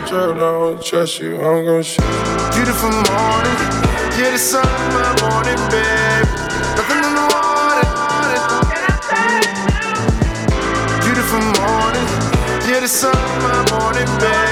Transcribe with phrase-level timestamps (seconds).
[0.00, 2.04] drug, don't trust you, I'm gon' shoot.
[2.54, 3.58] Beautiful morning,
[4.18, 6.26] yeah, the sun my morning, babe.
[6.76, 7.88] Nothing in the water.
[11.04, 12.08] Beautiful morning,
[12.68, 14.45] yeah, the sun my morning, babe.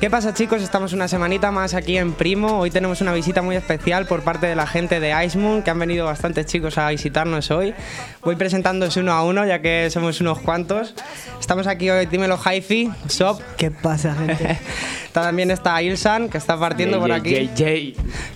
[0.00, 0.62] ¿Qué pasa chicos?
[0.62, 2.60] Estamos una semanita más aquí en Primo.
[2.60, 5.70] Hoy tenemos una visita muy especial por parte de la gente de Ice Moon, que
[5.70, 7.74] han venido bastantes chicos a visitarnos hoy.
[8.22, 10.94] Voy presentándoos uno a uno, ya que somos unos cuantos.
[11.40, 13.40] Estamos aquí hoy, dímelo Hi-Fi, Shop.
[13.56, 14.60] ¿Qué pasa, gente?
[15.12, 17.50] También está Ilsan, que está partiendo por aquí.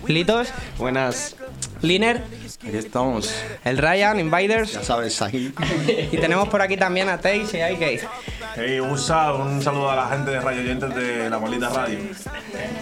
[0.08, 1.36] Litos, Buenas.
[1.80, 2.22] Liner,
[2.66, 3.34] Aquí estamos.
[3.64, 4.72] el Ryan, Invaders.
[4.72, 5.52] Ya sabes, ahí.
[6.12, 8.08] Y tenemos por aquí también a Taze y a IK.
[8.54, 11.98] Hey, USA, un saludo a la gente de Radio Oyentes de la maldita radio.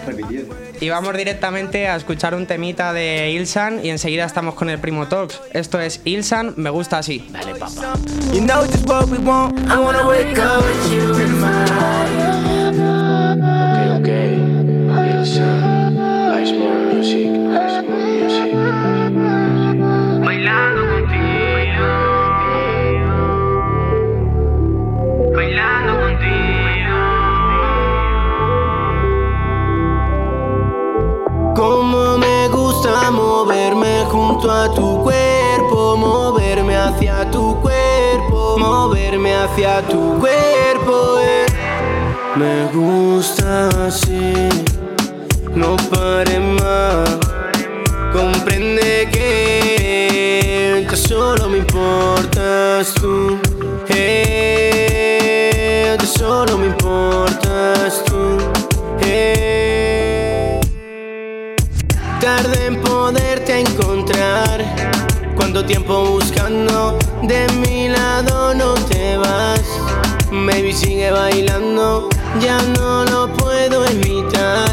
[0.05, 0.55] Repitiendo.
[0.79, 5.07] Y vamos directamente a escuchar un temita de Ilsan y enseguida estamos con el Primo
[5.07, 5.41] Talks.
[5.53, 7.27] Esto es Ilsan, me gusta así.
[7.31, 7.93] Dale, papá.
[8.33, 9.57] You know just what we want.
[9.69, 11.71] I wanna wake up with you in mind.
[13.97, 14.09] Ok, ok.
[15.07, 16.41] Ilsa.
[16.41, 17.31] Ice Music.
[17.31, 18.60] Ice Music.
[20.43, 21.87] Bailando contigo.
[25.35, 26.97] Bailando contigo.
[31.55, 40.17] Como me gusta moverme junto a tu cuerpo, moverme hacia tu cuerpo, moverme hacia tu
[40.19, 41.19] cuerpo.
[41.21, 41.45] eh.
[42.35, 44.49] Me gusta así,
[45.53, 47.19] no pare más.
[48.11, 49.70] Comprende que
[51.81, 53.39] importas tú.
[53.89, 55.17] Eh,
[55.99, 58.37] ya solo me importas tú.
[59.01, 60.59] Eh.
[62.19, 64.63] Tarde en poderte encontrar.
[65.35, 69.61] Cuánto tiempo buscando, de mi lado no te vas.
[70.31, 72.09] Baby sigue bailando,
[72.39, 74.69] ya no lo puedo evitar.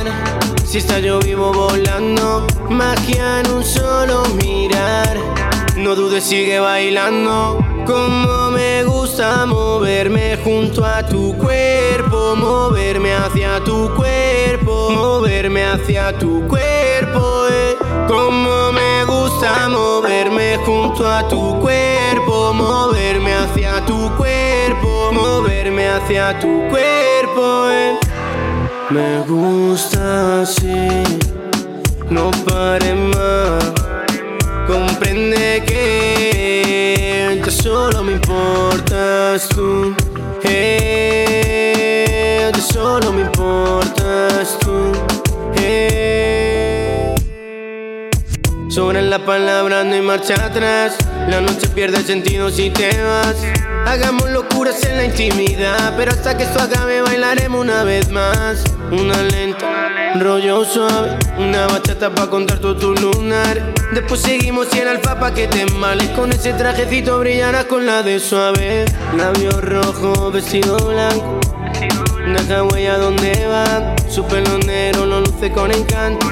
[0.65, 5.38] Si está yo vivo volando, magia en un solo mirar.
[5.79, 7.65] No dudes, sigue bailando.
[7.87, 16.47] Como me gusta moverme junto a tu cuerpo, moverme hacia tu cuerpo, moverme hacia tu
[16.49, 17.47] cuerpo.
[17.51, 17.77] Eh.
[18.09, 26.69] Como me gusta moverme junto a tu cuerpo, moverme hacia tu cuerpo, moverme hacia tu
[26.71, 27.71] cuerpo.
[27.71, 27.97] Eh.
[28.91, 31.05] Me gusta así,
[32.11, 33.78] no pare más.
[34.69, 39.95] Comprende que ya solo me importas tú.
[40.45, 44.93] Eh, ya solo me importas tú.
[45.57, 47.15] Eh.
[48.69, 50.99] Sobran las palabras, no hay marcha atrás.
[51.29, 53.37] La noche pierde sentido si te vas.
[53.87, 58.65] Hagamos locuras en la intimidad, pero hasta que esto acabe bailaremos una vez más.
[58.93, 63.78] Una lenta, rollo suave, una bachata pa' contar todo tu lunar.
[63.93, 66.09] Después seguimos y el alfa pa' que te males.
[66.11, 68.85] Con ese trajecito brillarás con la de suave.
[69.17, 71.41] Labio rojo, vestido blanco.
[72.27, 73.97] Deja huella donde va.
[74.09, 76.27] Su pelo negro lo luce con encanto.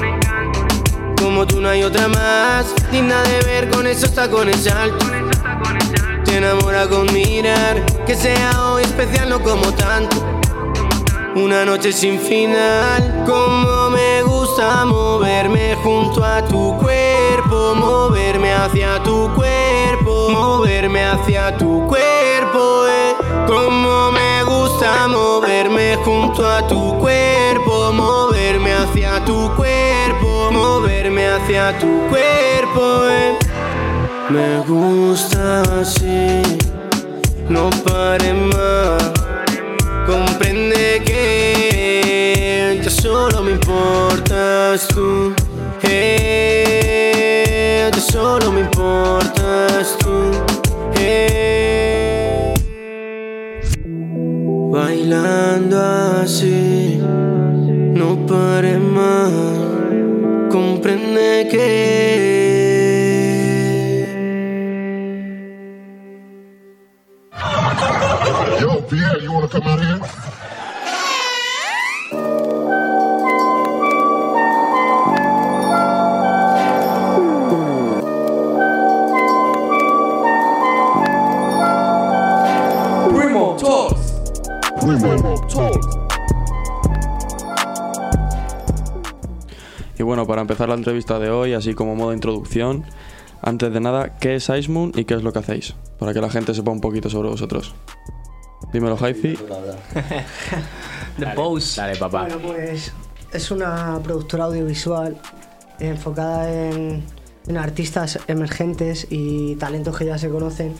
[1.19, 5.09] Como tú no hay otra más, digna de ver con esos tacones altos.
[6.25, 10.17] Te enamora con mirar, que sea hoy especial, no como tanto.
[11.35, 17.16] Una noche sin final, como me gusta moverme junto a tu cuerpo,
[17.75, 23.15] moverme hacia tu cuerpo, moverme hacia tu cuerpo, eh.
[23.47, 32.07] Como me gusta moverme junto a tu cuerpo, moverme hacia tu cuerpo, moverme hacia tu
[32.09, 33.37] cuerpo, eh.
[34.29, 36.41] Me gusta así,
[37.49, 39.11] no pare más.
[40.05, 45.33] Comprende que ya solo me importas tú.
[45.83, 46.16] Eh,
[47.91, 50.31] ya solo me importas tú.
[50.99, 52.53] Eh.
[54.71, 55.77] Bailando
[56.21, 59.31] así, no pare más.
[60.51, 62.47] Comprende que.
[68.59, 69.96] Yo, Pierre, you wanna come out here?
[90.07, 92.85] Bueno, para empezar la entrevista de hoy, así como modo introducción,
[93.41, 95.75] antes de nada, ¿qué es Icemoon y qué es lo que hacéis?
[95.99, 97.75] Para que la gente sepa un poquito sobre vosotros.
[98.71, 99.37] Dímelo, Jaifi.
[101.19, 101.81] The Pose.
[101.81, 102.21] Dale, papá.
[102.21, 102.93] Bueno, pues
[103.33, 105.17] es una productora audiovisual
[105.79, 107.03] enfocada en,
[107.45, 110.73] en artistas emergentes y talentos que ya se conocen.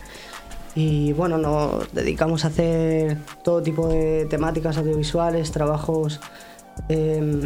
[0.73, 6.21] Y bueno, nos dedicamos a hacer todo tipo de temáticas audiovisuales, trabajos,
[6.87, 7.41] em,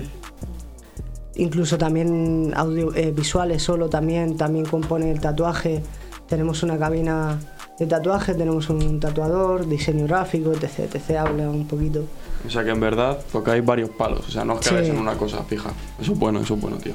[1.36, 5.82] incluso también audiovisuales solo, también, también compone el tatuaje.
[6.28, 7.38] Tenemos una cabina
[7.80, 10.94] de tatuaje, tenemos un tatuador, diseño gráfico, etc.
[10.96, 11.18] etc.
[11.18, 12.04] Habla un poquito.
[12.46, 14.94] O sea que en verdad tocáis varios palos, o sea, no os quedáis Sí.
[14.94, 15.72] en una cosa fija.
[16.02, 16.94] Eso es bueno, eso es bueno, tío.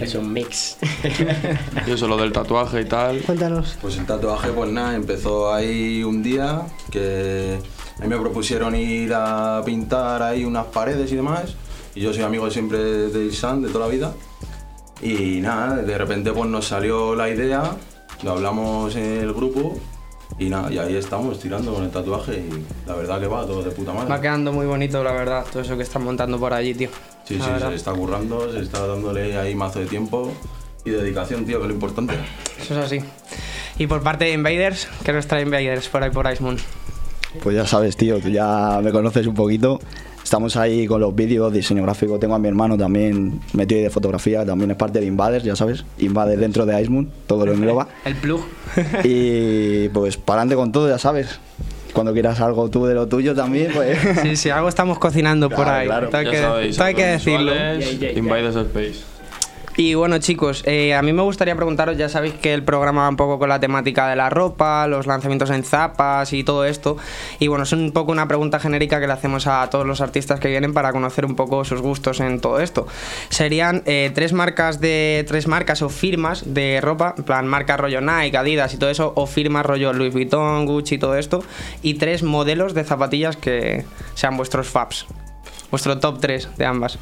[0.00, 0.76] Es un mix.
[1.86, 3.20] Y eso, lo del tatuaje y tal.
[3.22, 3.78] Cuéntanos.
[3.80, 7.58] Pues el tatuaje, pues nada, empezó ahí un día que
[7.98, 11.54] a mí me propusieron ir a pintar ahí unas paredes y demás.
[11.96, 14.12] Y yo soy amigo siempre de Isan de toda la vida.
[15.02, 17.72] Y nada, de repente pues nos salió la idea,
[18.22, 19.78] lo hablamos en el grupo
[20.38, 23.62] y nada, y ahí estamos tirando con el tatuaje y la verdad que va todo
[23.62, 24.08] de puta madre.
[24.10, 26.88] Va quedando muy bonito, la verdad, todo eso que están montando por allí, tío.
[27.24, 27.68] Sí, La sí, verdad.
[27.70, 30.32] se está currando, se está dándole ahí mazo de tiempo
[30.84, 32.14] y dedicación, tío, que es lo importante.
[32.60, 33.00] Eso es así.
[33.78, 36.56] Y por parte de Invaders, ¿qué nos trae Invaders por ahí por Icemoon?
[37.42, 39.78] Pues ya sabes, tío, tú ya me conoces un poquito.
[40.26, 42.18] Estamos ahí con los vídeos, diseño gráfico.
[42.18, 45.54] Tengo a mi hermano también metido ahí de fotografía, también es parte de Invaders, ya
[45.54, 45.84] sabes.
[45.98, 47.86] Invaders dentro de Icemoon, todo lo engloba.
[48.04, 48.40] El plug.
[49.04, 51.38] Y pues para adelante con todo, ya sabes.
[51.92, 53.98] Cuando quieras algo tú de lo tuyo también, pues.
[54.22, 55.86] Sí, sí, algo estamos cocinando por ahí.
[55.86, 56.08] claro.
[56.08, 57.52] Todo hay que, sabéis, todo hay que decirlo.
[58.16, 59.04] Invaders Space.
[59.78, 63.08] Y bueno, chicos, eh, a mí me gustaría preguntaros, ya sabéis que el programa va
[63.10, 66.96] un poco con la temática de la ropa, los lanzamientos en zapas y todo esto.
[67.40, 70.40] Y bueno, es un poco una pregunta genérica que le hacemos a todos los artistas
[70.40, 72.86] que vienen para conocer un poco sus gustos en todo esto.
[73.28, 78.00] Serían eh, tres marcas de tres marcas o firmas de ropa, en plan marca rollo
[78.00, 81.44] Nike, Adidas y todo eso, o firmas rollo Louis Vuitton, Gucci y todo esto,
[81.82, 83.84] y tres modelos de zapatillas que
[84.14, 85.06] sean vuestros faps.
[85.70, 86.98] Vuestro top 3 de ambas.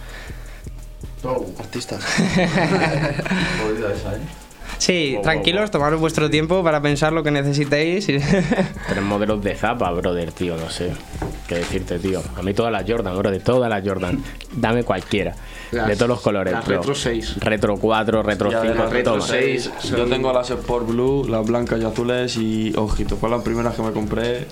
[1.59, 2.05] Artistas.
[4.79, 8.07] Sí, tranquilos, tomaros vuestro tiempo para pensar lo que necesitéis.
[8.07, 10.93] Tres modelos de zapa, brother, tío, no sé.
[11.49, 12.21] ¿Qué decirte, tío?
[12.37, 14.23] A mí todas las Jordan, brother, todas las Jordan.
[14.53, 15.35] Dame cualquiera.
[15.71, 16.53] Las- de todos los colores.
[16.53, 16.79] las bro.
[16.79, 17.37] Retro 6.
[17.41, 19.27] Retro 4, Retro Ya, de 5, las retro toma.
[19.27, 19.71] 6.
[19.97, 23.83] Yo tengo las Sport Blue, las blancas y azules y ojito, fue la primera que
[23.83, 24.47] me compré.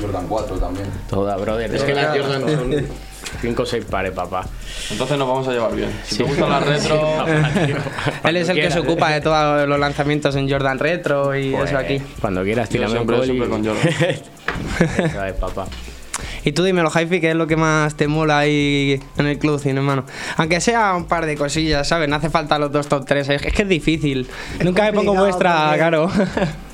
[0.00, 0.86] Jordan 4 también.
[1.10, 1.74] Toda, brother.
[1.74, 2.86] Es que las Jordan son
[3.42, 4.46] 5 o 6 pares, papá.
[4.90, 5.90] Entonces nos vamos a llevar bien.
[6.04, 7.26] Si te gustan las retro,
[8.24, 11.70] Él es el que se ocupa de todos los lanzamientos en Jordan Retro y Pues,
[11.70, 12.00] eso aquí.
[12.20, 13.32] Cuando quieras, Yo tírame siempre- un boli.
[13.32, 13.66] siempre con
[14.96, 15.12] Jordan.
[15.12, 15.66] ¿Sabes, papá?
[16.44, 19.76] Y tú dímelo, Jaifi, ¿qué es lo que más te mola ahí en el clothing,
[19.76, 20.04] hermano?
[20.36, 22.08] Aunque sea un par de cosillas, ¿sabes?
[22.08, 23.28] No hace falta los dos top 3.
[23.30, 24.26] Es que es difícil.
[24.64, 26.10] Nunca me pongo porque- claro.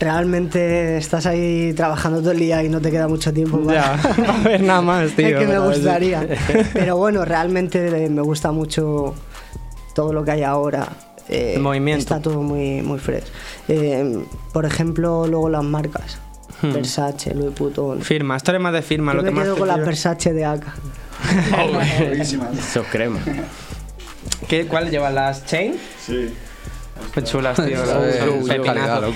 [0.00, 4.02] Realmente estás ahí trabajando todo el día y no te queda mucho tiempo para, ya,
[4.16, 5.28] para ver nada más, tío.
[5.28, 6.28] es que me gustaría.
[6.73, 9.14] Pero bueno, realmente me gusta mucho
[9.94, 10.88] todo lo que hay ahora.
[11.28, 12.00] Eh, El movimiento.
[12.00, 13.25] Está todo muy, muy fresh.
[13.68, 14.18] Eh,
[14.52, 16.18] por ejemplo, luego las marcas.
[16.62, 16.73] Hmm.
[16.73, 18.00] Versace, Louis Vuitton.
[18.02, 19.12] Firma, esto es más de firma.
[19.12, 19.78] Yo lo me que más quedo te con las.
[19.78, 20.64] Versace de AK.
[22.20, 23.18] Eso es crema.
[24.49, 25.76] ¿Qué, ¿Cuál lleva las chain?
[26.04, 26.34] sí.
[27.16, 27.78] Muy chulas, tío.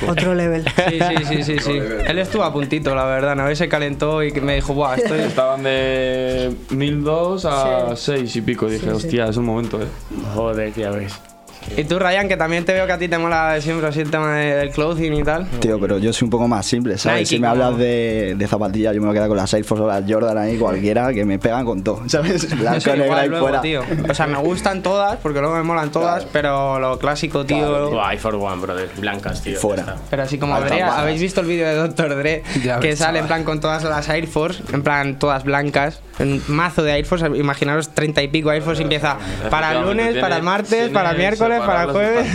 [0.09, 0.65] Otro level.
[0.89, 1.73] Sí, sí, sí, sí, sí.
[2.07, 3.35] Él estuvo a puntito, la verdad.
[3.35, 5.21] Una vez se calentó y me dijo, buah, estoy...
[5.21, 8.13] Estaban de 1002 a Sí.
[8.19, 8.67] 6 y pico.
[8.67, 8.91] Dije, Sí, sí.
[8.97, 9.87] hostia, es un momento, eh.
[10.35, 11.13] Joder, ya ves.
[11.77, 14.01] Y tú, Ryan, que también te veo que a ti te mola de siempre así
[14.01, 15.47] el tema de- del clothing y tal.
[15.61, 17.21] Tío, pero yo soy un poco más simple, ¿sabes?
[17.21, 19.53] Nike, si me como- hablas de, de zapatillas, yo me voy a quedar con las
[19.55, 22.49] Air Force o las Jordan ahí, cualquiera, que me pegan con todo, ¿sabes?
[22.59, 23.61] Blanco, negra y luego, fuera.
[23.61, 23.83] tío.
[24.09, 27.93] O sea, me gustan todas, porque luego me molan todas, pero lo clásico, tío...
[28.13, 28.89] I for One, brother.
[28.99, 29.59] Blancas, tío.
[29.59, 29.97] Fuera.
[30.11, 30.73] Pero así como balas.
[30.97, 32.17] habéis visto el vídeo de Dr.
[32.17, 36.01] Dre, Ya que sale en plan con todas las Air Force, en plan todas blancas,
[36.19, 39.17] un mazo de Air Force, imaginaros 30 y pico Air Force y empieza
[39.51, 42.27] para el lunes, para el martes, para el miércoles, para el jueves,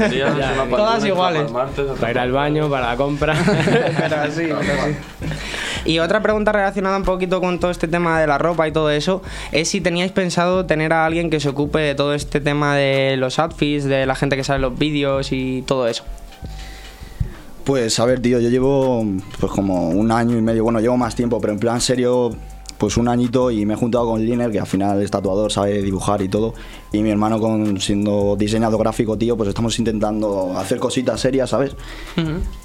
[0.69, 1.51] todas iguales.
[1.99, 3.35] Para ir al baño, para la compra.
[3.45, 4.95] pero así, pero así.
[5.85, 8.89] Y otra pregunta relacionada un poquito con todo este tema de la ropa y todo
[8.89, 12.75] eso, es si teníais pensado tener a alguien que se ocupe de todo este tema
[12.75, 16.03] de los outfits, de la gente que sale en los vídeos y todo eso.
[17.65, 19.05] Pues a ver, tío, yo llevo
[19.39, 22.33] pues como un año y medio, bueno, llevo más tiempo, pero en plan serio,
[22.77, 25.81] pues un añito y me he juntado con Liner, que al final es tatuador, sabe
[25.81, 26.53] dibujar y todo,
[26.91, 31.75] y mi hermano con siendo diseñador gráfico, tío, pues estamos intentando hacer cositas serias, ¿sabes?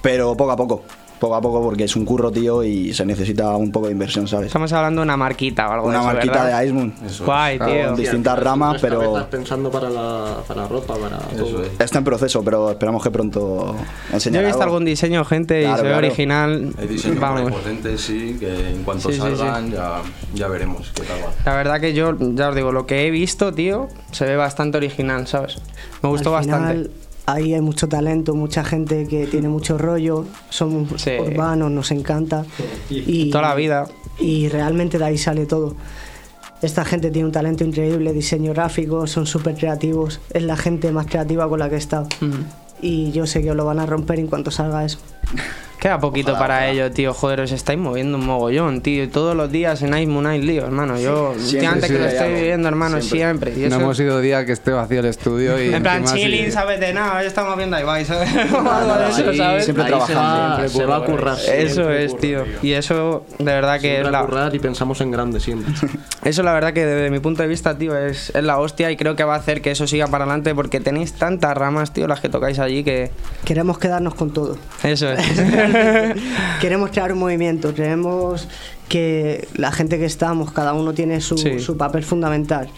[0.03, 0.83] Pero poco a poco.
[1.19, 4.27] Poco a poco porque es un curro, tío, y se necesita un poco de inversión,
[4.29, 4.47] ¿sabes?
[4.47, 6.59] Estamos hablando de una marquita o algo Una de eso, marquita ¿verdad?
[6.61, 6.95] de Icemoon.
[7.25, 7.87] Guay, tío.
[7.89, 11.63] Con distintas ramas, pero Estás pensando para la, para la ropa, para todo.
[11.79, 13.75] está en proceso, pero esperamos que pronto
[14.11, 14.75] Yo enseñar he visto algo.
[14.77, 15.97] algún diseño, gente, y se ve claro.
[15.99, 16.73] original.
[16.79, 17.53] Hay diseños Vamos.
[17.53, 20.03] potentes, sí, que en cuanto Sí, sí, salgan Ya,
[20.35, 21.33] ya veremos qué tal va.
[21.45, 24.79] La verdad que yo, ya os digo, lo que he visto, tío, se ve bastante
[24.79, 25.59] original, ¿sabes?
[26.03, 27.08] Me gustó Al final, bastante.
[27.31, 31.11] Ahí hay mucho talento, mucha gente que tiene mucho rollo, somos Sí.
[31.21, 32.47] urbanos, nos encanta.
[32.89, 33.87] Y, Toda la vida.
[34.19, 35.77] Y realmente de ahí sale todo.
[36.63, 40.21] Esta gente tiene un talento increíble, diseño gráfico, son súper creativos.
[40.33, 42.09] Es la gente más creativa con la que he estado.
[42.81, 44.99] Y yo sé que os lo van a romper en cuanto salga eso.
[45.79, 47.15] Queda poquito para ello, tío.
[47.15, 49.09] Joder, os estáis moviendo un mogollón, tío.
[49.09, 50.99] Todos los días en Ice Moon hay lío, hermano.
[50.99, 52.35] Yo, sí, que lo estoy algo.
[52.37, 53.53] viviendo, hermano, siempre.
[53.57, 56.51] Y No eso- hemos ido día que esté vacío el estudio y en plan, chilling.
[56.51, 56.81] ¿sabes?
[56.81, 58.29] De nada, hoy estamos viendo Ibai, ¿sabes?
[58.53, 59.65] O algo de eso, ¿sabes?
[59.65, 60.63] siempre Ahí trabajando.
[60.63, 61.35] va, se va a currar.
[61.39, 62.45] Eso siempre es, curra, tío.
[62.63, 65.73] Y eso, de verdad que Siempre es a la, currar y pensamos en grande siempre.
[66.25, 68.97] Eso la verdad que desde mi punto de vista, tío, es, es la hostia y
[68.97, 72.07] creo que va a hacer que eso siga para adelante porque tenéis tantas ramas, tío,
[72.09, 73.11] las que tocáis allí que...
[73.45, 74.59] Queremos quedarnos con todo.
[74.83, 75.21] Eso es.
[76.61, 78.49] Queremos crear un movimiento, creemos
[78.89, 81.59] que la gente que estamos, cada uno tiene su, Sí.
[81.59, 82.69] su papel fundamental.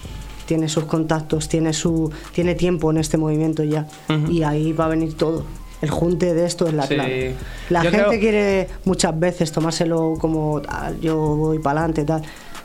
[0.46, 3.86] Tiene sus contactos, tiene su tiene tiempo en este movimiento ya.
[4.28, 5.44] Y ahí va a venir todo.
[5.80, 6.94] El junte de esto es la Sí.
[6.94, 7.34] clave.
[7.70, 12.22] La Yo gente creo- quiere muchas veces tomárselo como "Tal, yo voy para adelante, tal.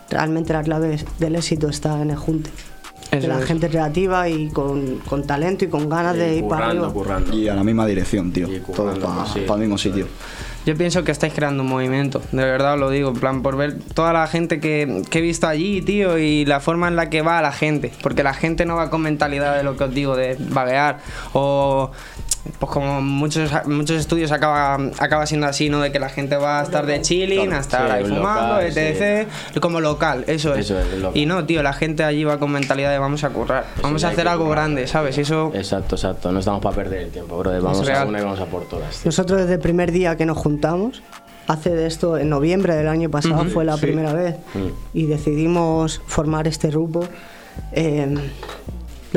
[0.10, 2.50] Realmente la clave del éxito está en el junte.
[3.12, 3.46] Eso de la es.
[3.46, 6.94] gente creativa y con, con talento y con ganas de ir para currando, arriba.
[6.94, 7.38] currando.
[7.38, 8.48] Y a la misma dirección, tío.
[8.52, 9.40] Y Todo currando, para sí.
[9.48, 10.08] el mismo sitio.
[10.66, 13.56] Yo pienso que estáis creando un movimiento, de verdad os lo digo, en plan, por
[13.56, 17.08] ver toda la gente que, que he visto allí, tío, y la forma en la
[17.12, 19.94] que va la gente, porque la gente no va con mentalidad de lo que os
[19.94, 21.02] digo, de vaguear,
[21.34, 21.92] o
[22.60, 25.80] pues como muchos, muchos estudios acaba, acaba siendo así, ¿no?
[25.82, 28.78] De que la gente va a estar de chilling, a estar Sí, ahí fumando, local,
[28.78, 29.28] etc.
[29.62, 30.66] Como local, eso es.
[30.66, 31.18] Eso es, local.
[31.20, 34.04] y no, tío, la gente allí va con mentalidad de vamos a currar, Eso vamos
[34.04, 34.60] a hacer algo currar.
[34.66, 35.18] grande, ¿sabes?
[35.18, 35.52] Eso...
[35.56, 36.32] Exacto, exacto.
[36.32, 37.62] No estamos para perder el tiempo, brother.
[37.62, 38.92] Vamos a una y vamos a por todas.
[38.98, 39.02] tío.
[39.06, 41.02] Nosotros desde el primer día que nos juntamos,
[41.48, 43.82] hace de esto en noviembre del año pasado, fue la sí.
[43.82, 44.68] primera vez, Mm.
[44.94, 47.06] y decidimos formar este grupo.
[47.72, 48.16] eh,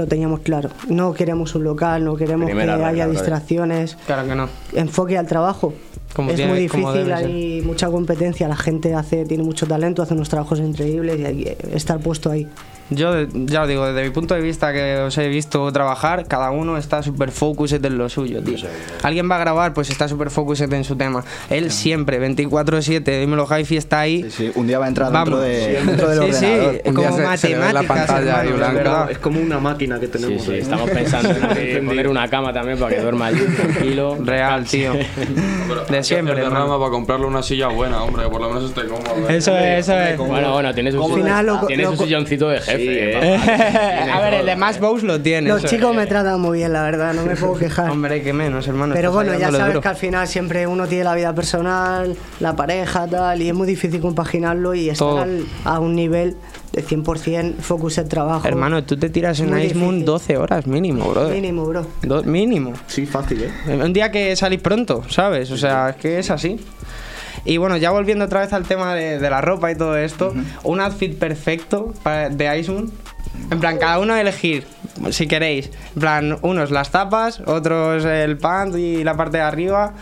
[0.03, 0.71] lo teníamos claro.
[0.89, 3.97] No queremos un local, no queremos Primera que regla, haya distracciones.
[4.07, 4.49] Claro que no.
[4.75, 5.75] Enfoque al trabajo.
[6.15, 10.15] Como es tiene- muy difícil, hay mucha competencia, la gente hace, tiene mucho talento, hace
[10.15, 12.49] unos trabajos increíbles y hay que estar puesto ahí.
[12.91, 16.51] Yo ya os digo, desde mi punto de vista que os he visto trabajar, cada
[16.51, 18.57] uno está súper focused en lo suyo, tío.
[19.03, 21.23] Alguien va a grabar, pues está súper focused en su tema.
[21.51, 24.23] Él siempre, 24-7, dímelo, Hi-Fi está ahí.
[24.25, 25.47] Sí, sí, un día va a entrar dentro, Vamos.
[25.47, 26.75] de, dentro del Sí, sí, ordenador.
[26.77, 28.73] es como la matemáticas, pantalla ahí hermano, blanca.
[28.91, 29.11] verdad.
[29.11, 30.43] Es como una máquina que Sí, tenemos.
[30.45, 30.59] sí, ahí.
[30.61, 31.29] estamos pensando
[31.59, 34.17] en poner una cama también para que duerma allí tranquilo.
[34.25, 34.93] Real, tío.
[35.89, 36.55] De siempre, hermano.
[36.65, 39.29] rama para comprarle una silla buena, hombre, que por lo menos esté cómodo.
[39.29, 40.17] Eso es, eso es.
[40.17, 42.78] Bueno, bueno, tienes un, Al final lo- un silloncito de jefe.
[42.81, 45.49] Eh, a ver, el de Más Bows lo tiene.
[45.49, 47.91] Los chicos me tratan muy bien, la verdad, no me puedo quejar.
[47.91, 48.95] Hombre, que menos, hermano.
[48.95, 49.81] Pero bueno, ya sabes duro.
[49.81, 53.67] que al final siempre uno tiene la vida personal, la pareja, tal, y es muy
[53.67, 56.37] difícil compaginarlo y estar al- a un nivel
[56.73, 58.47] de 100% focus en trabajo.
[58.47, 60.05] Hermano, tú te tiras en Ice Moon difícil.
[60.05, 61.35] 12 horas mínimo, brother.
[61.35, 61.87] Mínimo, bro.
[62.03, 62.73] Do- mínimo.
[62.87, 63.51] Sí, fácil, ¿eh?
[63.83, 65.51] Un día que salís pronto, ¿sabes?
[65.51, 66.59] O sea, es que es así.
[67.45, 70.35] Y bueno, ya volviendo otra vez al tema de, de la ropa y todo esto,
[70.65, 72.91] un outfit perfecto para- de Ice Moon.
[73.51, 74.67] En plan, cada uno elegir,
[75.11, 75.71] si queréis.
[75.95, 79.95] En plan, unos las tapas, otros el pant y la parte de arriba.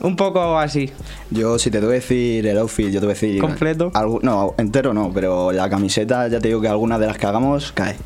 [0.00, 0.90] Un poco así.
[1.30, 3.40] Yo, si te que decir el outfit, yo te voy a decir.
[3.40, 3.92] ¿Completo?
[3.92, 7.26] algu- no, entero no, pero la camiseta, ya te digo que algunas de las que
[7.26, 7.96] hagamos cae.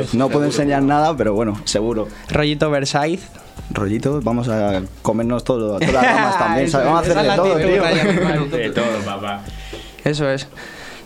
[0.00, 0.12] es.
[0.14, 2.08] No puedo enseñar nada, pero bueno, seguro.
[2.30, 3.20] Rollito Versailles.
[3.72, 6.70] Rollito, vamos a comernos todo, todas las ramas también.
[6.72, 8.56] Vamos a es, hacer esa de es la todo, tío.
[8.58, 9.42] De todo, papá.
[10.04, 10.48] Eso es.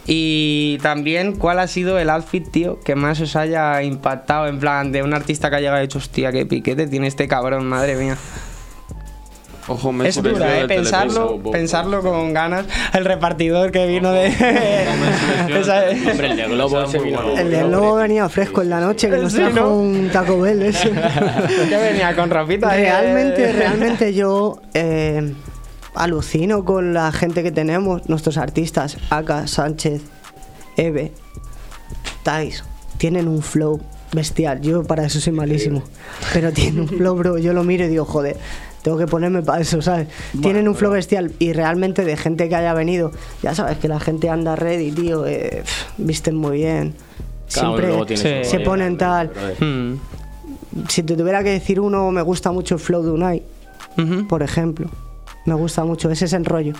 [0.07, 4.47] Y también, ¿cuál ha sido el outfit, tío, que más os haya impactado?
[4.47, 7.27] En plan, de un artista que haya llegado y dicho, hostia, qué piquete tiene este
[7.27, 8.17] cabrón, madre mía.
[9.67, 10.67] Ojo, me Es dura, ¿eh?
[10.67, 12.67] Pensarlo, pensarlo con ganas.
[12.93, 14.27] El repartidor que vino de...
[16.11, 17.99] Hombre, el de Globo.
[17.99, 20.91] El venía fresco en la noche, que nos trajo un Taco Bell ese.
[21.69, 22.69] que venía con ropita.
[22.75, 23.53] Realmente, eh.
[23.53, 25.33] realmente yo eh,
[25.95, 30.03] alucino con la gente que tenemos, nuestros artistas, Aka, Sánchez,
[30.77, 31.13] Eve,
[32.23, 32.65] Tais,
[32.99, 33.81] tienen un flow
[34.13, 34.61] bestial.
[34.61, 35.83] Yo para eso soy malísimo,
[36.33, 37.39] pero tienen un flow, bro.
[37.39, 38.37] Yo lo miro y digo, joder,
[38.85, 40.09] tengo que ponerme para eso, ¿sabes?
[40.43, 43.13] tienen un flow bestial y realmente de gente que haya venido,
[43.43, 45.65] ya sabes que la gente anda ready, tío, eh,
[45.97, 46.95] visten muy bien.
[47.47, 49.33] Siempre se, ponen tal.
[49.59, 49.95] Hmm.
[50.89, 53.43] Si te tuviera que decir uno, me gusta mucho el flow de Unai,
[53.97, 54.29] Ujú.
[54.29, 54.91] por ejemplo.
[55.47, 56.75] Me gusta mucho, ese es el rollo.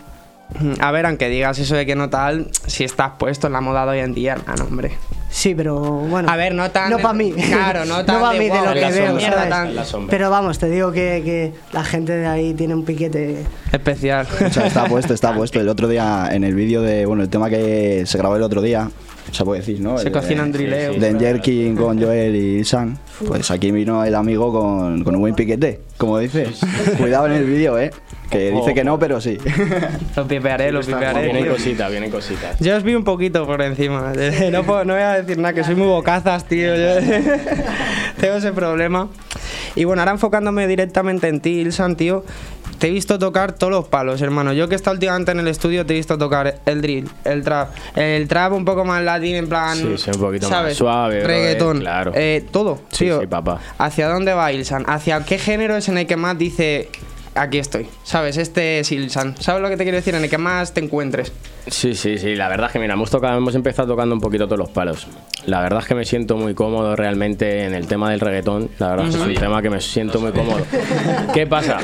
[0.81, 3.85] A ver, aunque digas eso de que no tal, si estás puesto en la moda
[3.85, 4.93] de hoy en día, ah, no, hombre.
[5.31, 6.31] Sí, pero bueno.
[6.31, 6.91] A ver, no tan.
[6.91, 7.33] No para mí.
[7.33, 8.15] Claro, no tan.
[8.17, 9.07] no para de, mí, de "Wow, lo que veo.
[9.21, 9.49] sombra,
[9.85, 10.07] ¿sabes?
[10.09, 13.39] Pero vamos, te digo que, que la gente de ahí tiene un piquete.
[13.73, 14.29] Especial.
[14.47, 15.59] O sea, está puesto, está puesto.
[15.61, 18.63] El otro día, en el vídeo de, bueno, el tema que se grabó el otro
[18.63, 18.89] día,
[19.33, 19.99] se puede decir, ¿no?
[19.99, 21.01] Se El cocinan drileos.
[21.01, 22.97] De Jerkin con Joel y San.
[23.27, 26.61] Pues aquí vino el amigo con, con un buen piquete, como dices.
[26.99, 27.91] Cuidado en el vídeo, ¿eh?
[28.31, 29.39] Que dice que no, pero sí.
[30.17, 31.23] Lo pipearé, lo pipearé.
[31.25, 32.59] Vienen cositas, vienen cositas.
[32.59, 34.13] Yo os vi un poquito por encima.
[34.51, 36.75] No, puedo- no voy a decir nada, que soy muy bocazas, tío.
[36.75, 37.01] Yo
[38.21, 39.09] tengo ese problema.
[39.77, 42.25] Y bueno, ahora enfocándome directamente en ti, Ilsan, tío.
[42.79, 44.53] Te he visto tocar todos los palos, hermano.
[44.53, 47.43] Yo que he estado últimamente en el estudio te he visto tocar el drill, el
[47.43, 49.77] trap, el trap un poco más latín, en plan.
[49.77, 50.77] Sí, sí, un poquito más ¿sabes?
[50.77, 51.81] suave, brother, Reggaetón.
[51.81, 52.13] claro.
[52.15, 53.21] Eh, todo, Sí, tío.
[53.21, 53.61] sí, papá.
[53.79, 54.85] ¿Hacia dónde va Ilsan?
[54.87, 56.91] ¿Hacia qué género es en el que más dice
[57.35, 57.87] aquí estoy?
[58.03, 58.37] ¿Sabes?
[58.37, 59.37] Este es Ilsan.
[59.41, 60.15] ¿Sabes lo que te quiero decir?
[60.15, 61.33] En el que más te encuentres.
[61.67, 62.35] Sí, sí, sí.
[62.35, 65.07] La verdad es que, mira, hemos, tocado, hemos empezado tocando un poquito todos los palos.
[65.47, 68.71] La verdad es que me siento muy cómodo realmente en el tema del reggaetón.
[68.79, 70.61] La verdad es que es un tema que me siento muy cómodo.
[71.33, 71.79] ¿Qué pasa?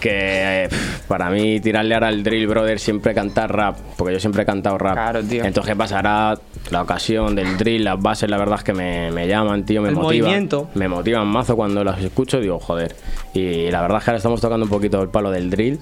[0.00, 0.68] Que eh,
[1.08, 3.76] para mí tirarle ahora al drill, brother, siempre cantar rap.
[3.96, 4.94] Porque yo siempre he cantado rap.
[4.94, 5.44] Claro, tío.
[5.44, 6.38] Entonces, ¿qué pasará?
[6.70, 9.88] La ocasión del drill, las bases, la verdad es que me, me llaman, tío, me
[9.90, 10.28] El motivan.
[10.28, 10.68] movimiento.
[10.74, 12.94] Me motivan mazo cuando las escucho, digo, joder.
[13.34, 15.78] Y la verdad es que ahora estamos tocando un poquito el palo del drill.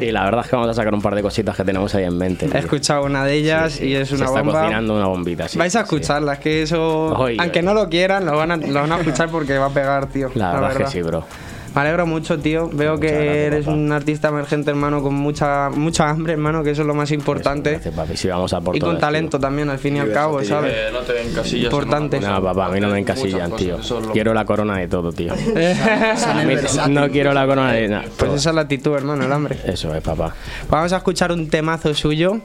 [0.00, 2.04] Y la verdad es que vamos a sacar un par de cositas que tenemos ahí
[2.04, 2.46] en mente.
[2.46, 2.58] He tío.
[2.60, 4.60] escuchado una de ellas y es Se una está bomba.
[4.60, 5.58] cocinando una bombita, sí.
[5.58, 7.06] Vais a escucharlas, que eso.
[7.16, 7.66] Oye, aunque oye.
[7.66, 10.30] no lo quieran, lo van, a, lo van a escuchar porque va a pegar, tío.
[10.34, 11.24] La verdad, es que sí, bro.
[11.74, 12.68] Me alegro mucho, tío.
[12.72, 16.88] Veo que eres un artista emergente, hermano, con mucha mucha hambre, hermano, que eso es
[16.88, 17.72] lo más importante.
[17.72, 18.16] Gracias, papi.
[18.16, 20.72] Sí, vamos a por y con todas, talento también, al fin y al cabo, ¿sabes?
[20.74, 21.64] Eh, no te den casillas.
[21.64, 22.20] Importante.
[22.20, 23.78] No, papá, a mí no me Muchas encasillan, tío.
[24.12, 25.32] Quiero la corona de todo, tío.
[26.88, 28.04] No quiero la corona de nada.
[28.16, 29.58] Pues esa es la actitud, hermano, el hambre.
[29.64, 30.34] Eso es, papá.
[30.68, 32.40] Vamos a escuchar un temazo suyo.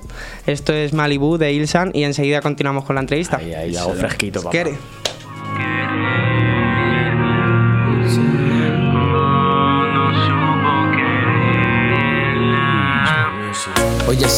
[0.46, 3.38] Esto es Malibu de Ilsan y enseguida continuamos con la entrevista.
[3.38, 4.52] Ahí, ahí, hago fresquito, papá.
[4.52, 4.74] ¿Quiere?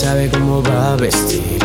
[0.06, 1.58] Sabe cómo va a vestir.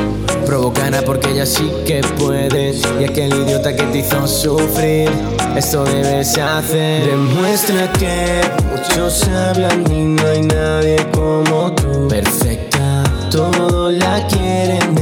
[0.46, 2.72] Provocará porque ella sí que puede.
[2.98, 5.10] Y aquel idiota que te hizo sufrir,
[5.54, 7.04] esto debes hacer.
[7.04, 12.08] Demuestra que muchos hablan y no hay nadie como tú.
[12.08, 14.99] Perfecta, todo la quieren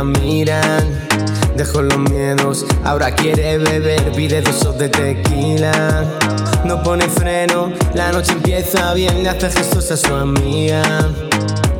[0.00, 1.06] la miran,
[1.82, 4.40] los miedos, ahora quiere beber, pide
[4.78, 6.04] de tequila.
[6.64, 10.82] No pone freno, la noche empieza bien, le hace gestos a su amiga.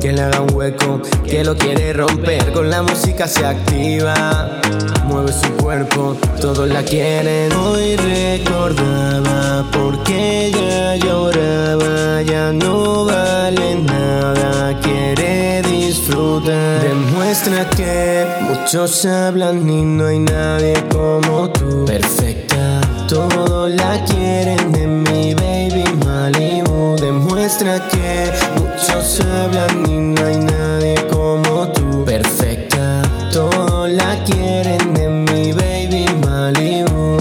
[0.01, 4.59] Que le haga un hueco, que lo quiere romper, con la música se activa.
[5.05, 7.53] Mueve su cuerpo, todos la quieren.
[7.53, 16.81] Hoy recordaba porque ella lloraba, ya no vale nada, quiere disfrutar.
[16.81, 21.85] Demuestra que muchos hablan y no hay nadie como tú.
[21.85, 26.95] Perfecta, todos la quieren de mi baby Malibu.
[26.99, 28.60] Demuestra que
[28.91, 32.03] muchos hablan y no hay nadie como tú.
[32.05, 33.01] Perfecta,
[33.31, 37.17] todos la quieren de mi baby Malibu.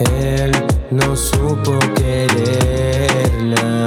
[0.00, 0.52] Él
[0.90, 3.86] no supo quererla.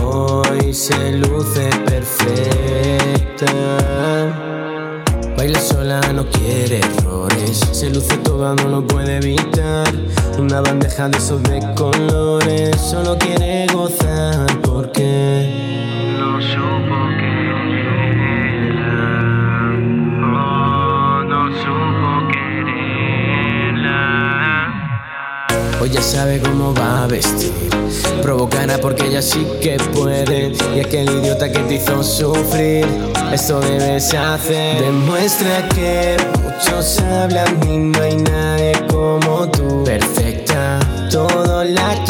[0.00, 3.48] Hoy se luce perfecta.
[5.52, 7.60] Baila sola, no quiere errores.
[7.72, 9.86] Se luce toda, no lo puede evitar.
[10.38, 12.74] Una bandeja de esos de colores.
[12.80, 15.50] Solo quiere gozar porque.
[16.18, 18.62] No supo quererla.
[20.24, 23.92] Oh, no supo quererla.
[25.82, 27.71] Hoy ya sabe cómo va a vestir.
[28.22, 30.52] Provocará porque ella sí que puede.
[30.74, 32.86] Y aquel idiota que te hizo sufrir,
[33.32, 34.80] esto debes hacer.
[34.82, 39.84] Demuestra que muchos hablan y no hay nadie como tú.
[39.84, 40.78] Perfecta,
[41.10, 42.04] todos la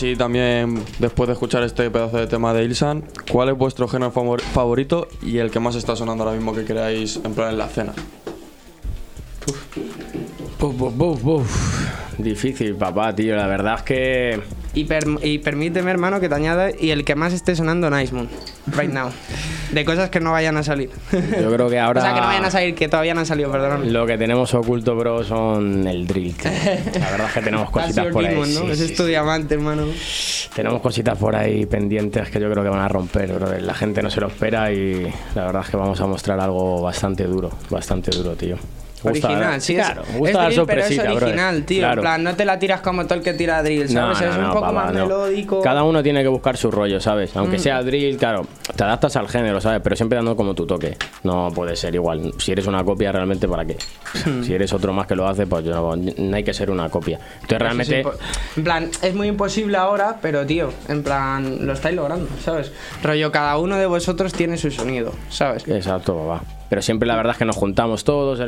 [0.00, 4.10] así también, después de escuchar este pedazo de tema de Ilsan, ¿cuál es vuestro género
[4.10, 7.58] favor- favorito y el que más está sonando ahora mismo que queráis en plan en
[7.58, 7.92] la cena?
[12.16, 13.36] Difícil, papá, tío.
[13.36, 14.40] La verdad es que.
[14.72, 18.14] Y, per- y permíteme, hermano, que te añada y el que más esté sonando Nice
[18.14, 18.28] Moon,
[18.78, 19.10] right now.
[19.72, 20.90] De cosas que no vayan a salir.
[21.12, 22.00] Yo creo que ahora.
[22.00, 23.86] O sea, que no vayan a salir, que todavía no han salido, perdóname.
[23.90, 26.34] Lo que tenemos oculto, bro, son el drill.
[26.34, 26.50] tío.
[26.98, 28.30] La verdad es que tenemos cositas por ahí.
[28.30, 28.60] Demon, ¿no?
[28.60, 29.86] sí, Ese sí, es tu diamante, hermano.
[30.54, 33.58] Tenemos cositas por ahí pendientes que yo creo que van a romper, bro.
[33.60, 36.82] La gente no se lo espera y la verdad es que vamos a mostrar algo
[36.82, 38.56] bastante duro, bastante duro, tío.
[39.02, 41.16] Gusta Original, sí, claro, es, me gusta es drill, pero es bro.
[41.16, 41.78] original, tío.
[41.80, 41.94] Claro.
[41.94, 44.20] En plan, no te la tiras como todo el que tira drill, ¿sabes?
[44.20, 45.02] es un poco papá, más no.
[45.06, 45.62] melódico.
[45.62, 47.34] Cada uno tiene que buscar su rollo, ¿sabes?
[47.36, 47.60] Aunque Mm.
[47.60, 49.80] sea drill, claro, te adaptas al género, ¿sabes?
[49.82, 50.96] Pero siempre dando como tu toque.
[51.24, 52.32] No puede ser igual.
[52.38, 53.76] Si eres una copia, realmente, ¿para qué?
[54.26, 54.42] Mm.
[54.42, 57.18] Si eres otro más que lo hace, pues no, no hay que ser una copia.
[57.42, 58.04] Entonces, realmente.
[58.56, 62.70] En plan, es muy imposible ahora, pero tío, en plan, lo estáis logrando, ¿sabes?
[63.02, 65.66] Rollo, cada uno de vosotros tiene su sonido, ¿sabes?
[65.68, 66.42] Exacto, papá.
[66.70, 68.40] Pero siempre la verdad es que nos juntamos todos.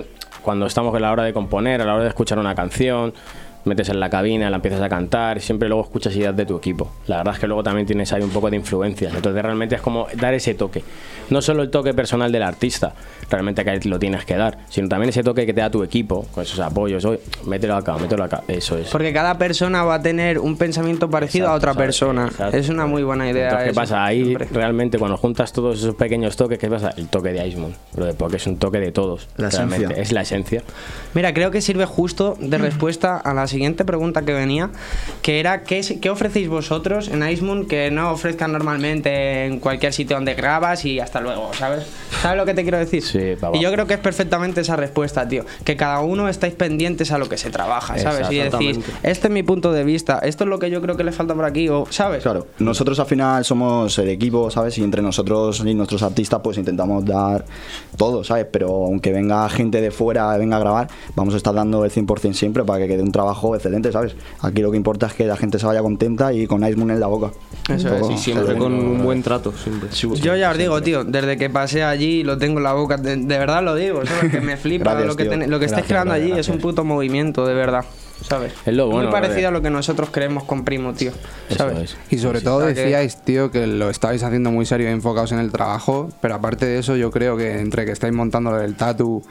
[0.42, 3.12] Cuando estamos a la hora de componer, a la hora de escuchar una canción,
[3.64, 6.56] metes en la cabina, la empiezas a cantar y siempre luego escuchas ideas de tu
[6.56, 6.90] equipo.
[7.06, 9.10] La verdad es que luego también tienes ahí un poco de influencia.
[9.14, 10.82] Entonces realmente es como dar ese toque.
[11.30, 12.92] No solo el toque personal del artista,
[13.30, 16.26] realmente que lo tienes que dar, sino también ese toque que te da tu equipo,
[16.34, 17.04] con esos apoyos.
[17.04, 18.42] Oye, mételo acá, mételo acá.
[18.48, 18.88] Eso es.
[18.88, 21.86] Porque cada persona va a tener un pensamiento parecido a Exacto, otra ¿sabes?
[21.86, 22.26] persona.
[22.26, 22.56] Exacto.
[22.56, 23.44] Es una muy buena idea.
[23.44, 24.04] Entonces, ¿qué eso, pasa?
[24.04, 24.48] Ahí siempre.
[24.52, 26.90] realmente cuando juntas todos esos pequeños toques, ¿qué pasa?
[26.96, 29.28] El toque de Icemoon, brother, porque es un toque de todos.
[29.36, 29.84] La realmente.
[29.84, 30.02] esencia.
[30.02, 30.62] Es la esencia.
[31.14, 34.70] Mira, creo que sirve justo de respuesta a la siguiente pregunta que venía,
[35.22, 40.16] que era ¿qué, qué ofrecéis vosotros en Icemoon que no ofrezcan normalmente en cualquier sitio
[40.16, 41.86] donde grabas y hasta luego, ¿sabes?
[42.20, 43.02] ¿Sabes lo que te quiero decir?
[43.02, 43.56] Sí, papá.
[43.56, 45.44] Y yo creo que es perfectamente esa respuesta, tío.
[45.64, 48.30] Que cada uno estáis pendientes a lo que se trabaja, ¿sabes?
[48.30, 51.04] Y decís, este es mi punto de vista, esto es lo que yo creo que
[51.04, 52.22] le falta por aquí, o ¿sabes?
[52.22, 54.78] Claro, nosotros al final somos el equipo, ¿sabes?
[54.78, 57.44] Y entre nosotros y nuestros artistas pues intentamos dar
[57.96, 58.46] todo, ¿sabes?
[58.50, 62.32] Pero aunque venga gente de fuera, venga a grabar, vamos a estar dando el 100%
[62.32, 64.14] siempre para que quede un trabajo excelente, ¿sabes?
[64.40, 66.90] Aquí lo que importa es que la gente se vaya contenta y con Ice Moon
[66.90, 67.30] en la boca.
[67.68, 68.10] Eso es.
[68.10, 69.88] Y siempre con un buen trato, siempre.
[70.20, 73.16] Yo ya os digo, tío, desde que pasé allí lo tengo en la boca, de,
[73.16, 74.30] de verdad lo digo, ¿sabes?
[74.32, 76.48] Que me flipa Gracias, lo que, ten- lo que estáis creando allí, gracias.
[76.48, 77.84] es un puto movimiento, de verdad,
[78.28, 78.52] ¿sabes?
[78.66, 81.12] Es lo bueno, Muy parecido a lo que nosotros creemos con Primo, tío,
[81.56, 81.78] ¿sabes?
[81.78, 81.96] Es.
[82.10, 85.50] Y sobre todo decíais, tío, que lo estabais haciendo muy serio y enfocados en el
[85.52, 89.22] trabajo, pero aparte de eso yo creo que entre que estáis montando lo del tatu,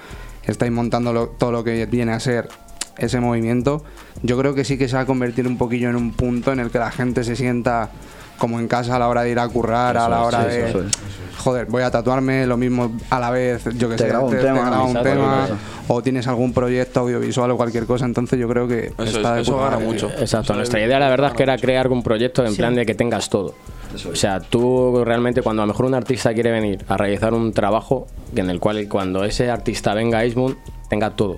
[0.45, 2.47] estáis montando lo- todo lo que viene a ser
[3.05, 3.83] ese movimiento,
[4.23, 6.59] yo creo que sí que se va a convertir un poquillo en un punto en
[6.59, 7.89] el que la gente se sienta
[8.37, 10.69] como en casa a la hora de ir a currar, a la hora de...
[10.69, 10.91] eso es.
[11.37, 14.31] Joder, voy a tatuarme lo mismo a la vez, yo que Te sé, grabo un
[14.31, 15.47] te, te tema, grabo un tema,
[15.87, 19.35] o tienes algún proyecto audiovisual o cualquier cosa, entonces yo creo que Eso, está es,
[19.35, 20.09] de eso puta gana madre, mucho.
[20.19, 20.53] Exacto.
[20.53, 23.29] Nuestra idea, la verdad, es que era crear un proyecto en plan de que tengas
[23.29, 23.55] todo.
[24.11, 27.51] O sea, tú realmente cuando a lo mejor un artista quiere venir a realizar un
[27.53, 30.57] trabajo en el cual cuando ese artista venga a Icemoon
[30.89, 31.37] tenga todo.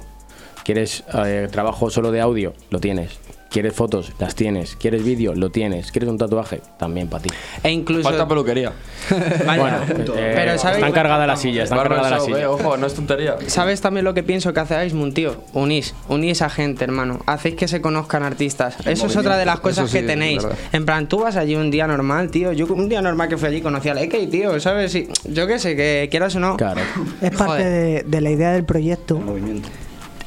[0.63, 2.53] ¿Quieres eh, trabajo solo de audio?
[2.69, 3.19] Lo tienes.
[3.53, 4.11] ¿Quieres fotos?
[4.17, 4.75] Las tienes.
[4.77, 5.35] ¿Quieres vídeo?
[5.35, 5.91] Lo tienes.
[5.91, 6.61] ¿Quieres un tatuaje?
[6.79, 7.29] También para ti.
[7.61, 8.09] E incluso...
[8.09, 8.71] Falta peluquería.
[9.45, 9.77] Vaya, Bueno,
[10.17, 10.77] eh, pero ¿sabes?
[10.77, 12.39] están cargadas las sillas, están cargadas las sillas.
[12.39, 13.35] ve, ojo, no es tontería.
[13.45, 15.35] ¿Sabes también lo que pienso que hace Icemoon, tío?
[15.53, 17.19] Unís, unís a gente, hermano.
[17.27, 18.75] Hacéis que se conozcan artistas.
[18.87, 20.41] Eso es otra de las cosas sí, que tenéis.
[20.71, 22.53] En plan, tú vas allí un día normal, tío.
[22.53, 24.95] Yo un día normal que fui allí conocí a Lekey, tío, ¿sabes?
[24.95, 26.57] Y yo qué sé, que quieras o no.
[26.57, 26.81] Claro.
[27.21, 29.69] Es parte de la idea del proyecto, Movimiento.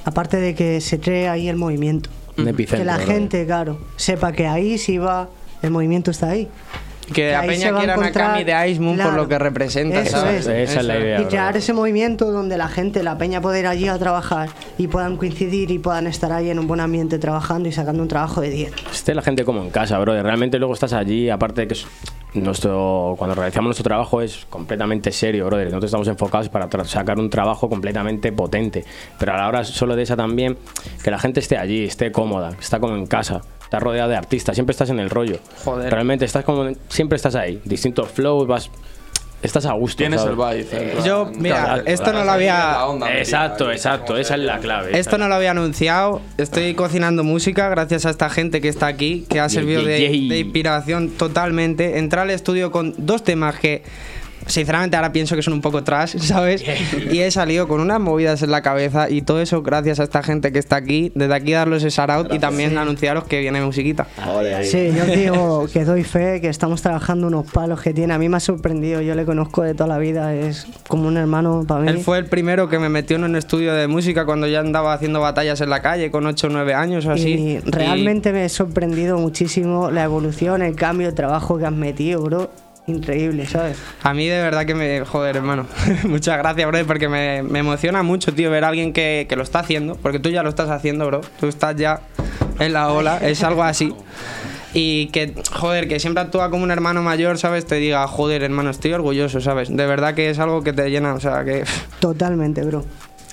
[0.06, 2.08] Aparte de que se cree ahí el movimiento.
[2.38, 2.78] Un epicentro.
[2.78, 5.28] que la gente, claro, sepa que ahí sí va,
[5.62, 6.48] el movimiento está ahí.
[7.14, 9.16] Que la ahí peña se va a quiera a encontrar- Nakami de Icemoon por claro,
[9.22, 10.00] lo que representa.
[10.00, 10.46] eso ¿sabes?
[10.48, 10.70] es.
[10.70, 11.20] Esa es la idea.
[11.20, 14.88] Y crear ese movimiento donde la gente, la peña pueda ir allí a trabajar y
[14.88, 18.40] puedan coincidir y puedan estar ahí en un buen ambiente trabajando y sacando un trabajo
[18.40, 18.72] de 10.
[18.92, 20.20] esté la gente como en casa, bro.
[20.20, 21.76] Realmente luego estás allí, aparte de que
[22.34, 25.66] nuestro cuando realizamos nuestro trabajo es completamente serio, brother.
[25.66, 28.84] Nosotros estamos enfocados para sacar un trabajo completamente potente.
[29.18, 30.56] Pero a la hora solo de esa también,
[31.02, 33.40] que la gente esté allí, esté cómoda, está como en casa.
[33.62, 35.38] Estás rodeado de artistas, siempre estás en el rollo.
[35.64, 35.92] Joder.
[35.92, 38.70] Realmente estás como siempre estás ahí, distintos flows, vas
[39.42, 39.98] estás a gusto.
[39.98, 40.36] Tienes ¿sabes?
[40.38, 40.90] el vibe.
[40.92, 44.58] plan, Yo, mira, claro, esto claro, no lo había- onda, Exacto, exacto, esa es la
[44.58, 44.98] clave.
[44.98, 46.20] Esto no lo había anunciado.
[46.38, 51.10] Estoy cocinando música gracias a esta gente que está aquí, que ha servido de inspiración
[51.10, 51.98] totalmente.
[51.98, 53.82] Entré al estudio con dos temas que
[54.46, 56.64] sinceramente ahora pienso que son un poco trash, ¿sabes?
[57.10, 60.22] Y he salido con unas movidas en la cabeza y todo eso gracias a esta
[60.22, 61.12] gente que está aquí.
[61.14, 64.06] Desde aquí darles ese shout out y también anunciaros que viene musiquita.
[64.62, 68.14] Sí, yo digo que doy fe, que estamos trabajando unos palos que tiene.
[68.14, 71.16] A mí me ha sorprendido, yo le conozco de toda la vida, es como un
[71.16, 71.88] hermano para mí.
[71.88, 74.92] Él fue el primero que me metió en un estudio de música cuando ya andaba
[74.92, 77.30] haciendo batallas en la calle con 8 o 9 años o así.
[77.30, 82.22] Y realmente me he sorprendido muchísimo la evolución, el cambio, el trabajo que has metido,
[82.22, 82.50] bro.
[82.86, 83.78] Increíble, ¿sabes?
[84.02, 85.04] A mí de verdad que me...
[85.04, 85.66] Joder, hermano.
[86.04, 89.42] Muchas gracias, bro, porque me, me emociona mucho, tío, ver a alguien que, que lo
[89.42, 89.96] está haciendo.
[89.96, 91.20] Porque tú ya lo estás haciendo, bro.
[91.40, 92.00] Tú estás ya
[92.60, 93.18] en la ola.
[93.18, 93.92] Es algo así.
[94.72, 97.66] Y que, joder, que siempre actúa como un hermano mayor, ¿sabes?
[97.66, 99.74] Te diga, joder, hermano, estoy orgulloso, ¿sabes?
[99.74, 101.64] De verdad que es algo que te llena, o sea, que...
[101.98, 102.84] Totalmente, bro.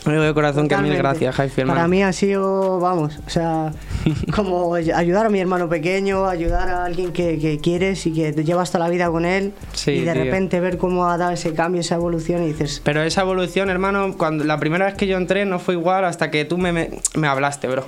[0.05, 1.75] Lo digo de corazón que mil gracias, hermano.
[1.75, 3.71] Para mí ha sido, vamos, o sea,
[4.35, 8.43] como ayudar a mi hermano pequeño, ayudar a alguien que, que quieres y que te
[8.43, 10.23] llevas toda la vida con él Sí, y de tío.
[10.25, 14.15] repente ver cómo ha dado ese cambio, esa evolución y dices, Pero esa evolución, hermano,
[14.17, 16.89] cuando la primera vez que yo entré no fue igual hasta que tú me, me,
[17.15, 17.85] me hablaste, bro.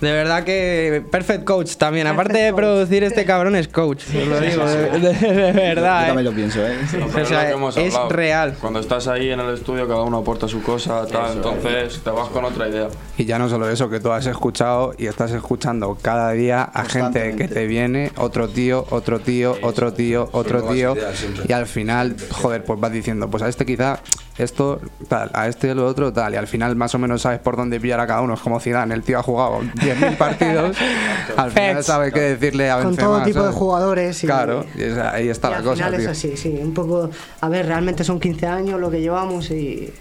[0.00, 2.06] De verdad que perfect coach también.
[2.06, 4.04] Aparte de producir, este cabrón es coach.
[4.08, 6.00] Os lo digo, de, de- de verdad.
[6.02, 6.22] Yo también eh.
[6.30, 6.76] lo pienso, ¿eh?
[7.04, 8.56] O sea, lo que hemos es real.
[8.60, 12.28] Cuando estás ahí en el estudio, cada uno aporta su cosa, tal, entonces te vas
[12.28, 12.88] con otra idea.
[13.18, 16.84] Y ya no solo eso, que tú has escuchado y estás escuchando cada día a
[16.84, 20.96] gente que te viene, otro tío, otro tío, otro tío, otro tío,
[21.46, 24.00] y al final, joder, pues vas diciendo, pues a este quizá
[24.42, 27.56] esto, tal, a este lo otro, tal, y al final más o menos sabes por
[27.56, 28.34] dónde pillar a cada uno.
[28.34, 30.76] Es como Zidane, el tío ha jugado 10.000 partidos,
[31.36, 33.08] al final sabe qué decirle a con Benzema.
[33.08, 34.22] todo tipo de jugadores.
[34.24, 37.10] Y, Claro, y ahí está y la al cosa, final es así, sí, un poco,
[37.40, 39.92] a ver, realmente son 15 años lo que llevamos y,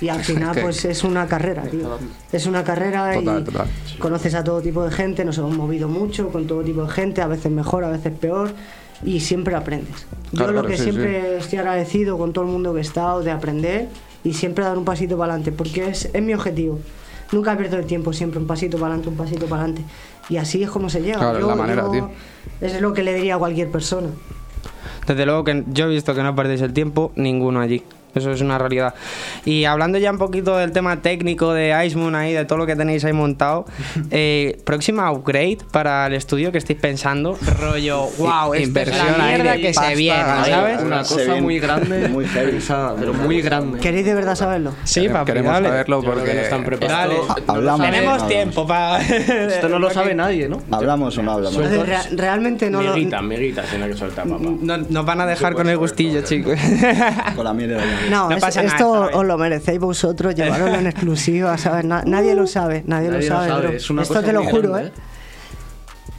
[0.00, 1.98] y al final pues es una carrera, tío.
[2.32, 3.66] Es una carrera Total, y total.
[3.98, 7.22] conoces a todo tipo de gente, nos hemos movido mucho con todo tipo de gente,
[7.22, 8.50] a veces mejor, a veces peor.
[9.04, 10.06] Y siempre aprendes.
[10.32, 13.22] Yo Claro, lo que sí, siempre estoy agradecido con todo el mundo que he estado
[13.22, 13.88] de aprender
[14.24, 16.78] y siempre dar un pasito para adelante, porque es, es mi objetivo.
[17.32, 19.84] Nunca pierdo el tiempo, siempre un pasito para adelante, un pasito para adelante.
[20.28, 21.18] Y así es como se llega.
[21.18, 22.10] Claro, es la manera, tío.
[22.60, 24.08] Es lo que le diría a cualquier persona.
[25.06, 27.82] Desde luego que yo he visto que no perdéis el tiempo, ninguno allí.
[28.14, 28.94] Eso es una realidad.
[29.44, 32.76] Y hablando ya un poquito del tema técnico de Icemoon ahí, de todo lo que
[32.76, 33.66] tenéis ahí montado,
[34.10, 39.26] eh, próxima upgrade para el estudio que estáis pensando, rollo, wow, esta es Inversión la
[39.26, 40.82] mierda que se pasta, viene, ahí, ¿sabes?
[40.82, 42.58] Una Se cosa ven muy grande, muy heavy.
[42.98, 43.78] pero muy grande.
[43.80, 44.72] ¿Queréis de verdad saberlo?
[44.84, 45.68] Sí, papi, Queremos dale.
[45.68, 47.28] saberlo porque no están preparados.
[47.28, 47.42] Dale.
[47.46, 47.86] Hablamos.
[47.86, 48.28] Tenemos hablamos.
[48.28, 49.00] tiempo para...
[49.02, 50.60] Esto no lo sabe nadie, ¿no?
[50.70, 51.62] ¿Hablamos o no hablamos?
[52.12, 52.94] Realmente no lo.
[52.94, 54.44] Miguitas, miguitas, tiene que soltar, papá.
[54.60, 56.58] No, nos van a dejar con el gustillo, chicos.
[57.34, 57.82] Con la mierda.
[58.10, 61.84] No, No es- pasa esto os lo merecéis vosotros, llevarlo en exclusiva, ¿sabes?
[61.84, 63.76] Na- nadie lo sabe, nadie, Nadie lo lo sabe, sabe, bro.
[63.76, 64.92] es una Esto cosa te lo juro, grande, ¿eh?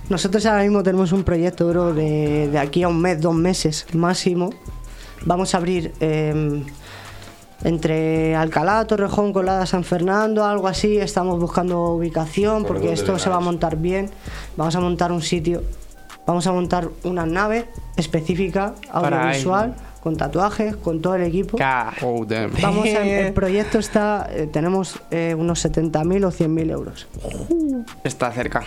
[0.10, 3.86] Nosotros ahora mismo tenemos un proyecto, bro, de, de aquí a un mes, dos meses
[3.94, 4.50] máximo.
[5.26, 6.64] Vamos a abrir eh,
[7.64, 10.98] entre Alcalá, Torrejón, Colada, San Fernando, algo así.
[10.98, 14.10] Estamos buscando ubicación porque esto se va a montar bien.
[14.58, 15.62] Vamos a montar un sitio,
[16.26, 21.58] vamos a montar una nave específica, Para audiovisual, con tatuajes, con todo el equipo.
[22.02, 22.52] Oh, damn.
[22.62, 27.08] Vamos a- el proyecto está, eh, tenemos eh, unos 70.000 o 100.000 euros.
[28.04, 28.64] Está cerca.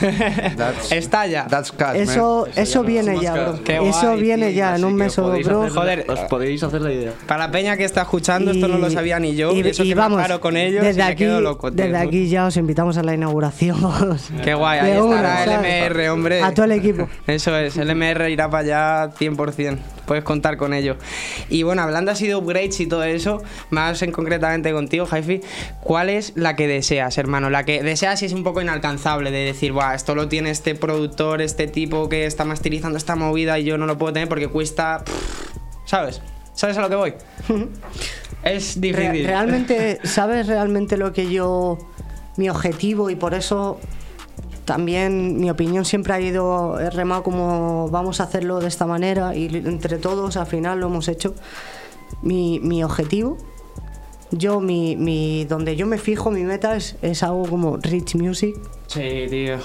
[0.00, 1.46] That's- Está ya.
[1.46, 2.02] That's cash, man.
[2.02, 3.64] Eso, eso viene ya, bro.
[3.64, 5.70] Qué Eso guay, viene tío, ya en un mes o bro.
[5.70, 6.04] Joder.
[6.08, 7.12] Os podéis hacer la idea.
[7.26, 9.52] Para la peña que está escuchando, esto no lo sabía ni yo.
[9.52, 11.72] Y, eso que me paro con ellos desde y me aquí, quedo loco.
[11.72, 11.84] tío.
[11.84, 13.76] desde aquí ya os invitamos a la inauguración.
[14.44, 15.92] Qué guay, ahí estará el.
[15.92, 16.42] MR, hombre.
[16.42, 17.08] A todo el equipo.
[17.26, 19.78] Eso es, el MR irá para allá 100%.
[20.06, 20.96] Puedes contar con ello.
[21.48, 25.40] Y bueno, hablando así de upgrades y todo eso, más en concretamente contigo, Jaifi,
[25.80, 27.50] ¿cuál es la que deseas, hermano?
[27.50, 30.74] La que deseas y es un poco inalcanzable de decir, Buah, esto lo tiene este
[30.74, 34.48] productor, este tipo que está masterizando esta movida y yo no lo puedo tener porque
[34.48, 35.02] cuesta.
[35.84, 36.20] ¿Sabes?
[36.54, 37.14] ¿Sabes a lo que voy?
[38.42, 39.26] es Re- difícil.
[39.26, 41.78] realmente, ¿sabes realmente lo que yo.
[42.36, 43.78] Mi objetivo y por eso
[44.66, 49.34] también mi opinión siempre ha ido, he remado como vamos a hacerlo de esta manera
[49.34, 51.34] y entre todos al final lo hemos hecho.
[52.22, 53.38] Mi, mi objetivo,
[54.30, 58.54] yo, mi, mi, donde yo me fijo, mi meta es, es algo como Rich Music,
[58.88, 59.56] Sí, tío.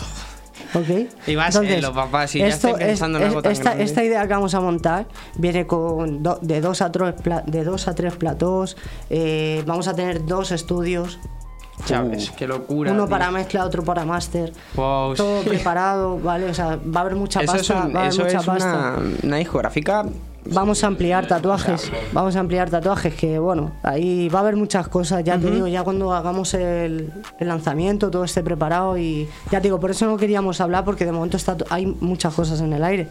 [0.74, 1.10] ¿ok?
[1.28, 3.84] Y va a serlo, papá, si ya estoy pensando en algo tan esta, grande.
[3.84, 7.16] esta idea que vamos a montar viene con do- de, dos a tres
[7.48, 8.78] de dos a tres platós,
[9.10, 11.20] eh, vamos a tener dos estudios,
[11.86, 12.30] ¿Sabes?
[12.38, 12.92] Qué locura.
[12.92, 13.10] uno tío.
[13.10, 15.50] para mezcla, otro para máster, Wow, todo sí.
[15.50, 16.46] preparado, ¿vale?
[16.46, 18.38] O sea, va a haber mucha Eso es, pasta, un- va a haber eso mucha
[18.40, 18.68] es pasta.
[19.00, 20.06] una, una discográfica.
[20.46, 24.88] Vamos a ampliar tatuajes, vamos a ampliar tatuajes que bueno, ahí va a haber muchas
[24.88, 29.60] cosas, ya te digo, ya cuando hagamos el, el lanzamiento todo esté preparado y ya
[29.60, 32.74] te digo, por eso no queríamos hablar porque de momento está, hay muchas cosas en
[32.74, 33.08] el aire.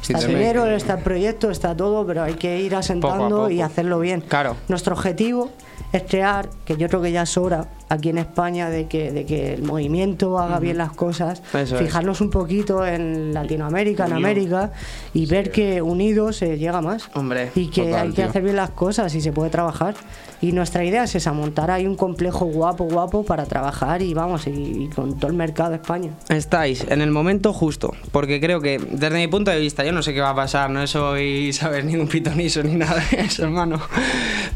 [0.00, 3.66] Está el dinero, está el proyecto, está todo, pero hay que ir asentando y poco.
[3.66, 4.20] hacerlo bien.
[4.22, 4.56] Claro.
[4.68, 5.50] Nuestro objetivo
[5.92, 9.26] es crear, que yo creo que ya es hora aquí en España de que, de
[9.26, 11.82] que el movimiento haga bien las cosas, Eso es.
[11.82, 14.12] fijarnos un poquito en Latinoamérica, en.
[14.14, 14.72] América
[15.12, 17.10] y ver que unidos se llega más.
[17.14, 18.28] Hombre, y que total, hay que tío.
[18.28, 19.94] hacer bien las cosas y se puede trabajar.
[20.42, 24.48] Y nuestra idea es esa, montar ahí un complejo guapo, guapo para trabajar y vamos,
[24.48, 26.10] y, y con todo el mercado de España.
[26.28, 30.02] Estáis en el momento justo, porque creo que desde mi punto de vista, yo no
[30.02, 33.44] sé qué va a pasar, no soy, sabes, ni un pitoniso ni nada de eso,
[33.44, 33.80] hermano.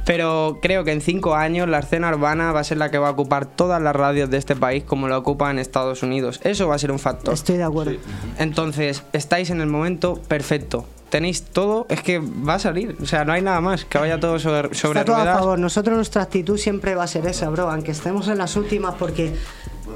[0.05, 3.09] Pero creo que en cinco años la escena urbana va a ser la que va
[3.09, 6.41] a ocupar todas las radios de este país como la ocupa en Estados Unidos.
[6.43, 7.33] Eso va a ser un factor.
[7.33, 7.93] Estoy de acuerdo.
[8.39, 10.85] Entonces, estáis en el momento perfecto.
[11.11, 12.97] Tenéis todo, es que va a salir.
[13.01, 15.59] O sea, no hay nada más, que vaya todo sobre, sobre Está todo a favor.
[15.59, 19.35] Nosotros nuestra actitud siempre va a ser esa, bro, aunque estemos en las últimas porque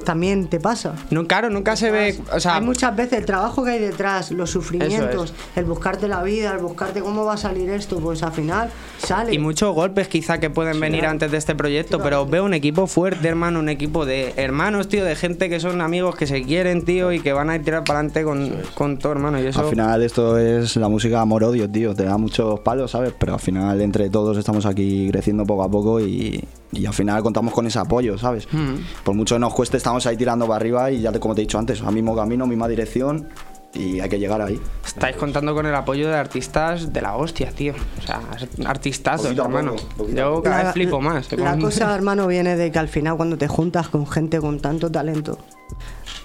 [0.05, 0.95] también te pasa.
[1.11, 2.19] No, claro, nunca se ve.
[2.33, 6.09] O sea, hay muchas veces el trabajo que hay detrás, los sufrimientos, Eso el buscarte
[6.09, 9.35] la vida, el buscarte cómo va a salir esto, pues al final sale.
[9.35, 12.87] Y muchos golpes quizá que pueden venir antes de este proyecto, pero veo un equipo
[12.87, 16.85] fuerte, hermano, un equipo de hermanos, tío, de gente que son amigos, que se quieren,
[16.85, 19.41] tío, y que van a ir tirar para adelante con, con todo, hermano.
[19.41, 19.61] Y eso...
[19.61, 21.95] Al final esto es la música amor-odio, tío.
[21.95, 23.13] Te da muchos palos, ¿sabes?
[23.19, 27.23] Pero al final entre todos estamos aquí creciendo poco a poco y, y al final
[27.23, 28.47] contamos con ese apoyo, ¿sabes?
[28.53, 29.03] Mm.
[29.05, 31.41] Por mucho que nos cueste, estamos ahí tirando para arriba y ya te- como te
[31.41, 33.29] he dicho antes, al mismo camino, misma dirección
[33.73, 34.61] y hay que llegar ahí.
[34.85, 37.73] Estáis contando con el apoyo de artistas de la hostia, tío.
[37.99, 38.21] O sea,
[38.67, 39.77] artistazos, Poquito a hermano.
[39.97, 41.31] poquito a Yo cada La- vez flipo más.
[41.33, 44.59] La con- cosa, hermano, viene de que al final cuando te juntas con gente con
[44.61, 45.39] tanto talento,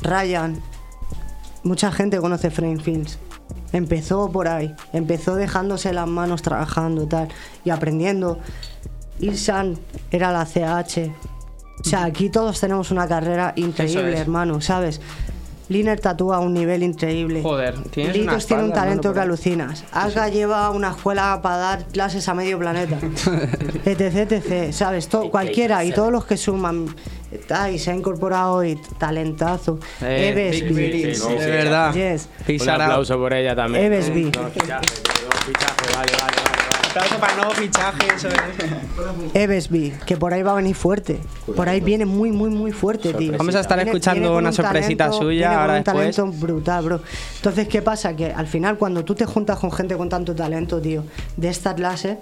[0.01, 0.59] Ryan,
[1.63, 3.19] mucha gente conoce Frame Films.
[3.73, 7.27] Empezó por ahí, empezó dejándose las manos trabajando tal
[7.63, 8.39] y aprendiendo.
[9.19, 9.77] Ilsan
[10.11, 11.11] era la CH.
[11.79, 14.19] O sea, aquí todos tenemos una carrera increíble, es.
[14.19, 15.01] hermano, ¿sabes?
[15.67, 17.41] Liner tatúa a un nivel increíble.
[17.41, 19.83] Joder, tienes una Litos tiene un espalda, talento hermano, que alucinas.
[19.91, 22.97] Alga lleva una escuela para dar clases a medio planeta.
[23.85, 25.07] etc, etc, ¿sabes?
[25.07, 26.87] Todo, cualquiera y todos los que suman.
[27.31, 29.79] Está, y se ha incorporado y talentazo.
[30.01, 30.87] Eh, Eves Big B.
[30.87, 31.93] Billy, de verdad.
[31.93, 32.29] Yes.
[32.47, 33.85] Un aplauso por ella también.
[33.85, 34.21] Eves B.
[34.23, 36.64] No, fichaje, perdón, fichaje, vale, vale, vale.
[36.95, 39.33] Aplauso para el nuevo fichaje, eso es.
[39.33, 41.19] Eves B, que por ahí va a venir fuerte.
[41.53, 43.33] Por ahí viene muy, muy, muy fuerte, tío.
[43.37, 45.73] Vamos a estar Viene- escuchando viene con una un sorpresita talento- suya viene con ahora
[45.79, 46.15] un después.
[46.15, 47.01] talento brutal, bro.
[47.35, 48.15] Entonces, ¿qué pasa?
[48.15, 51.03] Que al final, cuando tú te juntas con gente con tanto talento, tío,
[51.35, 52.17] de esta clase,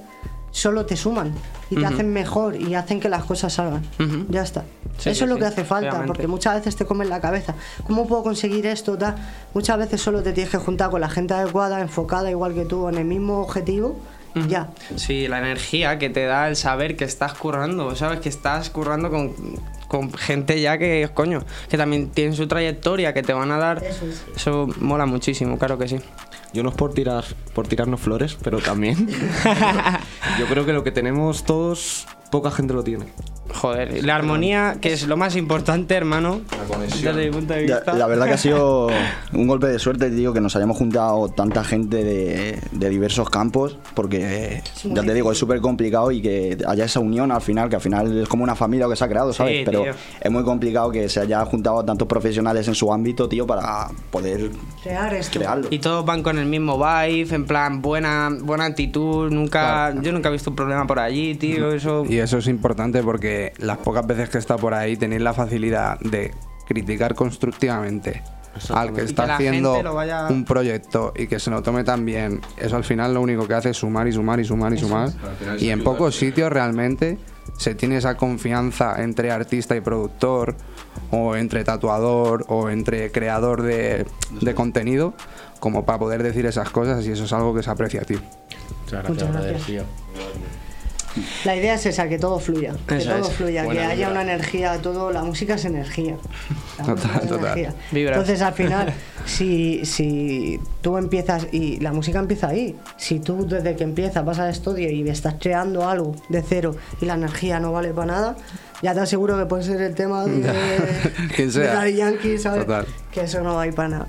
[0.49, 1.33] solo te suman
[1.69, 1.93] y te Ujú.
[1.93, 3.83] hacen mejor y hacen que las cosas salgan.
[3.99, 4.25] Ujú.
[4.29, 4.63] Ya está.
[4.97, 6.07] Sí, Eso sí, es lo sí, que hace falta, obviamente.
[6.07, 7.53] porque muchas veces te comen la cabeza.
[7.86, 8.97] ¿Cómo puedo conseguir esto?
[8.97, 9.15] tal?
[9.53, 12.88] Muchas veces solo te tienes que juntar con la gente adecuada, enfocada igual que tú,
[12.89, 13.99] en el mismo objetivo.
[14.48, 14.69] Ya.
[14.96, 18.19] Sí, la energía que te da el saber que estás currando, ¿sabes?
[18.19, 19.34] Que estás currando con,
[19.88, 23.84] con gente ya que, coño, que también tienen su trayectoria, que te van a dar.
[24.36, 26.00] Eso, mola muchísimo, claro que sí.
[26.54, 29.08] Yo no es por tirar por tirarnos flores, pero también.
[30.39, 33.06] yo creo que lo que tenemos todos, poca gente lo tiene.
[33.53, 36.41] Joder, la armonía, que es lo más importante, hermano.
[37.01, 37.93] Desde mi punto de vista.
[37.93, 38.88] la verdad que ha sido
[39.34, 43.78] un golpe de suerte, tío, que nos hayamos juntado tanta gente de, de diversos campos,
[43.93, 47.76] porque ya te digo, es súper complicado y que haya esa unión al final, que
[47.76, 49.59] al final es como una familia que se ha creado, ¿sabes?
[49.59, 49.93] Sí, Pero tío.
[50.22, 54.51] es muy complicado que se haya juntado tantos profesionales en su ámbito, tío, para poder
[54.82, 55.39] Crear esto.
[55.39, 55.68] crearlo.
[55.70, 59.93] Y todos van con el mismo vibe, en plan, buena, buena actitud, nunca.
[60.01, 61.72] Yo nunca he visto un problema por allí, tío.
[61.74, 62.05] Eso.
[62.07, 65.99] Y eso es importante porque las pocas veces que está por ahí tenéis la facilidad
[65.99, 66.34] de
[66.67, 68.23] criticar constructivamente
[68.69, 72.39] al que está que haciendo vaya- un proyecto y que se lo tome tan bien.
[72.57, 75.09] Eso al final lo único que hace es sumar y sumar y sumar y sumar.
[75.59, 77.17] Y en pocos sitios realmente
[77.57, 80.55] se tiene esa confianza entre artista y productor
[81.11, 84.05] o entre tatuador o entre creador de,
[84.41, 85.13] de contenido
[85.59, 88.19] como para poder decir esas cosas y eso es algo que se aprecia, tío.
[88.86, 89.84] Muchas Muchas gracias.
[91.45, 92.74] La idea es esa, que todo fluya.
[92.88, 93.36] Que Eso todo es.
[93.36, 95.11] fluya, Buena que haya una energía, todo.
[95.11, 96.16] La música es energía.
[96.80, 97.45] La Total, música es total.
[97.59, 97.74] energía.
[98.09, 98.93] Entonces al final,
[99.26, 104.39] si, si tú empiezas y la música empieza ahí, si tú desde que empiezas vas
[104.39, 108.36] al estudio y estás creando algo de cero y la energía no vale para nada,
[108.82, 110.41] ya te aseguro que puede ser el tema de,
[111.36, 111.64] Quien de.
[111.68, 112.61] Daddy Yankee, ¿sabes?
[112.66, 112.86] Total.
[113.11, 114.07] Que eso no va a ir para nada.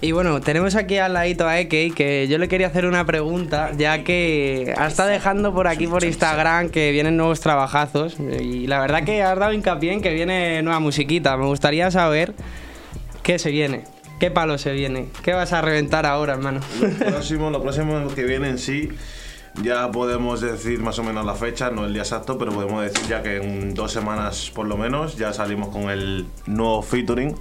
[0.00, 3.70] Y bueno, tenemos aquí al ladito a Eke, que yo le quería hacer una pregunta,
[3.76, 8.16] ya que estado dejando por aquí por Instagram que vienen nuevos trabajazos.
[8.18, 11.36] Y la verdad que has dado hincapié en que viene nueva musiquita.
[11.36, 12.34] Me gustaría saber
[13.22, 13.84] qué se viene,
[14.20, 16.60] qué palo se viene, qué vas a reventar ahora, hermano.
[16.80, 18.90] Lo próximo que viene en sí,
[19.62, 23.08] ya podemos decir más o menos la fecha, no el día exacto, pero podemos decir
[23.08, 27.34] ya que en dos semanas por lo menos ya salimos con el nuevo featuring,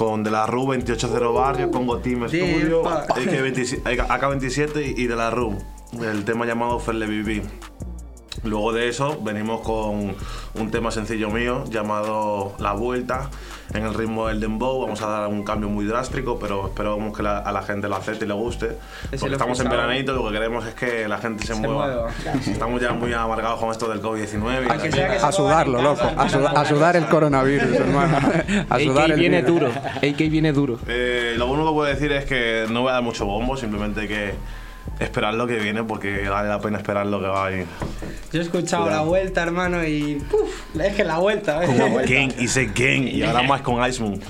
[0.00, 5.58] con De La Rue 280 Barrio, Congo Team Studio, AK27 y De La Rue.
[5.92, 7.42] El tema llamado Ferle Viví.
[8.42, 10.16] Luego de eso venimos con
[10.54, 13.28] un tema sencillo mío llamado La Vuelta
[13.74, 14.80] en el ritmo del dembow.
[14.80, 17.96] Vamos a dar un cambio muy drástico, pero esperamos que la- a la gente lo
[17.96, 18.78] acepte y le guste.
[19.12, 21.86] Ese Porque estamos en veranito, lo que queremos es que la gente se, Se mueva.
[21.86, 22.10] mueva.
[22.46, 24.66] Estamos ya muy amargados con esto del COVID-19.
[24.66, 26.02] y Aunque la- sea que se A sudarlo, loco.
[26.16, 28.18] A, suda- a sudar el coronavirus, hermano.
[28.70, 29.60] A sudar el viene virus.
[29.60, 29.72] duro.
[29.96, 30.78] AK viene duro.
[30.88, 34.08] Eh, lo único que puedo decir es que no voy a dar mucho bombo, simplemente
[34.08, 34.34] que
[35.00, 37.66] esperar lo que viene porque vale la pena esperar lo que va a ir.
[38.32, 40.22] Yo he escuchado la vuelta, hermano, y.
[40.32, 41.66] uf, es que la vuelta, ¿eh?
[41.66, 44.20] Como gang y se gang y ahora más con Ice Moon.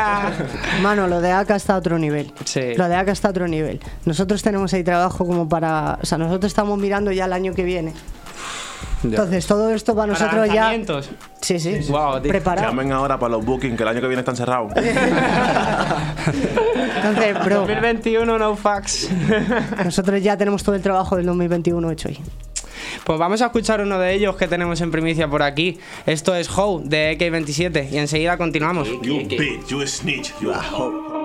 [0.82, 2.32] Mano, lo de AK está a otro nivel.
[2.44, 2.74] Sí.
[2.76, 3.80] Lo de AK está a otro nivel.
[4.04, 5.98] Nosotros tenemos ahí trabajo como para.
[6.02, 7.92] O sea, nosotros estamos mirando ya el año que viene.
[9.02, 10.72] Entonces, todo esto para Para nosotros ya.
[11.40, 11.80] Sí, sí.
[11.86, 12.20] Tío.
[12.22, 12.68] preparado.
[12.68, 14.72] Llamen ahora para los bookings que el año que viene están cerrados.
[16.96, 19.08] Entonces, bro, 2021, no fax.
[19.84, 22.18] nosotros ya tenemos todo el trabajo del 2021 hecho ahí.
[23.04, 25.78] Pues vamos a escuchar uno de ellos que tenemos en primicia por aquí.
[26.06, 28.88] Esto es How de AK27 y enseguida continuamos.
[29.02, 31.19] You bitch, you snitch, you a hoe.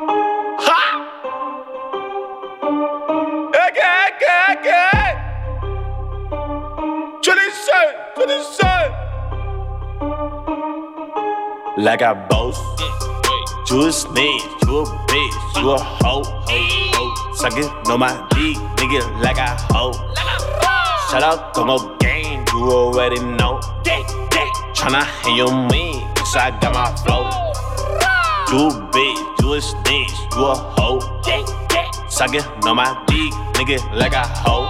[11.78, 12.59] Like a boss.
[13.70, 16.24] You a snitch, you a bitch, you a hoe.
[17.34, 19.93] Suck it, know my dick, nigga, like a hoe.
[21.09, 23.59] Shout out to my gang, you already know.
[24.76, 27.26] Tryna hang on me, cause I got my flow.
[28.51, 30.99] You a bitch, you a snitch, you a hoe.
[32.09, 34.70] Suck it, know my dick, nigga, like a hoe.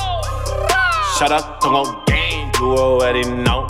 [1.18, 2.05] Shout out to
[2.60, 3.68] you already know.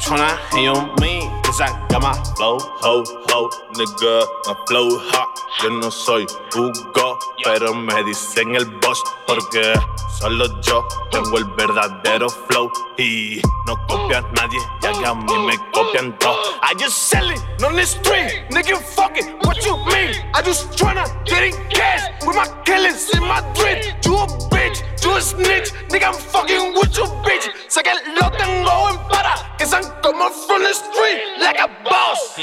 [0.00, 5.28] Tryna hang on me, cause I got my flow, ho, ho, nigga, my flow hot.
[5.62, 9.72] Yo no soy Hugo, pero me dicen el boss porque
[10.18, 14.34] solo yo tengo el verdadero flow y no copia a mm.
[14.34, 15.46] nadie, ya que a mí mm.
[15.46, 15.70] me mm.
[15.72, 16.36] copian todo.
[16.62, 20.14] I just sell it on the street, nigga, fuck it, what you mean?
[20.34, 23.96] I just tryna get in cash with my killers in Madrid.
[24.04, 27.48] You a bitch, you a snitch, nigga, I'm fucking with you, bitch.
[27.68, 32.38] Sé que lo tengo en para, que son como from the street, like a boss.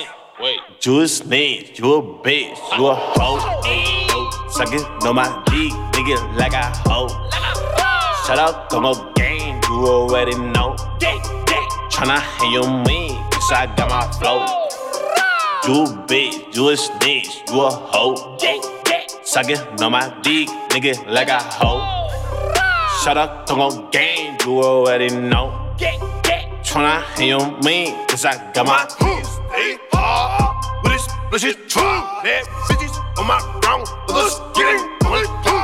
[0.82, 4.50] You a snitch, you a bitch, you a hoe.
[4.50, 7.10] Suck it, know my dick, nigga, like a hoe.
[8.26, 10.76] Shout out to my gang, you already know.
[11.92, 14.46] Tryna hang on me, cause I got my flow.
[15.66, 18.38] You a bitch, you a snitch, you a hoe.
[19.24, 22.10] Suck it, know my dick, nigga, like a hoe.
[23.04, 25.74] Shout out to my gang, you already know.
[26.74, 31.84] Tryna hang on me, cause I got my Stay hard with this bullshit true.
[32.24, 35.62] Bad bitches on my ground, others getting on it too.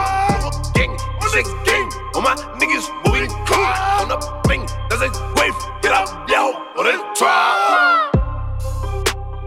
[0.78, 3.74] Gang, music gang, all my niggas moving car.
[4.04, 8.12] On the bing, that's a wave, get up, yo, on the try.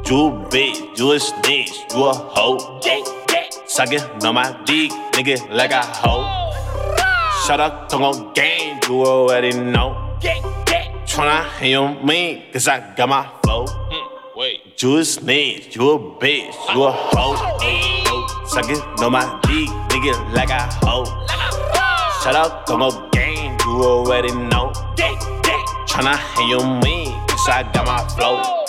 [0.05, 2.81] You bitch, you a snitch, you a hoe.
[3.67, 6.27] Suck it, know my dick, nigga, like a hoe.
[7.47, 10.13] Shut up, to my gang, you already know.
[11.13, 13.67] Tryna hang on me, cause I got my flow.
[13.69, 14.83] Hmm, wait.
[14.83, 18.47] You a snitch, you a bitch, you a hoe.
[18.47, 21.05] Suck it, know my dick, nigga, like a hoe.
[22.23, 24.73] Shout out to my gang, you already know.
[25.87, 28.62] Tryna hang on me, cause I got my flow.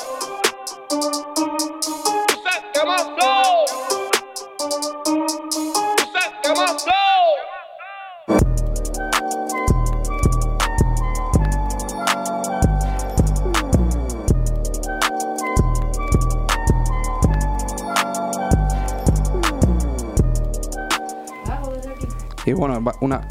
[22.45, 23.21] Y bueno, una.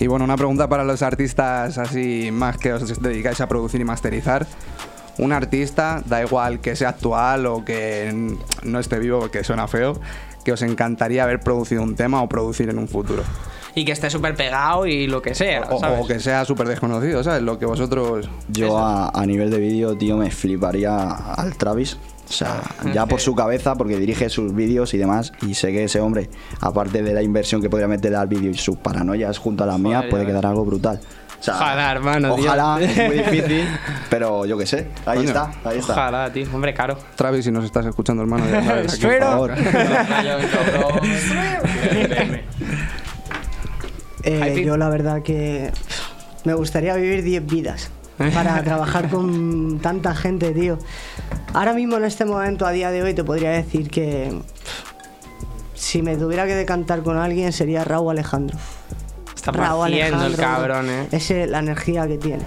[0.00, 3.84] Y bueno, una pregunta para los artistas así más que os dedicáis a producir y
[3.84, 4.46] masterizar.
[5.18, 10.00] Un artista, da igual que sea actual o que no esté vivo, que suena feo,
[10.44, 13.24] que os encantaría haber producido un tema o producir en un futuro.
[13.74, 16.00] Y que esté súper pegado y lo que sea, O, ¿sabes?
[16.02, 17.42] o que sea súper desconocido, ¿sabes?
[17.42, 18.28] Lo que vosotros...
[18.48, 21.96] Yo a, a nivel de vídeo, tío, me fliparía al Travis.
[22.28, 22.62] O sea,
[22.92, 25.32] ya por su cabeza, porque dirige sus vídeos y demás.
[25.42, 26.28] Y sé que ese hombre,
[26.60, 29.78] aparte de la inversión que podría meterle al vídeo y sus paranoias junto a las
[29.78, 31.00] mías, puede quedar algo brutal.
[31.40, 32.44] O sea, Ojalá, hermano, tío.
[32.46, 33.64] Ojalá, es muy difícil,
[34.10, 34.88] pero yo qué sé.
[35.06, 35.28] Ahí Coño.
[35.28, 35.92] está, ahí está.
[35.92, 36.46] Ojalá, tío.
[36.52, 36.98] Hombre, caro.
[37.14, 39.52] Travis, si nos estás escuchando, hermano, ya sabes, aquí, por favor.
[44.24, 45.70] Eh, yo la verdad que
[46.44, 47.90] me gustaría vivir 10 vidas
[48.34, 50.76] para trabajar con tanta gente, tío.
[51.54, 54.32] Ahora mismo en este momento, a día de hoy, te podría decir que
[55.74, 58.56] si me tuviera que decantar con alguien sería Raúl Alejandro.
[59.34, 61.08] Está Raúl partiendo el Alejandro, cabrón, ¿eh?
[61.12, 62.44] Ese, la energía que tiene.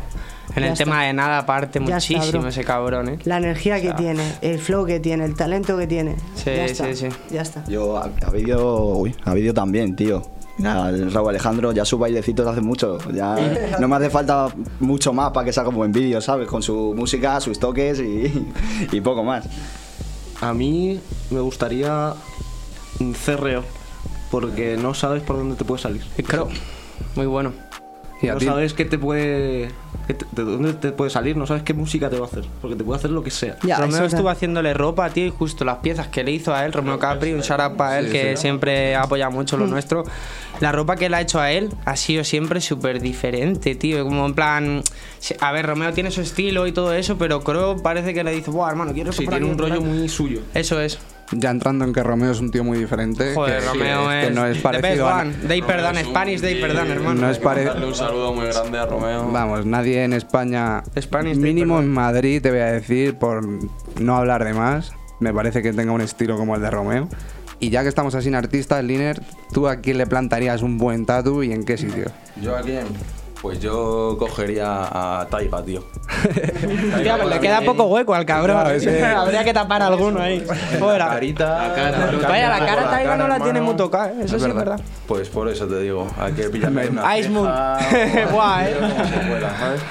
[0.55, 0.83] En Ya el está.
[0.83, 3.19] tema de nada aparte Ya muchísimo ese cabrón, ¿eh?
[3.23, 6.15] La energía que O sea, tiene, el flow que tiene, el talento que tiene.
[6.35, 7.07] Sí, ya está, sí, sí.
[7.31, 7.63] Ya está.
[7.67, 10.21] Yo a, a vídeo, uy, a vídeo también, tío.
[10.57, 12.97] Mira, el Raúl Alejandro ya sus bailecitos hace mucho.
[13.11, 13.35] Ya
[13.79, 14.47] no me hace falta
[14.79, 16.47] mucho más para que salga un buen vídeo, ¿sabes?
[16.47, 18.47] Con su música, sus toques y,
[18.91, 19.45] y poco más.
[20.41, 20.99] A mí
[21.29, 22.13] me gustaría
[22.99, 23.63] un cerreo,
[24.29, 26.03] porque no sabes por dónde te puede salir.
[26.25, 26.49] Creo.
[27.15, 27.53] Muy bueno.
[28.21, 28.45] ¿Y a no ti?
[28.45, 29.69] sabes qué te puede.
[30.07, 32.43] qué te- de dónde te puede salir, no sabes qué música te va a hacer,
[32.61, 33.57] porque te puede hacer lo que sea.
[33.77, 36.99] Romeo estuvo haciéndole ropa, tío, y justo las piezas que le hizo a él, Romeo
[36.99, 38.41] Capri, un shout out para él Sí, que sí.
[38.41, 39.69] siempre apoya mucho lo Mm.
[39.69, 40.03] nuestro.
[40.59, 44.03] La ropa que le ha hecho a él ha sido siempre súper diferente, tío.
[44.03, 44.81] Como en plan.
[45.39, 48.51] A ver, Romeo tiene su estilo y todo eso, pero creo parece que le dice,
[48.51, 49.83] Buah, hermano, quiero Sí, tiene un rollo aquí".
[49.83, 50.41] muy suyo.
[50.53, 50.99] Eso es.
[51.33, 53.33] Ya entrando en que Romeo es un tío muy diferente.
[53.33, 54.35] Joder, que, Romeo que es.
[54.35, 55.25] no es the parecido a.
[55.61, 57.21] perdón, Spanish Day perdón, hermano.
[57.21, 59.29] No es pare- Darle un saludo muy grande a Romeo.
[59.31, 61.85] Vamos, nadie en España, Spanish mínimo perdón.
[61.85, 63.47] en Madrid, te voy a decir, por
[64.01, 67.07] no hablar de más, me parece que tenga un estilo como el de Romeo.
[67.59, 69.21] Y ya que estamos así en artistas, Liner,
[69.53, 72.05] ¿tú a quién le plantarías un buen tatu y en qué sitio?
[72.41, 72.85] ¿Yo a quién?
[73.41, 74.67] Pues yo cogería
[75.21, 75.83] a Taiga, tío.
[76.61, 78.57] Pues le queda poco hueco al cabrón.
[78.57, 80.41] Claro, ese- Habría que tapar alguno ahí.
[80.77, 81.07] Fuera.
[81.09, 81.73] Carita.
[82.27, 84.15] Vaya, la cara Taiga no la tiene muy tocada, ¿eh?
[84.25, 84.79] eso sí es verdad.
[85.07, 87.49] Pues por eso te digo, hay que pillarme una Ice Moon.
[88.31, 88.73] Guay.
[89.59, 89.81] ¿sabes?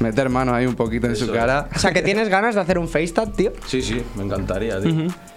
[0.00, 1.68] Meter mano ahí un poquito en su cara.
[1.74, 3.52] O sea, que tienes ganas de hacer un FaceTime, tío.
[3.66, 4.92] Sí, sí, me encantaría, tío.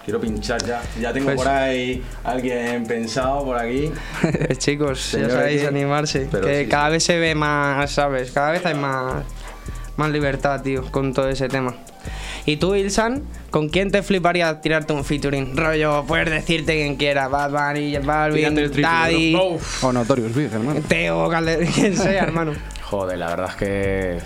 [0.07, 0.81] Quiero pinchar ya.
[1.01, 3.91] Ya tengo Pues- por ahí alguien pensado por aquí.
[4.57, 5.67] Chicos, Señor ya sabéis aquí.
[5.67, 6.29] animarse.
[6.31, 8.31] Pero que sí, cada vez se ve más, ¿sabes?
[8.31, 9.25] Cada vez hay más,
[9.97, 11.75] más libertad, tío, con todo ese tema.
[12.45, 15.57] ¿Y tú, Ilsan, con quién te fliparía tirarte un featuring?
[15.57, 19.57] Rollo, puedes decirte quien quiera, Bad Bunny, Balvin, triple, Daddy, ¿no?
[19.81, 20.79] O Notorious Big, hermano.
[20.87, 22.53] Teo, Calder, quien sea, hermano.
[22.83, 24.19] Joder, la verdad es que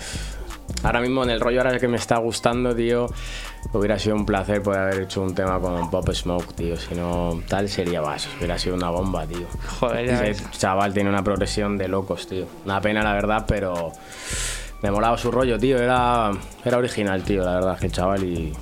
[0.82, 3.06] ahora mismo en el rollo ahora que me está gustando, tío,
[3.72, 6.76] hubiera sido un placer poder haber hecho un tema con Pop Smoke, tío.
[6.76, 9.46] Si no, tal sería vas, hubiera sido una bomba, tío.
[9.80, 12.46] Joder, ya Ese chaval tiene una progresión de locos, tío.
[12.64, 13.92] Una pena, la verdad, pero
[14.82, 15.78] me molaba su rollo, tío.
[15.78, 16.30] Era,
[16.64, 18.52] era original, tío, la verdad, que el chaval y.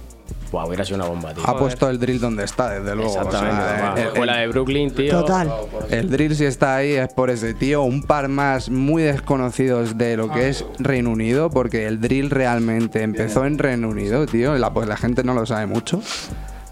[0.50, 1.44] Buah, hubiera sido una bomba, tío.
[1.46, 3.10] Ha puesto el drill donde está, desde luego.
[3.10, 3.62] o sea, Exactamente.
[3.82, 5.20] buah, el- escuela el- de Brooklyn, tío.
[5.20, 5.52] Total.
[5.90, 10.16] El drill si está ahí es por ese tío, un par más muy desconocidos de
[10.16, 14.72] lo que es Reino Unido, porque el drill realmente empezó en Reino Unido, tío, la,
[14.72, 16.00] pues la gente no lo sabe mucho.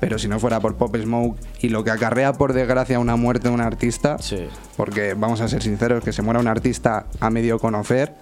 [0.01, 3.49] Pero si no fuera por Pop Smoke y lo que acarrea por desgracia una muerte
[3.49, 4.17] de un artista,
[4.77, 8.15] porque vamos a ser sinceros, que se muera un artista a medio conocer,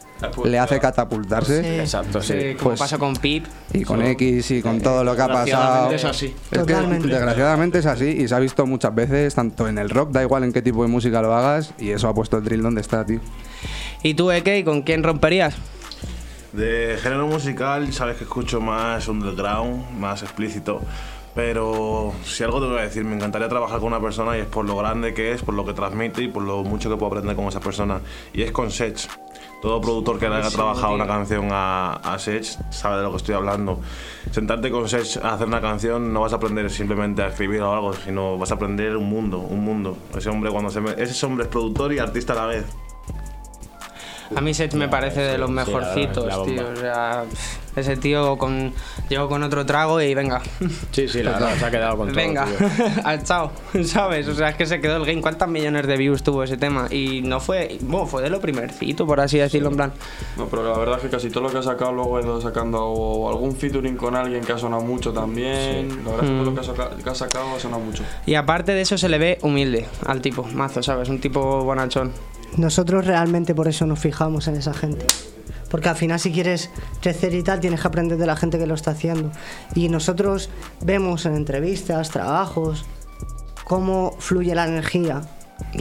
[0.44, 1.62] le hace catapultarse.
[1.62, 1.68] Sí.
[1.80, 2.32] Exacto, sí.
[2.32, 3.44] Sí, como Pues- pasó con Pip.
[3.74, 5.90] Y con X y con todo lo que ha pasado.
[5.90, 6.26] Desgraciadamente es así.
[6.26, 7.08] Es que Totalmente.
[7.08, 10.44] desgraciadamente es así y se ha visto muchas veces, tanto en el rock, da igual
[10.44, 13.04] en qué tipo de música lo hagas, y eso ha puesto el drill donde está,
[13.04, 13.20] tío.
[14.02, 15.54] ¿Y tú, Eke, con quién romperías?
[16.52, 20.80] De género musical, sabes que escucho más underground, más explícito.
[21.36, 24.46] Pero si algo te voy a decir, me encantaría trabajar con una persona y es
[24.46, 27.08] por lo grande que es, por lo que transmite y por lo mucho que puedo
[27.12, 28.00] aprender con esa persona.
[28.32, 29.06] Y es con Sech.
[29.60, 33.18] Todo productor que le haya trabajado una canción a, a Sech sabe de lo que
[33.18, 33.80] estoy hablando.
[34.30, 37.72] Sentarte con Sech a hacer una canción no vas a aprender simplemente a escribir o
[37.74, 39.98] algo, sino vas a aprender un mundo, un mundo.
[40.16, 42.64] Ese hombre cuando se me- ese hombre es productor y artista a la vez.
[44.34, 46.52] A mí Sech me parece de los sí, la verdad, mejorcitos, la bomba.
[46.62, 46.72] tío.
[46.72, 47.24] O sea,
[47.76, 48.72] ese tío con,
[49.08, 50.40] llegó con otro trago y venga.
[50.92, 52.16] Sí, sí, la verdad, se ha quedado con todo.
[52.16, 52.46] Venga,
[53.24, 53.52] chao,
[53.84, 54.26] ¿sabes?
[54.28, 55.20] O sea, es que se quedó el game.
[55.20, 56.88] ¿Cuántas millones de views tuvo ese tema?
[56.90, 59.92] Y no fue, bueno, fue de lo primercito, por así decirlo, en plan.
[60.38, 62.40] No, pero la verdad es que casi todo lo que ha sacado luego ha ido
[62.40, 65.88] sacando o algún featuring con alguien que ha sonado mucho también.
[66.04, 68.02] La verdad es que todo lo que ha, saca- que ha sacado ha sonado mucho.
[68.24, 71.08] Y aparte de eso se le ve humilde al tipo, mazo, ¿sabes?
[71.10, 72.12] Un tipo bonachón.
[72.56, 75.06] Nosotros realmente por eso nos fijamos en esa gente.
[75.70, 76.70] Porque al final si quieres
[77.02, 79.32] crecer y tal, tienes que aprender de la gente que lo está haciendo.
[79.74, 80.48] Y nosotros
[80.80, 82.84] vemos en entrevistas, trabajos,
[83.64, 85.22] cómo fluye la energía.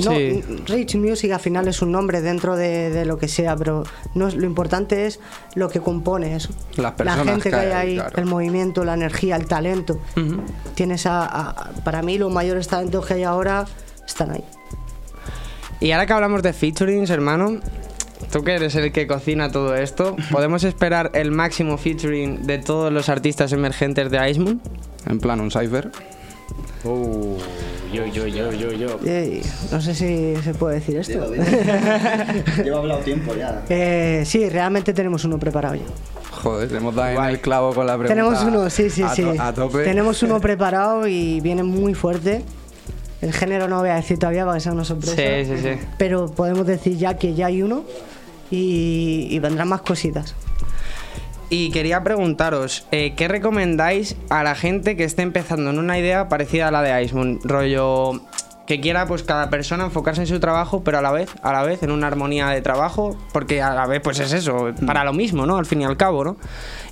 [0.04, 0.42] No, Sí.
[0.68, 3.84] Rich Music al final es un nombre dentro de, de lo que sea, pero
[4.16, 5.20] no es- lo importante es
[5.54, 6.50] lo que compone eso.
[6.72, 8.18] Las la personas gente que hay ahí, claro.
[8.18, 10.00] el movimiento, la energía, el talento.
[10.76, 13.66] Tienes a, a- para mí los mayores talentos que hay ahora
[14.08, 14.44] están ahí.
[15.86, 17.60] Y ahora que hablamos de featurings, hermano,
[18.32, 22.92] tú que eres el que cocina todo esto, ¿podemos esperar el máximo featuring de todos
[22.92, 24.60] los artistas emergentes de Ice Moon?
[25.08, 25.92] En plan, un cipher.
[26.84, 27.38] Uh,
[27.94, 28.98] yo, yo, yo, yo, yo.
[29.72, 31.32] No sé si se puede decir esto.
[32.64, 33.62] Llevo hablado tiempo ya.
[33.70, 35.84] Eh, sí, realmente tenemos uno preparado ya.
[36.32, 38.10] Joder, hemos dado en el clavo con la pregunta.
[38.16, 39.22] Tenemos uno, sí, sí, a sí.
[39.22, 39.84] to- a tope.
[39.84, 42.44] Tenemos uno preparado y viene muy fuerte.
[43.22, 45.16] El género no voy a decir todavía para que sea una sorpresa.
[45.16, 45.86] Sí, sí, sí.
[45.98, 47.84] Pero podemos decir ya que ya hay uno
[48.52, 50.36] y, y vendrán más cositas.
[51.50, 56.28] Y quería preguntaros, eh, ¿qué recomendáis a la gente que esté empezando en una idea
[56.28, 57.40] parecida a la de Icemoon?
[57.44, 58.22] Rollo
[58.68, 61.62] que quiera pues cada persona enfocarse en su trabajo, pero a la vez, a la
[61.64, 65.14] vez en una armonía de trabajo, porque a la vez pues es eso, para lo
[65.14, 65.58] mismo, ¿no?
[65.58, 66.38] Al fin y al cabo, ¿no?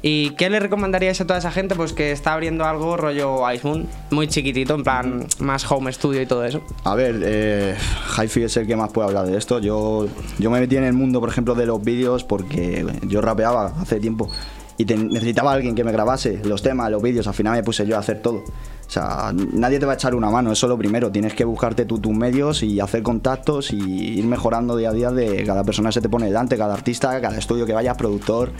[0.04, 3.88] ¿Y qué le recomendaríais a toda esa gente pues que está abriendo algo rollo Icemoon,
[4.12, 6.62] muy chiquitito, en plan más home studio y todo eso?
[6.84, 7.76] A ver, eh,
[8.18, 9.60] Hi-Fi es el que más puede hablar de esto.
[9.60, 10.08] Yo,
[10.38, 14.00] yo me metí en el mundo, por ejemplo, de los vídeos porque yo rapeaba hace
[14.00, 14.30] tiempo
[14.78, 17.26] y te- necesitaba a alguien que me grabase los temas, los vídeos.
[17.28, 18.44] Al final me puse yo a hacer todo.
[18.88, 21.12] O sea, nadie te va a echar una mano, eso es lo primero.
[21.12, 23.78] Tienes que buscarte tú tus medios y hacer contactos y
[24.20, 27.20] ir mejorando día a día de cada persona que se te pone delante, cada artista,
[27.22, 28.52] cada estudio que vayas, productor.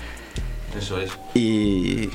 [0.78, 1.12] Eso es.
[1.36, 2.10] Y,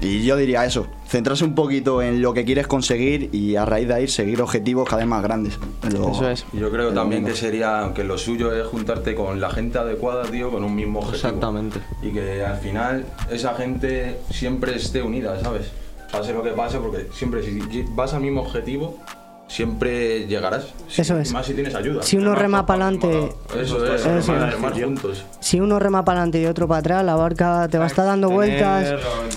[0.00, 3.86] y yo diría eso, centrarse un poquito en lo que quieres conseguir y a raíz
[3.86, 5.56] de ahí seguir objetivos cada vez más grandes.
[5.92, 6.08] Lo-
[6.52, 10.50] Yo creo también que sería que lo suyo es juntarte con la gente adecuada, tío,
[10.50, 11.28] con un mismo objetivo.
[11.28, 11.78] Exactamente.
[12.02, 15.70] Y que al final esa gente siempre esté unida, ¿sabes?
[16.12, 18.98] Pase lo que pase, porque siempre si vas al mismo objetivo,
[19.46, 20.66] siempre llegarás.
[20.96, 21.30] Eso es.
[21.30, 22.02] Y más si tienes ayuda.
[22.02, 24.54] Si uno rema para adelante, Eso es, Eso remar, es.
[24.54, 25.24] remar juntos.
[25.40, 28.04] si uno rema para adelante y otro para atrás, la barca te va a estar
[28.06, 28.94] dando vueltas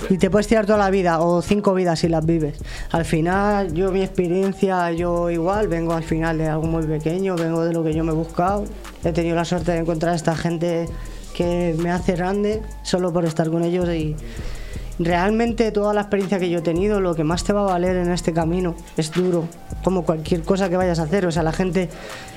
[0.09, 2.59] y te puedes tirar toda la vida o cinco vidas si las vives.
[2.91, 7.63] Al final, yo mi experiencia, yo igual, vengo al final de algo muy pequeño, vengo
[7.65, 8.65] de lo que yo me he buscado.
[9.03, 10.87] He tenido la suerte de encontrar a esta gente
[11.35, 14.15] que me hace grande solo por estar con ellos y
[14.99, 17.97] realmente toda la experiencia que yo he tenido, lo que más te va a valer
[17.97, 19.47] en este camino es duro,
[19.83, 21.25] como cualquier cosa que vayas a hacer.
[21.25, 21.89] O sea, la gente,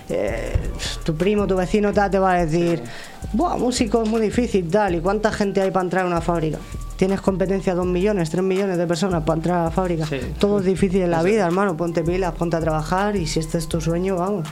[0.09, 0.57] eh,
[1.05, 2.83] tu primo, tu vecino tal, te va a decir,
[3.33, 6.59] Buah, músico es muy difícil, tal, ¿y cuánta gente hay para entrar a una fábrica?
[6.97, 10.07] Tienes competencia dos millones, tres millones de personas para entrar a la fábrica.
[10.39, 11.77] Todo es difícil en la vida, hermano.
[11.77, 14.49] Ponte pilas, ponte a trabajar y si este es tu sueño, vamos.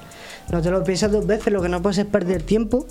[0.50, 2.86] No te lo piensas dos veces, lo que no puedes es perder tiempo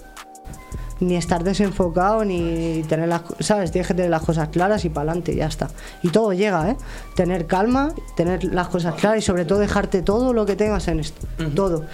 [1.03, 3.71] ni estar desenfocado, ni tener las, ¿sabes?
[3.71, 5.69] Tienes que tener las cosas claras y para adelante, ya está.
[6.01, 6.77] Y todo llega, ¿eh?
[7.15, 10.99] Tener calma, tener las cosas claras y sobre todo dejarte todo lo que tengas en
[10.99, 11.85] esto, todo.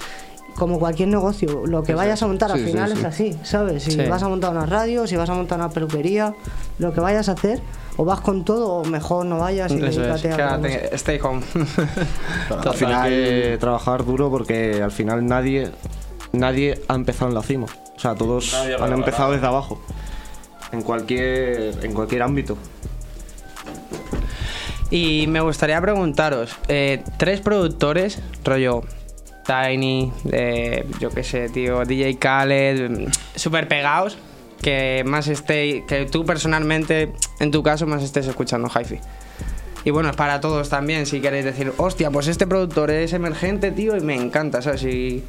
[0.55, 2.29] Como cualquier negocio, lo que vayas a es.
[2.29, 2.99] montar al Sí, final sí.
[2.99, 3.83] es así, ¿sabes?
[3.83, 4.01] Si Sí.
[4.09, 6.33] vas a montar una radio, si vas a montar una peluquería,
[6.79, 7.61] lo que vayas a hacer,
[7.95, 10.61] o vas con todo o mejor no vayas y Eso es, dedícate a cosa.
[10.61, 11.41] quédate, stay home.
[12.65, 15.69] Al final hay que trabajar duro porque al final nadie
[16.33, 17.67] nadie ha empezado en la cima.
[17.99, 19.77] O sea, todos Nadie han empezado desde abajo.
[20.71, 22.57] En cualquier en cualquier ámbito.
[24.89, 28.83] Y me gustaría preguntaros, eh, tres productores, rollo
[29.45, 34.17] Tiny, eh, yo qué sé, tío, DJ Khaled, mm, súper pegados,
[34.61, 38.99] que más esté, que tú personalmente, en tu caso, más estés escuchando hi-fi.
[39.83, 43.71] Y bueno, es para todos también, si queréis decir, hostia, pues este productor es emergente,
[43.71, 44.83] tío, y me encanta, ¿sabes?
[44.83, 45.25] Y...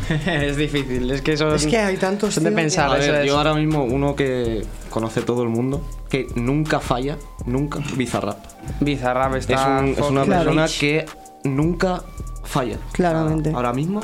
[0.26, 3.12] es difícil, es que son, Es que hay tantos, son de que- pensar, A eso
[3.12, 3.26] ver, es.
[3.26, 8.38] yo ahora mismo uno que conoce todo el mundo, que nunca falla, nunca, Bizarrap.
[8.80, 9.78] Bizarrap Es, está...
[9.80, 10.44] un- es una Claro.
[10.50, 11.06] persona que
[11.44, 12.02] nunca
[12.44, 12.78] falla.
[12.92, 13.50] Claramente.
[13.54, 14.00] Ahora mismo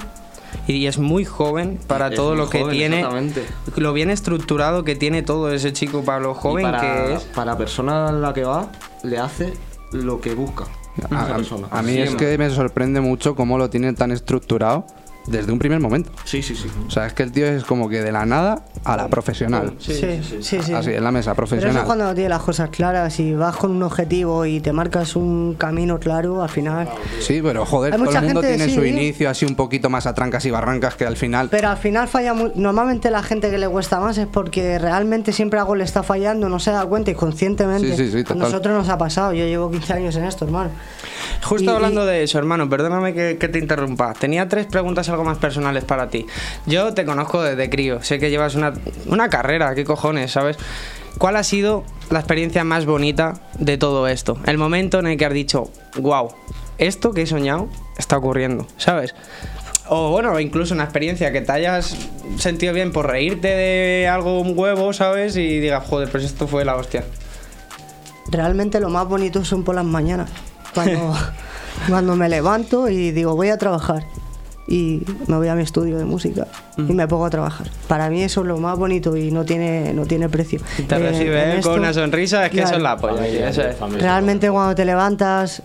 [0.67, 2.97] Y es muy joven para Es todo lo que joven, tiene.
[2.99, 3.43] exactamente.
[3.77, 7.23] Lo bien estructurado que tiene todo ese chico para lo joven para, que es.
[7.25, 8.71] para la persona a la que va,
[9.03, 9.55] le hace
[9.93, 10.65] lo que busca.
[11.05, 11.69] A, esa a- persona.
[11.71, 14.85] a mí es que me sorprende mucho cómo lo tienen tan estructurado
[15.27, 16.11] desde un primer momento.
[16.25, 16.69] Sí, sí, sí.
[16.87, 19.75] O sea, es que el tío es como que de la nada a la profesional.
[19.79, 20.59] Sí, sí, sí.
[20.63, 20.73] sí.
[20.73, 21.77] Así, en la mesa, Pero eso profesional.
[21.83, 25.55] es cuando tienes las cosas claras y vas con un objetivo y te marcas un
[25.59, 26.89] camino claro, al final.
[27.21, 29.55] Sí, pero joder, Hay todo mucha el mundo gente, tiene sí, su inicio así un
[29.55, 31.49] poquito más a trancas y barrancas que al final.
[31.51, 35.33] Pero al final falla mu- Normalmente la gente que le cuesta más es porque realmente
[35.33, 37.97] siempre algo le está fallando, no se da cuenta y conscientemente.
[37.97, 38.39] Sí, sí, sí, a total.
[38.39, 39.33] nosotros nos ha pasado.
[39.33, 40.71] Yo llevo 15 años en esto, hermano.
[41.45, 44.13] Justo Y- hablando de eso, hermano, perdóname que, que te interrumpa.
[44.15, 46.27] Tenía tres preguntas algo más personales para ti.
[46.67, 48.73] Yo te conozco desde crío, sé que llevas una,
[49.07, 50.57] una carrera, qué cojones, ¿sabes?
[51.19, 54.39] ¿Cuál ha sido la experiencia más bonita de todo esto?
[54.47, 56.33] El momento en el que has dicho, wow,
[56.79, 59.15] esto que he soñado está ocurriendo, ¿sabes?
[59.89, 61.97] O bueno, incluso una experiencia que te hayas
[62.39, 65.37] sentido bien por reírte de algo un huevo, ¿sabes?
[65.37, 67.05] Y digas, joder, pues esto fue la hostia.
[68.31, 70.31] Realmente lo más bonito son por las mañanas.
[70.73, 71.15] Cuando,
[71.89, 74.05] cuando me levanto y digo, voy a trabajar.
[74.73, 76.47] Y me voy a mi estudio de música
[76.79, 77.67] y me pongo a trabajar.
[77.89, 80.61] Para mí eso es lo más bonito y no tiene, no tiene precio.
[80.89, 83.17] Te Eh, recibe esto- con una sonrisa, es que eso es la polla.
[83.17, 83.77] Familia, eso es.
[83.77, 84.03] familia.
[84.03, 85.63] Realmente cuando te levantas,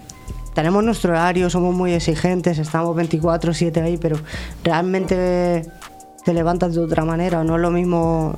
[0.54, 4.18] tenemos nuestro horario, somos muy exigentes, estamos 24/7 ahí, pero
[4.64, 5.66] realmente
[6.26, 7.44] te levantas de otra manera.
[7.46, 8.38] No es lo mismo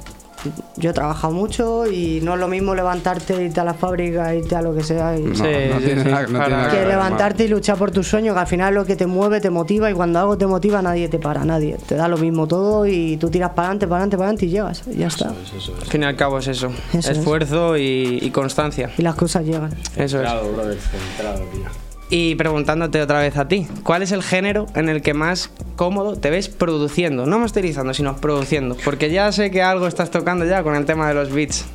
[0.77, 4.55] yo he trabajado mucho y no es lo mismo levantarte, irte a la fábrica, irte
[4.55, 5.17] a lo que sea.
[5.17, 5.33] Y, No, no
[5.79, 8.73] tiene nada- no tiene nada que levantarte y luchar por tus sueños, que al final
[8.75, 11.77] lo que te mueve te motiva y cuando algo te motiva nadie te para, nadie.
[11.87, 14.49] Te da lo mismo todo y tú tiras para adelante, para adelante, para adelante y
[14.49, 14.83] llegas.
[14.91, 15.29] Y ya está.
[15.29, 16.71] Al fin y al cabo es eso.
[16.93, 17.17] Eso es.
[17.17, 18.89] Esfuerzo y, y constancia.
[18.97, 19.71] Y las cosas llegan.
[19.95, 20.09] Eso es.
[20.11, 21.88] Centrado, brother, centrado, tío.
[22.12, 26.16] Y preguntándote otra vez a ti, ¿cuál es el género en el que más cómodo
[26.16, 27.28] te ves produciendo?
[27.28, 28.76] No masterizando, sino produciendo.
[28.84, 31.66] Porque ya sé que algo estás tocando ya con el tema de los beats.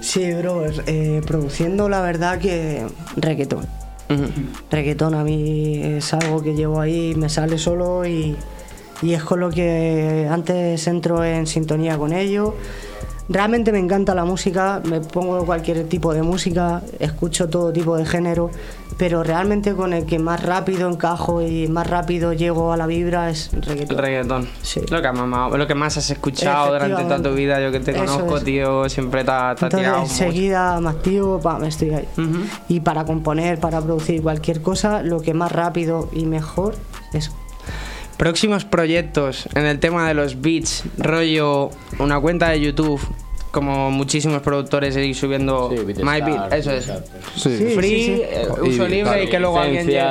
[0.00, 2.86] Sí, bro, eh, produciendo la verdad que
[3.16, 3.66] reggaetón.
[4.70, 8.36] Reggaetón a mí es algo que llevo ahí, me sale solo y,
[9.02, 12.54] y es con lo que antes entro en sintonía con ello.
[13.28, 18.04] Realmente me encanta la música, me pongo cualquier tipo de música, escucho todo tipo de
[18.04, 18.50] género,
[18.98, 23.30] pero realmente con el que más rápido encajo y más rápido llego a la vibra
[23.30, 23.96] es reggaetón.
[23.96, 24.48] El reggaetón.
[24.90, 27.60] Lo que, mamado, lo que más has escuchado durante toda tu vida.
[27.60, 28.44] Yo que te Eso conozco, es.
[28.44, 32.08] tío, siempre te ha tirado enseguida me activo, pam, estoy ahí.
[32.68, 36.74] Y para componer, para producir cualquier cosa, lo que más rápido y mejor
[37.14, 37.30] es
[38.16, 43.00] Próximos proyectos en el tema de los beats, rollo una cuenta de YouTube,
[43.50, 45.70] como muchísimos productores ir subiendo
[46.02, 46.84] My Beat, eso es.
[47.36, 47.56] Sí.
[47.56, 48.22] Sí, Free, sí, sí.
[48.24, 50.02] eh, Y- uso libre y que luego alguien llegue.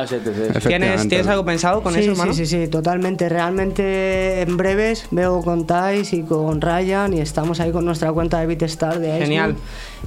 [0.65, 1.07] ¿Tienes.
[1.07, 2.33] ¿Tienes algo pensado con sí, eso, hermano?
[2.33, 3.27] Sí, sí, sí, totalmente.
[3.29, 8.39] Realmente en breves veo con Thais y con Ryan y estamos ahí con nuestra cuenta
[8.39, 9.17] de BeatStar de.
[9.19, 9.55] Genial.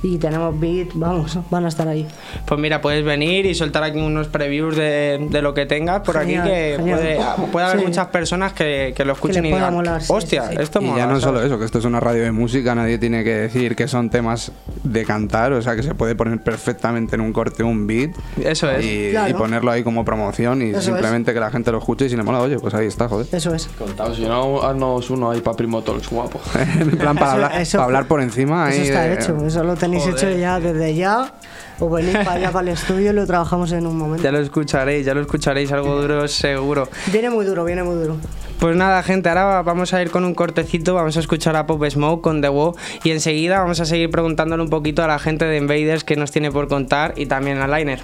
[0.07, 2.07] Y tenemos beat, vamos, van a estar ahí.
[2.47, 6.17] Pues mira, puedes venir y soltar aquí unos previews de, de lo que tengas por
[6.21, 7.19] Genial, aquí, que puede,
[7.51, 7.87] puede haber Sí.
[7.87, 10.63] muchas personas que, que lo escuchen y digan, molar, sí, hostia, sí, sí.
[10.63, 10.99] esto Y mola.
[10.99, 13.75] ya no solo eso, que esto es una radio de música, nadie tiene que decir
[13.75, 14.53] que son temas
[14.85, 18.11] de cantar, o sea que se puede poner perfectamente en un corte un beat
[18.43, 18.85] Eso es.
[18.85, 19.31] y, Claro.
[19.31, 20.85] y ponerlo ahí como promoción y Eso es.
[20.85, 23.27] simplemente que la gente lo escuche y si le mola, oye, pues ahí está, joder.
[23.33, 23.69] Eso es.
[24.15, 26.41] Si no, haznos uno ahí para Primo Talks, guapo.
[26.81, 28.71] en plan, para, Eso- hablar, eso- para hablar por encima.
[28.71, 30.15] Eso ahí está de- hecho, eso lo tenéis Joder.
[30.15, 31.33] hecho ya desde ya.
[31.79, 34.23] O venís para allá, para el estudio y lo trabajamos en un momento.
[34.23, 36.89] Ya lo escucharéis, ya lo escucharéis, algo duro seguro.
[37.13, 38.17] Viene muy duro, viene muy duro.
[38.59, 41.85] Pues nada, gente, ahora vamos a ir con un cortecito, vamos a escuchar a Pop
[41.87, 42.75] Smoke con The Wo
[43.05, 46.31] y enseguida vamos a seguir preguntándole un poquito a la gente de Invaders que nos
[46.31, 48.01] tiene por contar y también a Liner.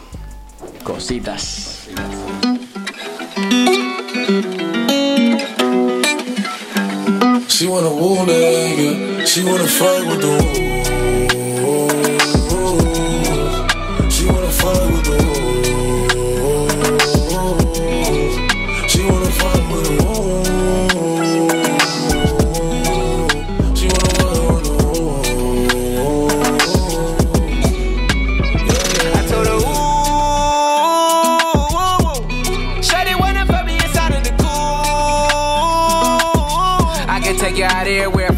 [0.85, 1.89] Cositas.
[7.49, 9.27] She wanna woo nigga.
[9.27, 10.72] She wanna fight with the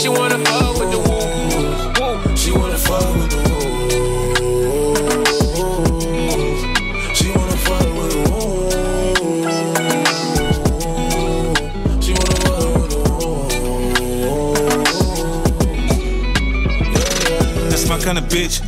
[0.00, 2.36] She wanna fuck with the woo.
[2.36, 3.58] She wanna fight with the woo.
[7.14, 8.70] She wanna fight with the woo.
[12.00, 12.98] She wanna fight with the
[17.58, 17.68] woo.
[17.70, 18.67] That's my kind of bitch.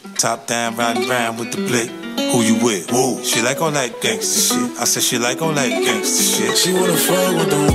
[0.21, 1.89] Top down, riding round with the blick.
[2.31, 2.91] Who you with?
[2.91, 3.23] Whoa.
[3.23, 4.77] She like all that gangster shit.
[4.79, 6.55] I said she like all that gangster shit.
[6.55, 7.71] She wanna fight with the woo.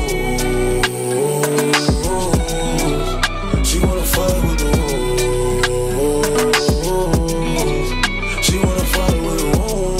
[3.65, 4.87] She wanna fight with the woo.
[8.45, 9.99] She wanna fight with the woo.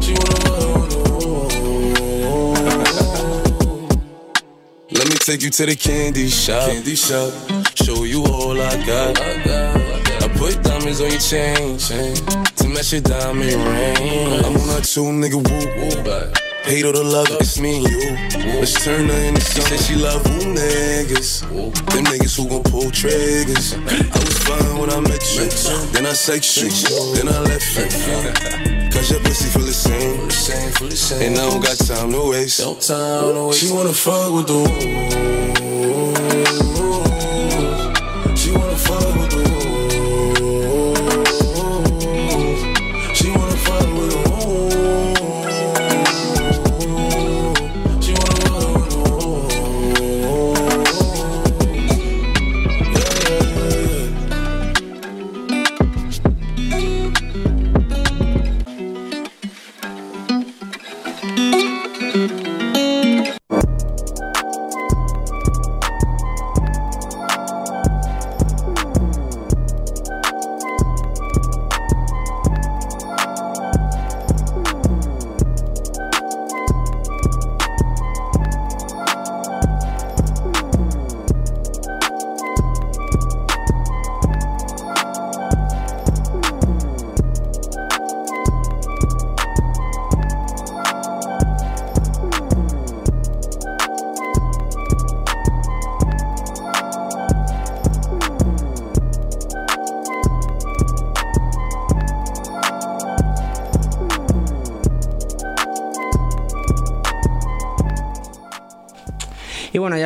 [0.00, 1.48] She wanna fight with the woo.
[4.92, 6.70] Let me take you to the candy shop.
[6.70, 7.32] Candy shop.
[7.84, 9.20] Show you all I got.
[9.20, 12.14] I put diamonds on your chain, chain
[12.56, 14.44] to match your diamond ring.
[14.44, 16.32] I'm on a two nigga woo woo.
[16.64, 17.36] hate or the lover.
[17.40, 18.58] It's me and you.
[18.58, 19.78] Let's turn her into something.
[19.78, 21.42] She love who niggas.
[21.94, 23.74] Them niggas who gon' pull triggers.
[23.74, 25.48] I was fine when I met you.
[25.92, 26.70] Then I sex you.
[27.14, 28.90] Then I left you.
[28.90, 30.18] Cause your pussy feel the same.
[31.22, 32.60] And I don't got time to waste.
[32.60, 33.60] No time to waste.
[33.60, 34.58] She wanna fuck with the
[35.94, 36.77] wolves.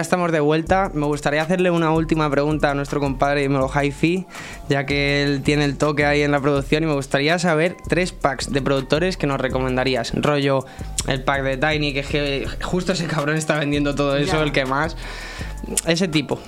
[0.02, 0.90] Estamos de vuelta.
[0.92, 4.26] Me gustaría hacerle una última pregunta a nuestro compadre Dímelo Hi-Fi,
[4.68, 8.12] ya que él tiene el toque ahí en la producción y me gustaría saber tres
[8.12, 10.12] packs de productores que nos recomendarías.
[10.14, 10.66] Rollo,
[11.08, 14.52] el pack de Tiny, que es que justo ese cabrón está vendiendo todo eso, el
[14.52, 14.96] que más.
[15.86, 16.38] Ese tipo.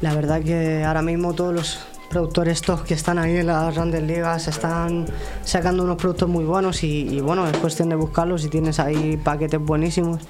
[0.00, 1.80] La verdad que ahora mismo todos los
[2.10, 5.06] productores top que están ahí en las grandes ligas están
[5.44, 9.16] sacando unos productos muy buenos y, y bueno, es cuestión de buscarlos y tienes ahí
[9.16, 10.20] paquetes buenísimos.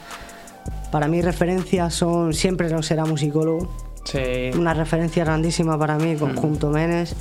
[0.93, 3.68] Para mí referencias son, siempre lo será musicólogo.
[4.05, 4.51] Sí.
[4.57, 6.18] Una referencia grandísima para mí, Mm.
[6.18, 7.16] conjunto Menes.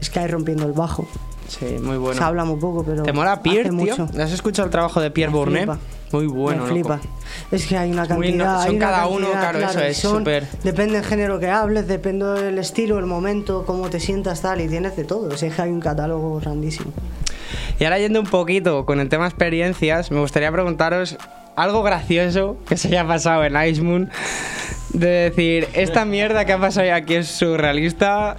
[0.00, 1.06] Es que hay rompiendo el bajo.
[1.48, 2.18] Sí, muy bueno.
[2.18, 3.04] Se habla muy poco, pero.
[3.04, 3.96] ¿Te mola Pierre, hace tío?
[4.06, 4.20] mucho.
[4.20, 5.70] ¿Has escuchado el trabajo de Pierre Bournet?
[6.12, 6.96] Muy bueno, Me loco.
[6.96, 7.00] flipa.
[7.52, 8.58] Es que hay una Muy no- cantidad.
[8.62, 11.86] son hay una cada uno, cantidad, claro, eso es súper- Depende del género que hables,
[11.88, 15.30] depende del estilo, el momento, cómo te sientas, tal, y tienes de todo.
[15.32, 16.92] Es que hay un catálogo grandísimo.
[17.78, 21.16] Y ahora yendo un poquito con el tema experiencias, me gustaría preguntaros
[21.56, 24.10] algo gracioso que se haya pasado en Ice Moon.
[24.92, 28.36] De decir, esta mierda que ha pasado aquí es surrealista.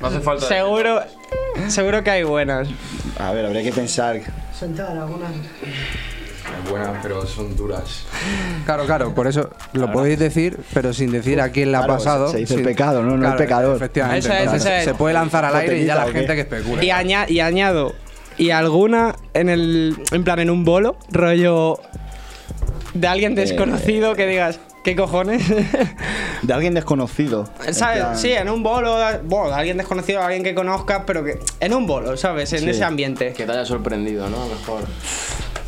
[0.00, 0.46] No hace falta.
[0.48, 1.00] Seguro,
[1.68, 2.68] seguro que hay buenas.
[3.18, 4.20] A ver, habría que pensar.
[4.58, 5.30] Sentar algunas.
[6.68, 8.04] Buenas, pero son duras.
[8.64, 11.94] Claro, claro, por eso lo podéis decir, pero sin decir a quién le ha Claro,
[11.94, 12.30] pasado.
[12.30, 13.16] se dice el sin- pecado, ¿no?
[13.16, 13.76] No el pecador.
[13.76, 14.18] Efectivamente.
[14.28, 14.84] Eso es, eso es.
[14.84, 16.84] Se puede lanzar al aire y ya la ¿Botellita o gente que especula.
[16.84, 17.94] Y, aña- y añado,
[18.36, 19.96] y alguna en el.
[20.10, 21.78] En plan, en un bolo, rollo.
[22.94, 25.42] De alguien desconocido que digas, ¿qué cojones?
[26.42, 27.48] De alguien desconocido.
[27.66, 27.98] En ¿Sabes?
[28.02, 31.38] plan- Sí, en un bolo, bueno, de alguien desconocido, alguien que conozcas, pero que.
[31.60, 32.52] En un bolo, ¿sabes?
[32.54, 32.70] En Sí.
[32.70, 33.32] ese ambiente.
[33.34, 34.42] Que te haya sorprendido, ¿no?
[34.42, 34.82] A lo mejor.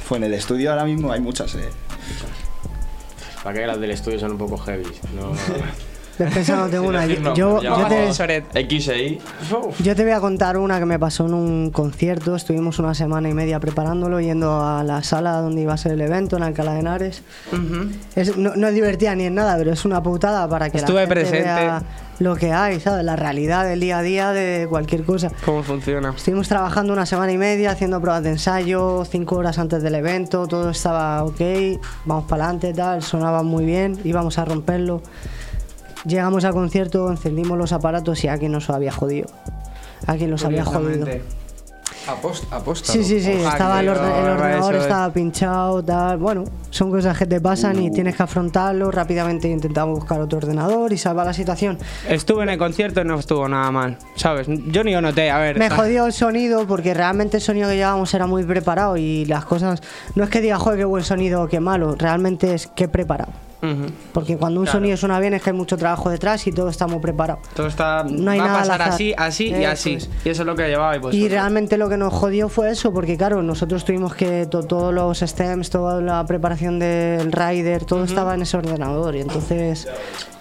[0.05, 1.69] Fue en el estudio ahora mismo hay muchas, eh.
[3.45, 4.85] Para que las del estudio son un poco heavy.
[5.15, 5.33] No,
[6.71, 7.07] Tengo una.
[7.07, 8.07] Yo, no, yo, yo te,
[9.83, 12.37] yo te voy a contar una que me pasó en un concierto.
[12.37, 16.01] Estuvimos una semana y media preparándolo, yendo a la sala donde iba a ser el
[16.01, 17.23] evento, en Alcalá de Henares.
[18.15, 20.95] Es- no, no es divertida ni en nada, pero es una putada para que Estuve
[20.95, 21.43] la gente presente.
[21.49, 21.83] vea
[22.19, 23.05] lo que hay, ¿sabes?
[23.05, 25.31] La realidad del día a día de cualquier cosa.
[25.45, 26.13] ¿Cómo funciona?
[26.17, 30.47] Estuvimos trabajando una semana y media, haciendo pruebas de ensayo, cinco horas antes del evento,
[30.47, 31.41] todo estaba ok,
[32.05, 35.03] vamos para adelante, tal, sonaba muy bien, íbamos a romperlo.
[36.05, 39.29] Llegamos al concierto, encendimos los aparatos y a quien nos había jodido.
[40.07, 41.07] A quien los había jodido.
[42.09, 42.93] Aposta, aposta.
[42.93, 44.83] Sí, sí, sí, estaba el, el ordenador es.
[44.83, 46.19] estaba pinchado, tal.
[46.19, 47.83] Bueno, son cosas que te pasan Uh.
[47.83, 48.91] y tienes que afrontarlo.
[48.91, 51.79] Rápidamente intentamos buscar otro ordenador y salvar la situación.
[52.09, 54.49] Estuve en el concierto y no estuvo nada mal, ¿sabes?
[54.49, 55.57] Yo ni lo noté, a ver.
[55.61, 59.45] Me jodió el sonido porque realmente el sonido que llevábamos era muy preparado y las
[59.45, 59.81] cosas.
[60.17, 63.31] No es que diga, joder, qué buen sonido o qué malo, realmente es que preparado.
[64.13, 64.81] Porque cuando un Claro.
[64.81, 67.39] sonido suena bien es que hay mucho trabajo detrás y todo está muy preparado.
[67.55, 68.05] Todo está.
[68.09, 69.95] No hay va nada a pasar así, así y así.
[69.95, 70.11] es.
[70.25, 71.15] Y eso es lo que llevaba y pues.
[71.15, 74.93] y realmente lo que nos jodió fue eso, porque claro, nosotros tuvimos que to- todos
[74.93, 79.87] los stems, toda la preparación del rider, todo estaba en ese ordenador y entonces,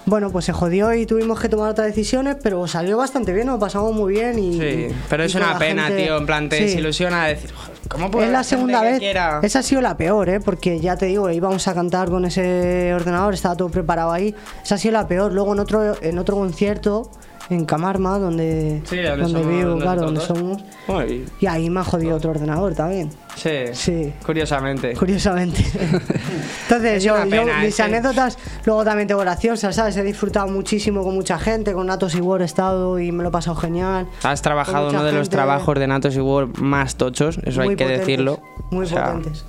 [0.04, 3.60] bueno, pues se jodió y tuvimos que tomar otras decisiones, pero salió bastante bien, nos
[3.60, 4.58] pasamos muy bien y...
[4.58, 6.16] Sí, pero y es una pena, gente- tío.
[6.18, 6.64] En plan, te Sí.
[6.64, 8.98] desilusiona decir, "Joder, ¿cómo puede Es la segunda vez.
[8.98, 10.40] quiera-?" Esa ha sido la peor, ¿eh?
[10.40, 14.34] Porque ya te digo, íbamos a cantar con ese ordenador, estaba todo preparado ahí.
[14.64, 15.32] Esa ha sido la peor.
[15.32, 17.10] Luego en otro, en otro concierto,
[17.52, 20.62] en Camarma, donde, Sí, donde donde somos vivo, claro, donde somos.
[20.88, 23.10] Uy, Y ahí me ha jodido otro ordenador también.
[23.36, 23.50] Sí.
[23.72, 24.12] Sí.
[24.24, 24.94] Curiosamente.
[24.94, 25.64] Curiosamente.
[26.62, 27.16] Entonces, Es yo,
[27.62, 29.96] mis anécdotas, luego también tengo graciosas, ¿sabes?
[29.96, 33.30] He disfrutado muchísimo con mucha gente, con Natos y War he estado y me lo
[33.30, 34.06] he pasado genial.
[34.22, 37.84] Has trabajado uno de los trabajos de Natos y World más tochos, eso hay que
[37.84, 38.40] potentes, decirlo.
[38.70, 39.44] Muy O sea, potentes.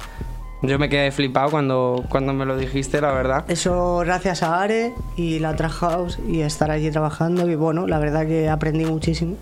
[0.63, 3.43] Yo me quedé flipado cuando, cuando me lo dijiste, la verdad.
[3.49, 8.25] Eso gracias a Are y la House y estar allí trabajando y bueno, la verdad
[8.25, 9.35] que aprendí muchísimo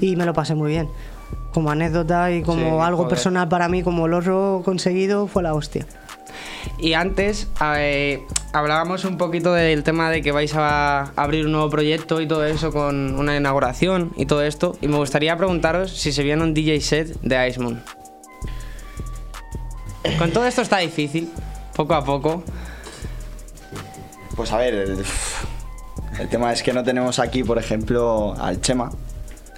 [0.00, 0.88] y me lo pasé muy bien.
[1.54, 3.08] Como anécdota y como Sí, algo joder.
[3.08, 5.86] personal para mí, como logro conseguido, fue la hostia.
[6.78, 8.22] Y antes eh,
[8.52, 12.44] hablábamos un poquito del tema de que vais a abrir un nuevo proyecto y todo
[12.44, 14.76] eso con una inauguración y todo esto.
[14.82, 17.82] Y me gustaría preguntaros si se viene un DJ set de Ice Moon.
[20.18, 21.30] Con todo esto está difícil,
[21.74, 22.42] poco a poco.
[24.36, 25.04] Pues a ver, el,
[26.20, 28.90] el tema es que no tenemos aquí, por ejemplo, al Chema.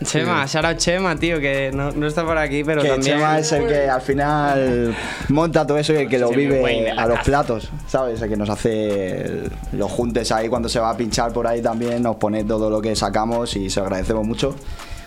[0.02, 3.16] Chema, out Chema, tío, que no, no está por aquí, pero que también.
[3.16, 4.96] Chema es el que al final
[5.28, 8.20] monta todo eso y el que lo vive a los platos, ¿sabes?
[8.20, 12.02] El que nos hace los juntes ahí cuando se va a pinchar por ahí también,
[12.02, 14.56] nos pone todo lo que sacamos y se lo agradecemos mucho.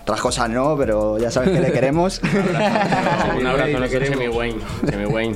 [0.07, 2.21] Otras cosas no, pero ya sabes que le queremos.
[3.37, 4.61] Un abrazo, no quiero Semi Wayne.
[4.89, 5.35] Semi Wayne.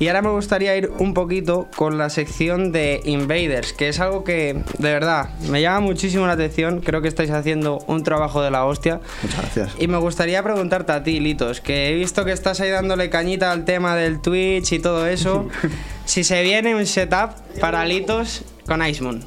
[0.00, 4.24] Y ahora me gustaría ir un poquito con la sección de Invaders, que es algo
[4.24, 6.80] que de verdad me llama muchísimo la atención.
[6.80, 9.00] Creo que estáis haciendo un trabajo de la hostia.
[9.22, 9.72] Muchas gracias.
[9.78, 13.52] Y me gustaría preguntarte a ti, Litos, que he visto que estás ahí dándole cañita
[13.52, 15.46] al tema del Twitch y todo eso.
[16.06, 19.22] si se viene un setup para Litos con Icemoon.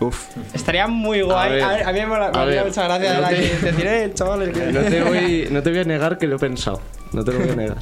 [0.53, 1.51] Estaría muy guay.
[1.53, 2.15] ver, A, ver, a mí me, me
[2.59, 3.35] a mucha gracia no te-
[3.65, 6.39] decir, eh, chavales, que- No te, voy, no te voy a negar que lo he
[6.39, 6.81] pensado.
[7.13, 7.77] No te lo voy a negar.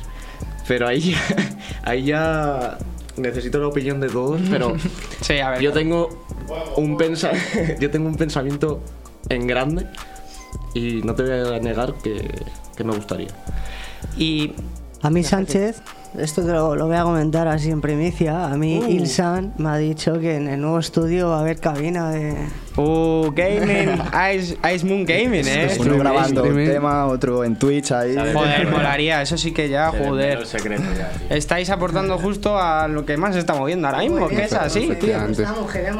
[0.68, 1.18] Pero ahí ya,
[1.84, 2.78] ahí ya
[3.18, 4.41] necesito la opinión de todos.
[4.49, 4.76] Pero
[5.22, 5.62] sí, a ver.
[5.62, 6.26] yo tengo
[6.78, 7.32] un pensa
[7.80, 8.82] yo tengo un pensamiento
[9.30, 9.88] en grande
[10.74, 12.30] y no te voy a negar que,
[12.76, 13.30] que me gustaría.
[14.18, 14.53] Y
[15.01, 15.82] A mí Sánchez,
[16.20, 18.89] esto te lo, lo voy a comentar así en primicia, a mí Uh.
[18.89, 22.36] Ilsan me ha dicho que en el nuevo estudio va a haber cabina de...
[22.78, 24.01] Uh, gaming,
[24.36, 25.78] Ice, Ice Moon Gaming, eh.
[25.80, 28.16] Uno grabando un tema, otro en Twitch ahí.
[28.34, 30.39] Joder, molaría, eso sí que ya, joder.
[30.39, 31.38] el secreto ya, tío.
[31.38, 34.89] Estáis aportando justo a lo que más se está moviendo ahora mismo, que es así,
[34.99, 35.16] tío.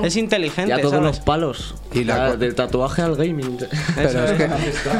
[0.04, 1.06] Es inteligente, Ya todos ¿sabes?
[1.08, 1.76] los palos.
[1.94, 3.58] Y la del tatuaje al gaming.
[3.96, 4.50] Pero es que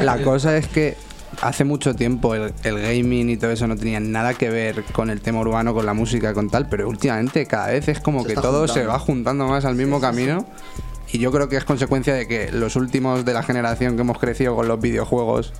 [0.02, 0.96] la cosa es que
[1.42, 5.10] hace mucho tiempo el, el gaming y todo eso no tenía nada que ver con
[5.10, 8.28] el tema urbano, con la música, con tal, pero últimamente cada vez es como Se
[8.28, 8.74] que todo juntando.
[8.74, 10.46] se va juntando más al mismo camino.
[11.12, 14.18] Y yo creo que es consecuencia de que los últimos de la generación que hemos
[14.18, 15.52] crecido con los videojuegos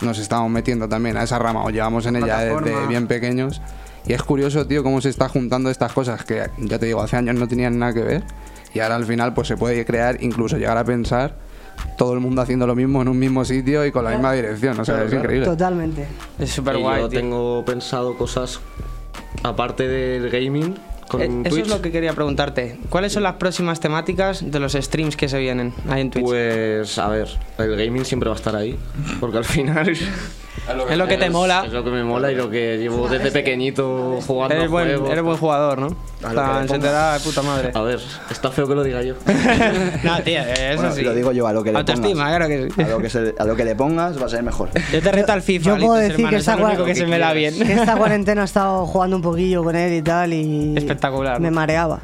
[0.00, 3.60] nos estamos metiendo también a esa rama o llevamos en ella desde bien pequeños.
[4.06, 7.16] Y es curioso, tío, cómo se está juntando estas cosas que, ya te digo, hace
[7.16, 8.24] años no tenían nada que ver.
[8.72, 11.45] Y ahora al final pues se puede crear, incluso llegar a pensar
[11.96, 14.78] todo el mundo haciendo lo mismo en un mismo sitio y con la misma dirección.
[14.80, 15.46] O sea, es increíble.
[15.46, 16.06] Totalmente.
[16.38, 17.20] Es súper guay, yo tío.
[17.20, 18.60] tengo pensado cosas
[19.42, 20.74] aparte del gaming
[21.08, 21.62] con Eh, Eso Twitch.
[21.66, 22.78] es lo que quería preguntarte.
[22.88, 26.24] ¿Cuáles son las próximas temáticas de los streams que se vienen ahí en Twitch?
[26.24, 27.28] Pues a ver,
[27.58, 28.76] el gaming siempre va a estar ahí,
[29.20, 29.92] porque al final
[30.90, 31.62] Es lo que te mola.
[31.66, 34.88] Es lo que me mola y lo que llevo desde pequeñito jugando Eres a buen,
[34.88, 35.10] juegos.
[35.10, 35.86] eres buen jugador, ¿no?
[36.24, 37.70] A En lo que se te da de puta madre.
[37.74, 38.00] A ver,
[38.30, 39.14] está feo que lo diga yo.
[40.04, 41.02] no, tío, eso Bueno, sí.
[41.02, 42.28] Lo digo yo, a lo que le Autoestima, pongas.
[42.36, 42.82] claro que sí.
[42.82, 44.70] A lo que, se- a lo que le pongas va a ser mejor.
[44.92, 45.78] Yo te reto al FIFA.
[45.78, 47.54] Yo puedo decir hermano, que esta, es lo único cua- que se me da bien.
[47.58, 50.74] que esta cuarentena he estado jugando un poquillo con él y tal y...
[50.76, 51.38] Espectacular.
[51.40, 52.00] Me mareaba.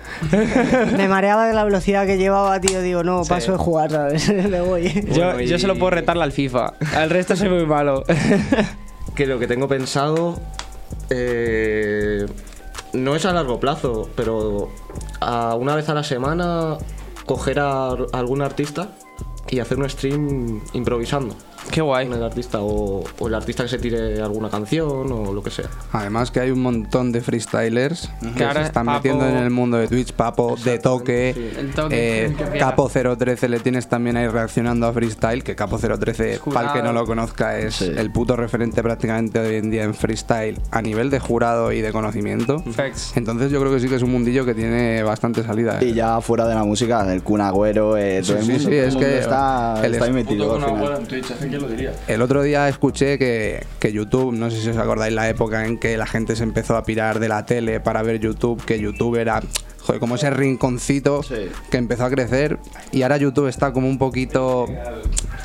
[0.96, 2.80] me mareaba de la velocidad que llevaba, tío.
[2.82, 3.30] Digo, no, Sí.
[3.30, 4.28] paso de jugar, ¿sabes?
[4.32, 4.88] Me voy.
[5.12, 6.74] Yo, Bueno, yo y- solo puedo retarle al FIFA.
[6.96, 8.04] Al resto soy muy malo.
[9.14, 10.40] que lo que tengo pensado
[11.10, 12.26] eh,
[12.92, 14.70] no es a largo plazo, pero
[15.20, 16.78] a una vez a la semana
[17.26, 18.96] coger a algún artista
[19.48, 21.36] y hacer un stream improvisando.
[21.70, 22.06] Qué guay.
[22.06, 25.50] Con el artista o, o el artista que se tire alguna canción o lo que
[25.50, 25.66] sea.
[25.92, 29.36] Además que hay un montón de freestylers que Que ahora se están Papo- metiendo en
[29.36, 32.58] el mundo de Twitch, Papo, de toque, El toque, eh, que.
[32.58, 36.82] Capo 013 le tienes también ahí reaccionando a freestyle, que Capo 013, para el que
[36.82, 37.92] no lo conozca, es Sí.
[37.96, 41.92] el puto referente prácticamente hoy en día en freestyle a nivel de jurado y de
[41.92, 42.58] conocimiento.
[42.70, 43.12] Facts.
[43.16, 45.78] Entonces yo creo que sí que es un mundillo que tiene bastante salida.
[45.80, 45.86] ¿eh?
[45.86, 48.74] Y ya fuera de la música, el Kun Agüero, eh, todo el Sí, mundo, sí,
[48.76, 51.00] el es mundo que está, el está ahí es- metido Puto al final.
[51.00, 51.92] en Twitch, ¿hace lo diría?
[52.08, 55.78] El otro día escuché que, que YouTube, no sé si os acordáis la época en
[55.78, 59.16] que la gente se empezó a pirar de la tele para ver YouTube, que YouTube
[59.16, 59.42] era
[59.82, 61.48] joder, como ese rinconcito Sí.
[61.70, 62.58] que empezó a crecer
[62.92, 64.66] y ahora YouTube está como un poquito,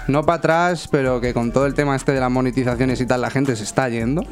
[0.08, 3.22] no para atrás, pero que con todo el tema este de las monetizaciones y tal,
[3.22, 4.24] la gente se está yendo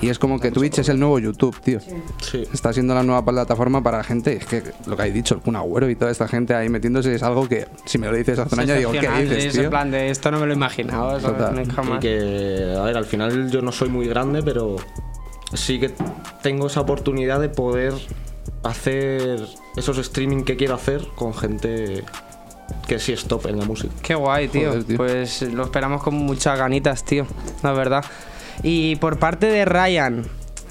[0.00, 1.80] y es como que Twitch es el nuevo YouTube, tío.
[2.22, 2.44] Sí.
[2.52, 4.36] Está siendo la nueva plataforma para la gente.
[4.36, 7.14] Es que lo que hay dicho, el Kun Agüero y toda esta gente ahí metiéndose
[7.14, 9.64] es algo que, si me lo dices hace un año, digo, ¿qué dices, es tío?
[9.64, 11.18] en plan de esto no me lo imaginaba.
[11.18, 14.76] No, que, a ver, al final yo no soy muy grande, pero
[15.54, 15.90] sí que
[16.42, 17.94] tengo esa oportunidad de poder
[18.62, 19.40] hacer
[19.76, 22.04] esos streaming que quiero hacer con gente
[22.86, 23.92] que sí es top en la música.
[24.02, 24.70] Qué guay, tío.
[24.70, 24.96] Joder, tío.
[24.96, 27.26] Pues lo esperamos con muchas ganitas, tío.
[27.62, 28.04] La verdad.
[28.62, 30.24] Y por parte de Ryan,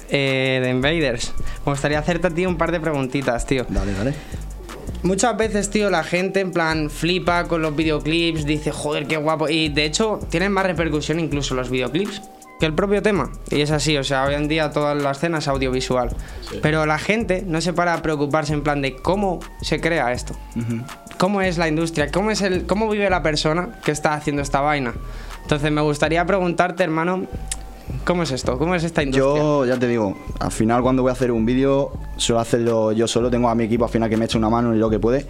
[0.08, 1.32] eh, de Invaders,
[1.66, 3.66] me gustaría hacerte a ti un par de preguntitas, tío.
[3.68, 4.14] Dale, dale.
[5.02, 9.48] Muchas veces, tío, la gente en plan flipa con los videoclips, dice, joder, qué guapo.
[9.48, 12.20] Y de hecho, tienen más repercusión incluso los videoclips
[12.60, 13.30] que el propio tema.
[13.50, 16.10] Y es así, o sea, hoy en día toda la escena es audiovisual.
[16.62, 20.34] Pero la gente no se para a preocuparse en plan de cómo se crea esto.
[21.18, 22.10] ¿Cómo es la industria?
[22.12, 24.92] ¿Cómo, es el, ¿Cómo vive la persona que está haciendo esta vaina?
[25.42, 27.26] Entonces me gustaría preguntarte, hermano,
[28.04, 28.58] ¿cómo es esto?
[28.58, 29.42] ¿Cómo es esta industria?
[29.42, 33.08] Yo ya te digo, al final cuando voy a hacer un vídeo suelo hacerlo yo
[33.08, 34.98] solo, tengo a mi equipo al final que me echa una mano en lo que
[34.98, 35.26] puede.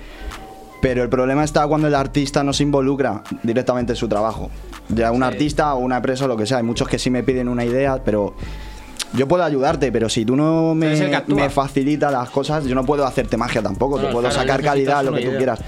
[0.82, 4.50] Pero el problema está cuando el artista no se involucra directamente en su trabajo.
[4.94, 6.58] Ya un artista o una empresa o lo que sea.
[6.58, 8.34] Hay muchos que sí me piden una idea, pero
[9.12, 13.36] yo puedo ayudarte, pero si tú no me, facilitas las cosas, yo no puedo hacerte
[13.36, 13.94] magia tampoco.
[13.94, 15.60] Claro, te puedo claro, sacar calidad, lo que tú quieras.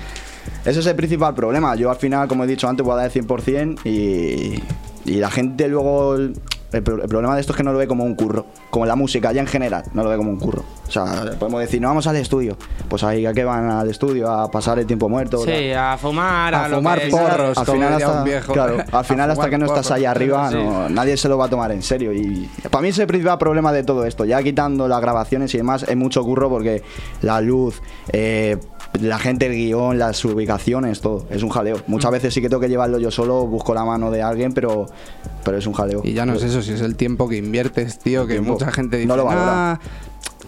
[0.65, 1.75] Ese es el principal problema.
[1.75, 4.63] Yo al final, como he dicho antes, voy a dar el 100% y,
[5.11, 6.17] y la gente luego...
[6.73, 8.47] El, el pro- el problema de esto es que no lo ve como un curro.
[8.71, 10.65] Como la música, ya en general, no lo ve como un curro.
[10.87, 11.05] O sea,
[11.39, 12.57] podemos decir, no vamos al estudio.
[12.89, 14.31] Pues ahí, ¿a qué van al estudio?
[14.31, 15.39] A pasar el tiempo muerto.
[15.39, 18.53] Sí, a fumar, a, A lo fumar que porros, al final hasta, viejo.
[18.53, 20.57] claro, al final hasta que no estás ahí arriba Sí.
[20.57, 23.39] no- nadie se lo va a tomar en serio y para mí es el principal
[23.39, 26.83] problema de todo esto ya quitando las grabaciones y demás es mucho curro porque
[27.23, 27.81] la luz
[28.13, 28.59] eh,
[29.01, 32.15] la gente el guion las ubicaciones todo es un jaleo muchas Mm.
[32.15, 34.87] veces sí que tengo que llevarlo yo solo busco la mano de alguien pero
[35.45, 37.99] pero es un jaleo Y ya no es eso, si es el tiempo que inviertes,
[37.99, 38.53] tío, que tiempo.
[38.53, 39.73] mucha gente dice, No lo valora.
[39.73, 39.81] "Ah,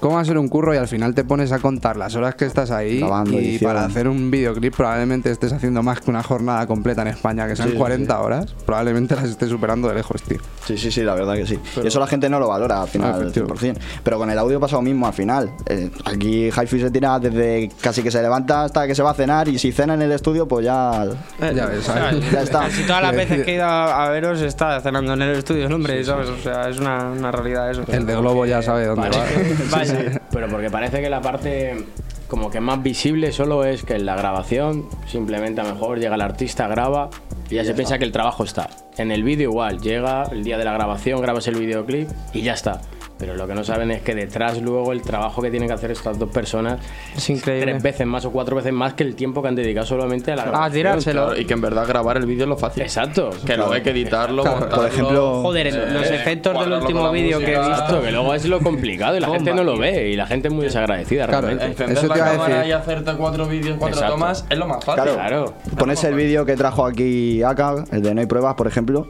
[0.05, 0.75] ¿cómo va a ser un curro?
[0.75, 3.71] Y al final te pones a contar las horas que estás ahí Grabando, y edición.
[3.73, 7.57] para hacer un videoclip probablemente estés haciendo más que una jornada completa en España, que
[7.57, 10.37] sean Sí, sí, 40 horas, probablemente las estés superando de lejos, tío.
[10.67, 11.59] Sí, sí, sí, la verdad que sí.
[11.83, 13.79] y eso la gente no lo valora al final, Ah, al 100%.
[14.03, 15.51] Pero con el audio pasa lo mismo al final.
[15.65, 19.15] Eh, aquí Hi-Fi se tira desde casi que se levanta hasta que se va a
[19.15, 21.07] cenar y si cena en el estudio, pues ya.
[21.41, 21.87] Ya ves,
[22.33, 22.61] Ya está.
[22.61, 25.73] Casi todas las veces que he ido a, veros está cenando en el estudio el
[25.73, 26.29] hombre, ¿sabes?
[26.29, 27.85] O sea, es una, una realidad eso.
[27.89, 29.25] El de Globo ya sabe dónde va.
[30.31, 31.87] Pero porque parece que la parte
[32.29, 36.15] como que más visible solo es que en la grabación simplemente a lo mejor llega
[36.15, 37.11] el artista, graba
[37.51, 38.71] y ya, se piensa que el trabajo está.
[38.97, 42.55] En el vídeo igual, llega el día de la grabación, grabas el videoclip y ya
[42.55, 42.81] está.
[43.17, 45.93] Pero lo que no saben es que detrás luego el trabajo que tienen que hacer
[45.93, 46.81] estas dos personas
[47.17, 47.71] es increíble.
[47.71, 50.37] Tres veces más o cuatro veces más que el tiempo que han dedicado solamente a
[50.37, 50.73] la Ah, grabación.
[50.73, 51.27] tirárselo.
[51.27, 52.83] Claro, y que en verdad grabar el vídeo es lo fácil.
[52.83, 53.31] Exacto.
[53.47, 57.11] Que luego hay que editarlo, Claro, por ejemplo- Joder, eh, los efectos del último la
[57.13, 58.03] vídeo que he visto.
[58.03, 60.55] Que luego es lo complicado y la gente no lo ve y la gente es
[60.55, 61.67] muy desagradecida Claro, realmente.
[61.67, 62.69] Encender Eso la te iba a cámara decir.
[62.69, 64.15] y hacerte cuatro vídeos, cuatro Exacto.
[64.17, 65.03] tomas es lo más fácil.
[65.05, 65.15] Claro.
[65.15, 65.55] Claro.
[65.79, 69.07] Pones el vídeo que trajo aquí Aka, el de No hay pruebas, por ejemplo.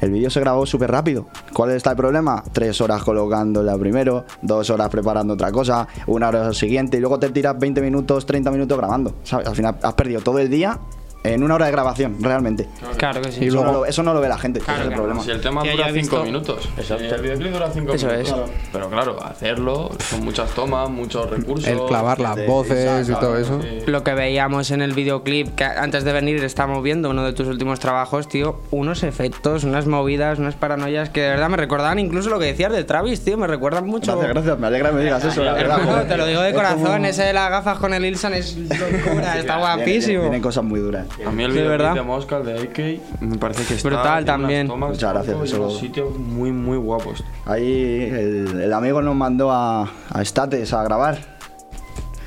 [0.00, 1.26] El vídeo se grabó súper rápido.
[1.52, 2.42] ¿Cuál está el problema?
[2.52, 7.30] Tres horas colocándola primero, dos horas preparando otra cosa, una hora siguiente y luego te
[7.30, 9.14] tiras 20 minutos, 30 minutos grabando.
[9.24, 9.46] ¿sabes?
[9.46, 10.78] Al final has perdido todo el día
[11.22, 12.66] en una hora de grabación, realmente.
[12.96, 13.46] Claro que sí.
[13.46, 15.22] eso, no lo, eso no lo ve la gente, ese es el que problema.
[15.22, 16.68] Si el tema Que dura haya visto- 5 minutos.
[16.78, 17.04] Exacto.
[17.04, 18.28] Si el videoclip dura 5 Eso minutos.
[18.50, 18.68] es.
[18.72, 21.68] Pero claro, hacerlo son muchas tomas, muchos recursos.
[21.68, 23.60] El clavar las de- voces y todo eso.
[23.62, 23.80] Sí.
[23.86, 27.48] Lo que veíamos en el videoclip, que antes de venir estamos viendo uno de tus
[27.48, 32.30] últimos trabajos, tío, unos efectos, unas movidas, unas paranoias que de verdad me recordaban incluso
[32.30, 34.12] lo que decías de Travis, tío, me recuerdan mucho.
[34.12, 35.78] Gracias, gracias, me alegra que me digas eso, la verdad.
[35.80, 36.08] Hermano, joder.
[36.08, 38.56] te lo digo de Es corazón, como- ese de las gafas con el Ilsan es
[38.56, 40.20] locura, está Vienen- guapísimo.
[40.22, 41.06] Vienen cosas muy duras.
[41.26, 41.94] A mí el De videoclip verdad.
[41.94, 44.66] de Mosca, el de AK, me parece que está Brutal también.
[44.68, 47.22] tomas Muchas gracias, eso- unos sitios muy, muy guapos.
[47.46, 49.82] Ahí el, el amigo nos mandó a,
[50.12, 51.18] a States a grabar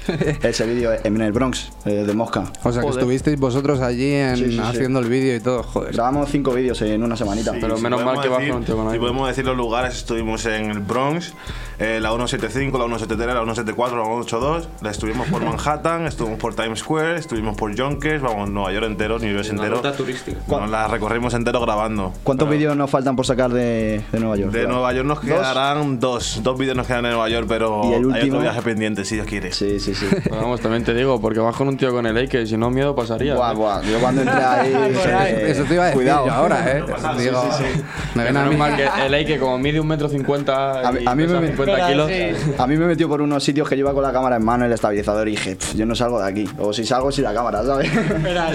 [0.43, 2.45] ese vídeo en el Bronx, eh, de Mosca.
[2.63, 2.99] O sea, que Joder.
[3.01, 4.59] estuvisteis vosotros allí en, Sí, sí, sí.
[4.59, 5.93] haciendo el vídeo y todo, joder.
[5.93, 7.51] Grabamos cinco vídeos en una semanita.
[7.59, 8.99] Pero Si menos mal podemos que con Si aire.
[8.99, 11.33] podemos decir los lugares, estuvimos en el Bronx,
[11.79, 16.55] eh, la 175, la 173, la 174, la 182, la estuvimos por Manhattan, estuvimos por
[16.55, 19.81] Times Square, estuvimos por Yonkers, vamos, Nueva York entero, New York entero.
[19.93, 20.37] turística.
[20.47, 22.13] Nos la recorrimos entero grabando.
[22.23, 24.51] ¿Cuántos vídeos nos faltan por sacar de, de Nueva York?
[24.51, 25.25] De Nueva York nos ¿Dos?
[25.25, 26.39] quedarán dos.
[26.43, 28.25] Dos vídeos nos quedan en Nueva York, pero ¿Y el hay último?
[28.37, 29.51] otro viaje pendiente, si Dios quiere.
[29.51, 30.07] Sí, sí, sí.
[30.23, 32.69] Pero vamos, también te digo, porque vas con un tío con el AK, si no
[32.69, 33.35] miedo pasaría.
[33.35, 33.81] buah, buah.
[33.83, 34.73] Yo cuando entré ahí.
[35.07, 36.25] eh, Eso te iba a decir Cuidado.
[36.27, 36.83] yo ahora, eh.
[37.17, 37.43] Digo,
[38.15, 38.55] me ven a mí.
[38.57, 41.39] mal que el AK como mide un metro cincuenta A mí- y a mí pesa
[41.39, 42.11] me- 50 kilos.
[42.57, 44.65] A mí me metió por unos sitios que yo iba con la cámara en mano,
[44.65, 46.49] el estabilizador, y dije, "Pff, yo no salgo de aquí.
[46.59, 47.91] O si salgo, sin la cámara, ¿sabes?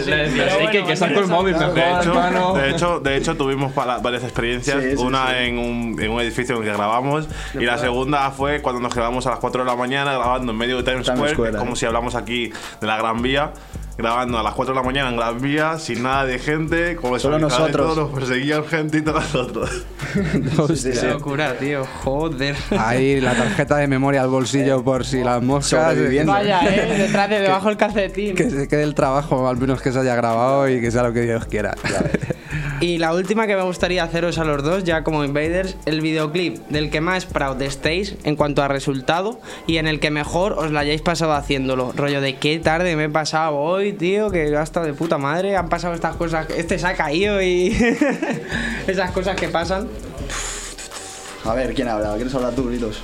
[0.07, 3.75] Le decías, AK, que saco el móvil mejor, De hecho, de, hecho, de hecho, tuvimos
[3.75, 4.83] varias experiencias.
[4.83, 5.35] Sí, sí, una sí.
[5.39, 7.27] En, un, en un edificio en el que grabamos.
[7.55, 10.59] Y la segunda fue cuando nos quedamos a las 4 de la mañana grabando en
[10.59, 11.77] medio de Times Square, Que es como eh.
[11.77, 13.53] si hablamos aquí de la Gran Vía.
[13.97, 17.19] grabando a las 4 de la mañana en Gran Vía, sin nada de gente, como
[17.19, 17.95] Solo nosotros.
[17.95, 19.87] Todos nos perseguían gente y todos nosotros.
[20.15, 21.85] Qué locura, tío.
[22.05, 22.57] Joder.
[22.79, 25.95] Ahí la tarjeta de memoria al bolsillo por si las moscas.
[25.95, 26.33] Sobreviviendo.
[26.33, 26.99] Vaya, eh.
[26.99, 28.35] Detrás de debajo el calcetín.
[28.35, 31.13] Que se quede el trabajo, al menos que se haya grabado y que sea lo
[31.13, 31.75] que Dios quiera.
[32.81, 36.59] Y la última que me gustaría haceros a los dos, ya como invaders, el videoclip
[36.69, 40.71] del que más proud estéis en cuanto a resultado y en el que mejor os
[40.71, 41.93] la hayáis pasado haciéndolo.
[41.93, 45.57] Rollo de qué tarde me he pasado hoy, tío, que he estado de puta madre,
[45.57, 47.77] han pasado estas cosas, este se ha caído y
[48.87, 49.89] esas cosas que pasan.
[51.45, 52.15] A ver, ¿quién habla?
[52.15, 53.01] ¿Quieres hablar tú, Gritos?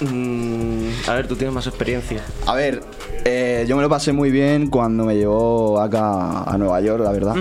[0.00, 2.22] Mm, a ver, tú tienes más experiencia.
[2.46, 2.82] A ver,
[3.24, 7.12] eh, yo me lo pasé muy bien cuando me llevó acá a Nueva York, la
[7.12, 7.34] verdad.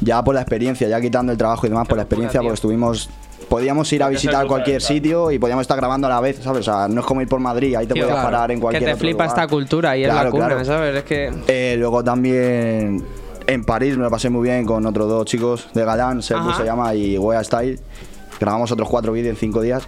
[0.00, 3.08] Ya por la experiencia, ya quitando el trabajo y demás, por la experiencia, porque estuvimos.
[3.48, 6.60] Podíamos ir a visitar cualquier sitio y podíamos estar grabando a la vez, ¿sabes?
[6.60, 8.22] O sea, no es como ir por Madrid, ahí te podías claro.
[8.22, 9.38] parar en cualquier Que te otro flipa lugar.
[9.38, 10.64] esta cultura y es la Claro, cuna, claro.
[10.64, 10.96] ¿sabes?
[10.96, 11.30] Es que.
[11.46, 13.04] Eh, luego también
[13.46, 16.34] en París me lo pasé muy bien con otros dos chicos de Galán, se
[16.64, 17.78] llama y Wea Style.
[18.40, 19.86] Grabamos otros cuatro vídeos en cinco días.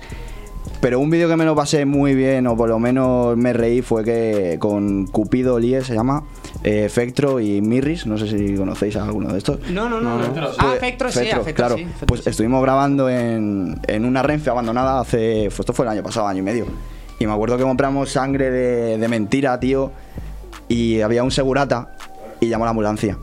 [0.80, 3.82] Pero un vídeo que me lo pasé muy bien, o por lo menos me reí,
[3.82, 6.24] fue que con Cupido Lie se llama,
[6.64, 9.58] eh, Fectro y Mirris, no sé si conocéis a alguno de estos.
[9.70, 10.18] No, no, no.
[10.18, 11.76] Pues, Ah, Fectro sí, Fectro, a Fectro claro.
[11.76, 11.84] sí.
[11.84, 15.44] Fectro pues estuvimos grabando en, en una Renfe abandonada hace.
[15.46, 16.66] pues esto fue el año pasado, año y medio.
[17.18, 19.90] Y me acuerdo que compramos sangre de, de mentira, tío.
[20.68, 21.96] Y había un segurata
[22.40, 23.16] y llamó a la ambulancia.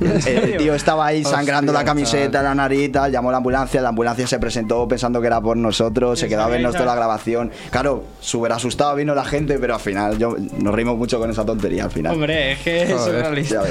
[0.26, 3.80] El, el tío estaba ahí sangrando la camiseta, la nariz, tal, llamó a la ambulancia,
[3.82, 6.94] la ambulancia se presentó pensando que era por nosotros, se quedó a vernos toda la
[6.94, 7.50] grabación.
[7.70, 11.44] Claro, súper asustado vino la gente, pero al final yo nos rimos mucho con esa
[11.44, 12.14] tontería al final.
[12.14, 13.62] Hombre, es que es surrealista.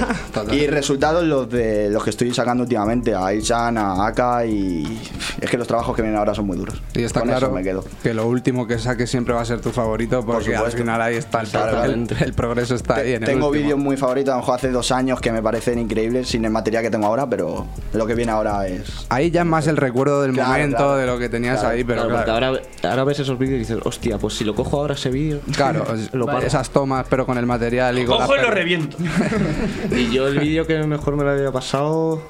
[0.51, 4.99] Y resultados los de los que estoy sacando últimamente, a Aishan, a Aka y
[5.41, 6.81] es que los trabajos que vienen ahora son muy duros.
[6.93, 7.83] Y está Con eso claro me quedo.
[8.03, 10.77] que lo último que saques siempre va a ser tu favorito porque al supuesto.
[10.79, 14.31] final ahí está el, el- el progreso está ahí en el Tengo vídeos muy favoritos,
[14.31, 17.05] a lo mejor hace dos años que me parecen increíbles sin el material que tengo
[17.07, 19.05] ahora, pero lo que viene ahora es.
[19.09, 20.95] Ahí ya es más el recuerdo del Claro, momento, claro.
[20.97, 23.77] de lo que tenías Claro, ahí, pero Claro, ahora, ahora ves esos vídeos y dices,
[23.83, 25.39] hostia, pues si lo cojo ahora ese vídeo.
[25.55, 26.45] Claro, lo paro.
[26.45, 28.97] esas tomas, pero con el material y con Cojo y lo reviento.
[29.91, 32.21] Y yo el vídeo que mejor me lo había pasado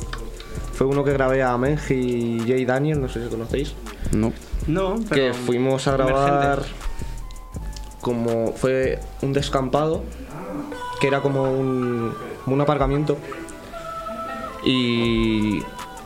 [0.74, 3.74] fue uno que grabé a Menji y Jay Daniel, no sé si conocéis.
[4.12, 4.32] No.
[4.68, 5.34] No, Que pero.
[5.34, 6.74] fuimos a grabar emergente.
[8.02, 10.04] como fue un descampado
[11.02, 12.14] que era como un,
[12.44, 13.18] como un aparcamiento
[14.64, 15.62] y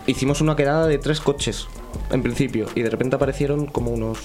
[0.08, 1.68] hicimos una quedada de tres coches
[2.12, 4.20] en principio y de repente aparecieron como unos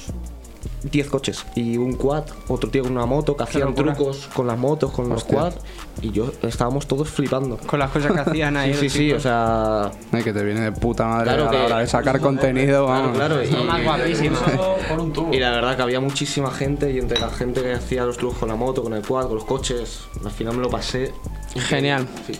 [0.90, 4.56] 10 coches y un quad, otro tío con una moto que hacían trucos con las
[4.58, 5.38] motos, con los Hostia.
[5.38, 5.52] quad
[6.02, 7.56] y yo estábamos todos flipando.
[7.58, 8.72] Con las cosas que hacían ahí.
[8.74, 11.52] Sí, sí, los sí, o sea, Ay, que te viene de puta madre Claro a
[11.52, 13.16] la hora de sacar contenido, Claro, vamos.
[13.16, 13.36] claro.
[13.66, 15.30] Más un tubo.
[15.34, 18.38] Y la verdad que había muchísima gente y entre la gente que hacía los trucos
[18.38, 21.12] con la moto, con el quad, con los coches, al final me lo pasé.
[21.56, 22.06] Genial.
[22.26, 22.34] Sí.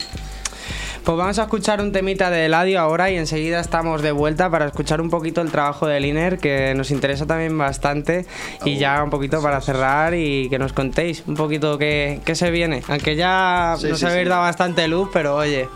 [1.09, 4.66] Pues vamos a escuchar un temita de Eladio ahora y enseguida estamos de vuelta para
[4.66, 8.26] escuchar un poquito el trabajo de Liner que nos interesa también bastante
[8.66, 12.51] y ya un poquito para cerrar y que nos contéis un poquito qué, qué se
[12.51, 12.82] viene.
[12.89, 14.28] Aunque ya Sí, nos sí, habéis sí.
[14.28, 15.66] dado bastante luz, pero oye,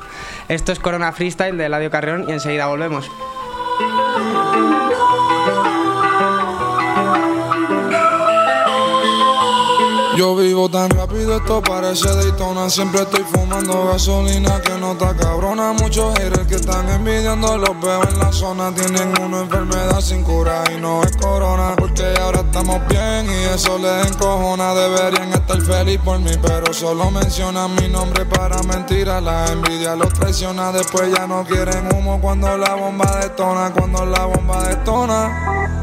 [0.50, 3.10] esto es Corona Freestyle de Eladio Carrión y enseguida volvemos.
[10.22, 12.70] Yo vivo tan rápido, esto parece Daytona.
[12.70, 15.72] Siempre estoy fumando gasolina que no está cabrona.
[15.72, 18.72] Muchos haters que están envidiando, los veo en la zona.
[18.72, 21.74] Tienen una enfermedad sin cura y no es corona.
[21.76, 24.72] Porque ahora estamos bien y eso les encojona.
[24.74, 29.20] Deberían estar feliz por mí, pero solo mencionan mi nombre para mentiras.
[29.20, 30.70] La envidia los traiciona.
[30.70, 33.72] Después ya no quieren humo cuando la bomba detona.
[33.72, 35.81] Cuando la bomba detona.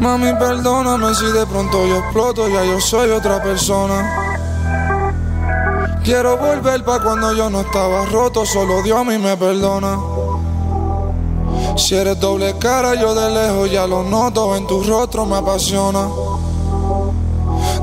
[0.00, 4.22] Mami, perdóname si de pronto yo exploto, ya yo soy otra persona.
[6.04, 9.98] Quiero volver pa' cuando yo no estaba roto, solo Dios a mí me perdona.
[11.76, 16.08] Si eres doble cara, yo de lejos ya lo noto, en tu rostro me apasiona.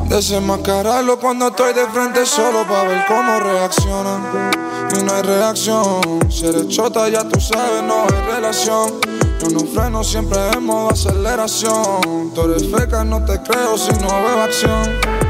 [0.09, 4.51] Desenmascararlo cuando estoy de frente solo para ver cómo reaccionan.
[4.97, 6.01] Y no hay reacción.
[6.29, 8.98] Si eres chota, ya tú sabes, no hay relación.
[9.39, 12.31] Yo no freno siempre en modo aceleración.
[12.35, 14.83] Tú eres feca, no te creo si no veo acción.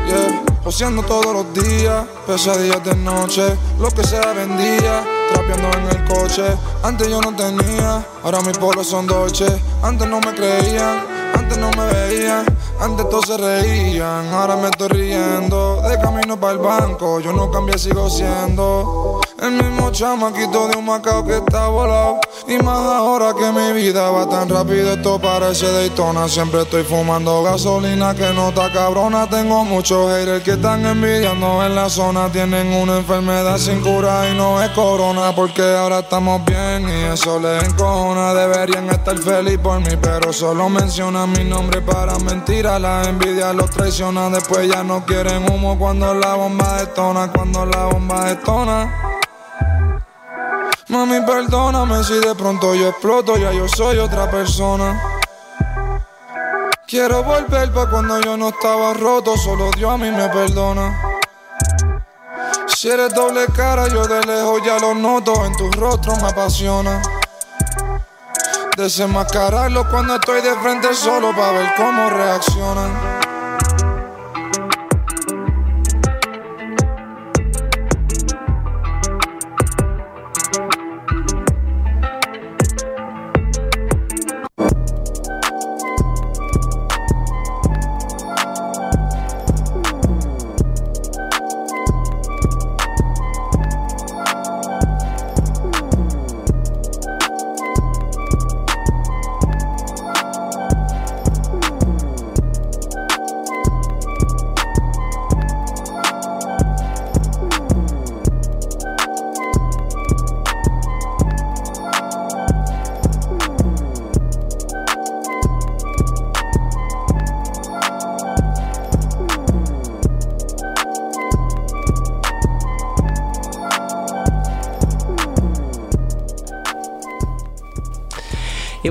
[0.08, 6.06] Yeah, Joseando todos los días, pesadillas de noche, lo que sea vendía, trapeando en el
[6.06, 6.44] coche.
[6.84, 9.46] Antes yo no tenía, ahora mis polos son dolce.
[9.82, 12.46] Antes no me creían, antes no me veían,
[12.80, 14.28] antes todos se reían.
[14.34, 19.22] Ahora me estoy riendo, de camino para el banco, yo no cambié, sigo siendo.
[19.42, 22.20] El mismo chamaquito de un macao que está volado.
[22.48, 26.28] Y más ahora que mi vida va tan rápido, esto parece Daytona.
[26.28, 29.30] Siempre estoy fumando gasolina que no está cabrona.
[29.30, 32.32] Tengo muchos haters que están envidiando en la zona.
[32.32, 35.36] Tienen una enfermedad sin cura y no es corona.
[35.36, 38.34] Porque ahora estamos bien y eso les encojona.
[38.34, 42.82] Deberían estar feliz por mí, pero solo mencionan mi nombre para mentiras.
[42.82, 44.30] La envidia los traiciona.
[44.30, 47.32] Después ya no quieren humo cuando la bomba detona.
[47.32, 49.20] Cuando la bomba detona.
[50.90, 55.00] Mami, perdóname si de pronto yo exploto, ya yo soy otra persona.
[56.88, 61.20] Quiero volver pa' cuando yo no estaba roto, solo Dios a mí me perdona.
[62.66, 67.00] Si eres doble cara, yo de lejos ya lo noto, en tu rostro me apasiona.
[68.76, 73.29] Desenmascararlo cuando estoy de frente solo pa' ver cómo reaccionan.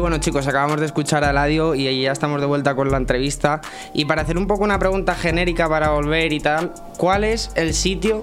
[0.09, 3.61] Bueno chicos, acabamos de escuchar a Eladio y ya estamos de vuelta con la entrevista.
[3.93, 7.75] Y para hacer un poco una pregunta genérica para volver y tal, ¿cuál es el
[7.75, 8.23] sitio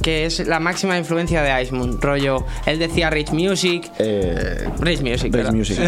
[0.00, 2.00] que es la máxima influencia de Ice Moon?
[2.00, 3.90] Rollo, él decía Rich Music.
[3.98, 5.34] Eh, Rich Music.
[5.34, 5.50] Rich.
[5.52, 5.78] Music.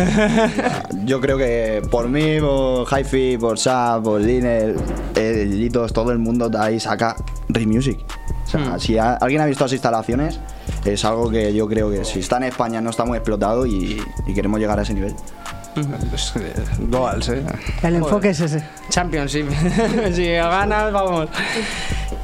[1.06, 6.50] Yo creo que por mí, por Hi-Fi, por Sap, por eh, Litos, todo el mundo
[6.50, 7.16] de ahí saca
[7.48, 7.98] Rich Music.
[8.44, 8.78] O sea, Hmm.
[8.78, 10.38] si alguien ha visto las instalaciones,
[10.84, 14.02] es algo que yo creo que si está en España no está muy explotado y,
[14.26, 15.14] y queremos llegar a ese nivel.
[16.88, 17.42] Goals, eh.
[17.82, 18.62] El enfoque es ese.
[18.88, 19.46] Championship.
[20.14, 21.28] si ganas, vamos.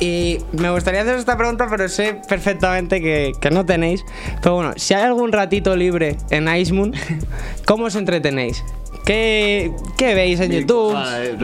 [0.00, 4.04] Y me gustaría hacer esta pregunta, pero sé perfectamente que, que no tenéis.
[4.42, 6.92] Pero bueno, si hay algún ratito libre en Ice Moon,
[7.66, 8.64] ¿cómo os entretenéis?
[9.04, 10.96] ¿Qué, qué veis en YouTube?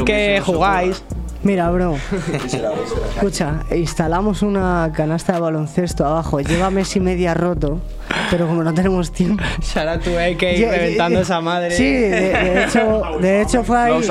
[0.05, 1.03] ¿Qué jugáis?
[1.45, 1.97] Mira, bro.
[3.17, 6.41] Escucha, instalamos una canasta de baloncesto abajo.
[6.41, 7.81] Lleva mes y media roto,
[8.31, 9.43] pero como no tenemos tiempo.
[9.43, 11.71] Out to AK Ye- reventando ye- esa madre.
[11.73, 13.93] Sí, de, de hecho, de hecho fue ahí.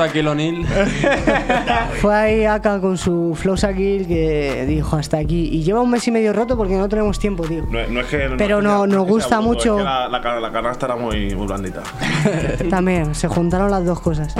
[2.00, 5.48] Fue ahí acá con su flow Kill que dijo hasta aquí.
[5.52, 7.64] Y lleva un mes y medio roto porque no tenemos tiempo, tío.
[7.70, 10.52] No, no es que, Pero no- nos gusta bruto, mucho- es que la, la la
[10.52, 11.82] canasta era muy, muy blandita.
[12.70, 14.34] También, se juntaron las dos cosas.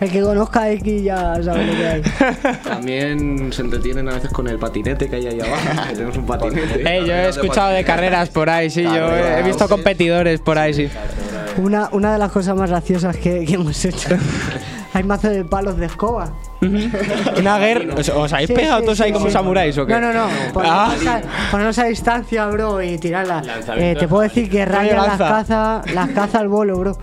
[0.00, 2.02] El que conozca a X ya sabe lo que hay.
[2.62, 5.88] También se entretienen a veces con el patinete que hay ahí abajo.
[5.88, 6.82] que tenemos un patinete.
[6.98, 8.81] Eh, yo he escuchado de carreras por ahí, sí.
[8.84, 10.88] Yo he he visto competidores por ahí, sí.
[11.58, 14.08] Una, una de las cosas más graciosas que, que hemos hecho.
[14.94, 16.32] Hay mazo de palos de escoba.
[17.38, 17.94] Una guerra.
[17.96, 19.32] ¿Os, os habéis Sí, pegado sí, todos ahí sí, como sí.
[19.32, 19.92] samuráis o qué?
[19.94, 20.26] No, no, no.
[20.56, 20.92] Ah.
[20.94, 23.42] Ponernos, a, ponernos a distancia, bro, y tirarla.
[23.76, 26.98] Eh, te puedo decir que rayan las cazas las caza al bolo, bro.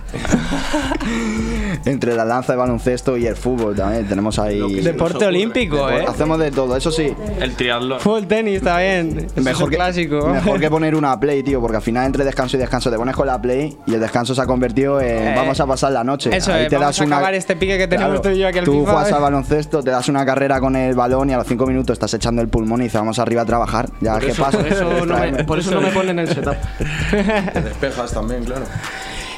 [1.86, 4.82] Entre la lanza de baloncesto y el fútbol también tenemos ahí.
[4.82, 6.06] Deporte olímpico, ¿eh?
[6.08, 7.14] Hacemos de todo, eso sí.
[7.40, 8.00] El triatlón.
[8.00, 9.28] Full tenis está bien.
[9.36, 10.28] Es Mejor que, clásico.
[10.28, 13.16] mejor que poner una play, tío, porque al final entre descanso y descanso te pones
[13.16, 16.04] con la play y el descanso se ha convertido en Eh, vamos a pasar la
[16.04, 16.36] noche.
[16.36, 18.66] Eso Ahí es, vamos a acabar este pique que tenemos tú y yo aquí al
[18.66, 19.16] Tú FIFA, juegas ¿eh?
[19.16, 22.14] al baloncesto, te das una carrera con el balón y a los 5 minutos estás
[22.14, 23.90] echando el pulmón y dices vamos arriba a trabajar.
[24.00, 24.58] Ya, Por ¿qué eso- pasa?
[24.60, 26.56] por eso no me- por eso no me ponen el setup.
[27.54, 28.66] Te despejas también, claro.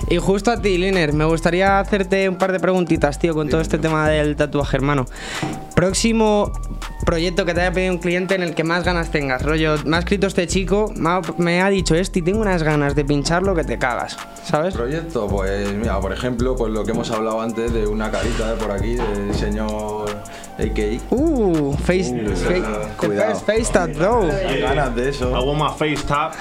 [0.10, 3.62] Y justo a ti, Liner, me gustaría hacerte un par de preguntitas, tío, con todo
[3.62, 5.06] este tema del tatuaje, hermano.
[5.76, 6.52] Próximo
[7.06, 9.42] proyecto que te haya pedido un cliente en el que más ganas tengas.
[9.42, 12.64] Rollo, me ha escrito este chico, me ha, me ha dicho esto y tengo unas
[12.64, 14.74] ganas de pincharlo que te cagas, ¿sabes?
[14.76, 18.58] Proyecto, pues mira, por ejemplo, pues lo que hemos hablado antes de una carita de
[18.58, 20.06] por aquí del señor
[20.58, 21.02] AKI.
[21.10, 23.36] Uh, face, Uh, face, esa- the cuidado.
[23.40, 24.28] face tat, bro.
[24.62, 25.32] ganas de eso.
[25.32, 26.34] Want my face tap.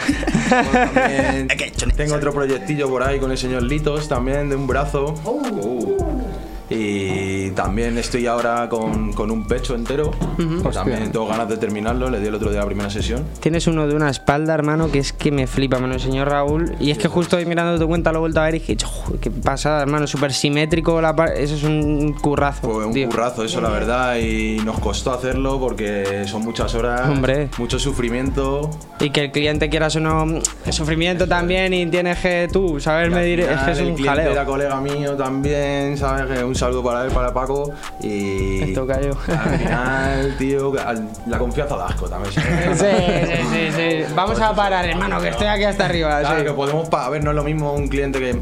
[1.97, 5.15] Tengo otro proyectillo por ahí con el señor Litos también de un brazo.
[5.25, 5.97] Uh.
[6.29, 6.30] Y
[6.71, 10.11] Y también estoy ahora con, con un pecho entero.
[10.39, 10.63] Ujú.
[10.63, 12.09] que también tengo ganas de terminarlo.
[12.11, 13.25] Le di el otro día la primera sesión.
[13.41, 16.77] Tienes uno de una espalda, hermano, que es que me flipa, me lo enseñó Raúl.
[16.79, 18.77] Y es que justo hoy mirando tu cuenta lo he vuelto a ver y dije,
[18.85, 21.01] "Joder, qué pasada, hermano, súper simétrico.
[21.01, 22.61] La Eso es un currazo.
[22.63, 24.17] Fue un currazo eso, la verdad.
[24.19, 27.09] Y nos costó hacerlo porque son muchas horas.
[27.09, 27.49] Hombre.
[27.59, 28.71] Mucho sufrimiento.
[29.01, 30.41] Y que el cliente quieras o no,
[30.71, 34.33] sufrimiento también y tienes que tú saber medir, es que es el un cliente jaleo.
[34.33, 36.27] era colega mío también, ¿sabes?
[36.39, 37.73] Que Un saludo para él, para Paco.
[38.03, 38.63] Y.
[38.63, 39.13] Esto cayó.
[39.29, 40.81] Al final, tío, que
[41.27, 42.33] la confianza da asco también.
[42.33, 43.73] Sí, sí, sí,
[44.07, 44.13] sí.
[44.15, 46.21] Vamos a parar, hermano, que estoy aquí hasta arriba.
[46.21, 46.45] Claro, sí.
[46.45, 48.39] que podemos pa- a ver, no es lo mismo un cliente que,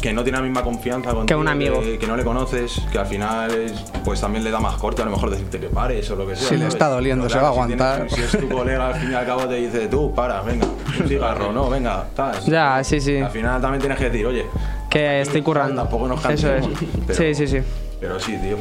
[0.00, 1.80] que no tiene la misma confianza contigo, un amigo.
[1.80, 3.72] que, que no le conoces, que al final es-
[4.04, 6.36] pues también le da más corte a lo mejor decirte que pares o lo que
[6.36, 6.48] sea.
[6.48, 6.74] Si le ¿sabes?
[6.74, 8.10] está doliendo, Pero se va a si tienes- aguantar.
[8.10, 10.66] si es tu colega, al fin y al cabo te dice, tú, para, venga,
[11.00, 12.38] un cigarro, no, venga, tal.
[12.44, 13.18] Ya, sí, sí.
[13.18, 14.44] Al final también tienes que decir, oye,
[14.94, 15.82] Que estoy currando.
[15.82, 16.64] tampoco nos Eso es.
[17.06, 17.58] Pero- Sí, sí, sí.
[18.00, 18.56] Pero sí, tío.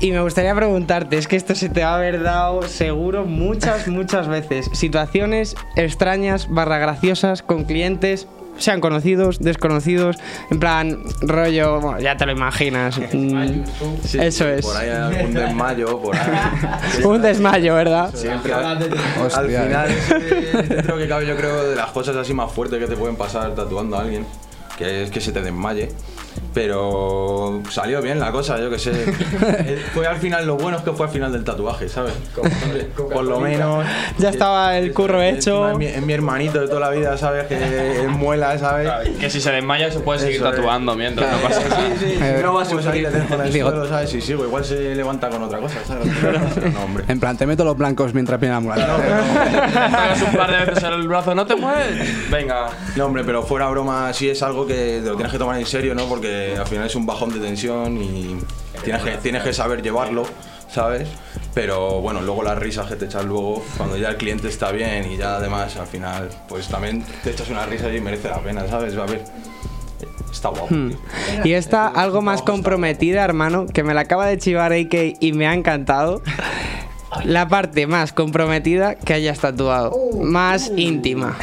[0.00, 3.86] Y me gustaría preguntarte, es que esto se te va a haber dado seguro muchas,
[3.88, 4.68] muchas veces.
[4.72, 8.26] Situaciones extrañas, barra graciosas, con clientes,
[8.58, 10.16] sean conocidos, desconocidos,
[10.50, 12.98] en plan, rollo, bueno, ya te lo imaginas.
[13.12, 13.62] Mm,
[14.04, 14.66] Sí, Eso es.
[14.66, 16.28] Por ahí hay algún desmayo, por ahí.
[17.04, 18.12] Un desmayo, ¿verdad?
[18.14, 18.92] Siempre al, al
[19.24, 20.50] Hostia, final eh.
[20.52, 23.14] es, dentro que cabe yo creo de las cosas así más fuertes que te pueden
[23.16, 24.26] pasar tatuando a alguien
[24.76, 25.90] que es que se te desmaye
[26.54, 28.92] pero salió bien la cosa yo que sé
[29.42, 32.12] Eh, fue al final lo bueno es que fue al final del tatuaje sabes
[32.96, 33.84] por lo menos
[34.18, 35.70] Ya estaba el curro hecho.
[35.70, 39.30] es mi, es mi hermanito de toda la vida sabes que es muela sabes Que
[39.30, 40.56] si se desmaya se puede seguir Eso es.
[40.56, 41.82] tatuando mientras no pasa nada.
[41.98, 44.10] Sí, sí, Eh, no va a pues dejo en el suelo, ¿sabes?
[44.10, 46.06] Si sigo, igual se levanta con otra cosa, ¿sabes?
[46.72, 47.04] No, hombre.
[47.08, 48.86] En plan, te meto los blancos mientras viene la ambulancia.
[49.90, 52.30] Pagas un par de veces el brazo, no te mueves.
[52.30, 52.68] Venga.
[52.96, 55.66] No, hombre, pero fuera broma, sí es algo que te lo tienes que tomar en
[55.66, 56.04] serio, ¿no?
[56.06, 56.21] Porque
[56.58, 58.38] al final es un bajón de tensión y
[58.84, 60.24] tienes que, tienes que saber llevarlo,
[60.68, 61.08] ¿sabes?
[61.54, 65.10] Pero bueno, luego las risas que te echas luego, cuando ya el cliente está bien
[65.10, 68.66] y ya además al final, pues también te echas una risa y merece la pena,
[68.66, 68.96] ¿sabes?
[68.96, 69.22] A ver,
[70.30, 70.68] está guapo.
[70.70, 70.90] Hmm.
[70.90, 70.98] tío.
[71.44, 75.46] Y esta, algo más comprometida, hermano, que me la acaba de chivar AK y me
[75.46, 76.22] ha encantado.
[77.24, 79.92] La parte más comprometida que hayas tatuado.
[80.22, 81.36] Más íntima.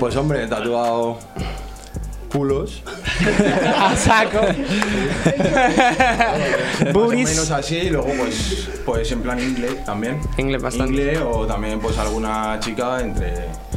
[0.00, 1.18] Pues hombre, he tatuado
[2.36, 2.82] culos.
[3.78, 4.40] A saco.
[6.84, 7.28] Más o Buris.
[7.28, 10.20] menos así, y luego pues, pues en plan inglés también.
[10.36, 10.92] Inglés bastante.
[10.92, 13.32] Inglés o también pues alguna chica entre,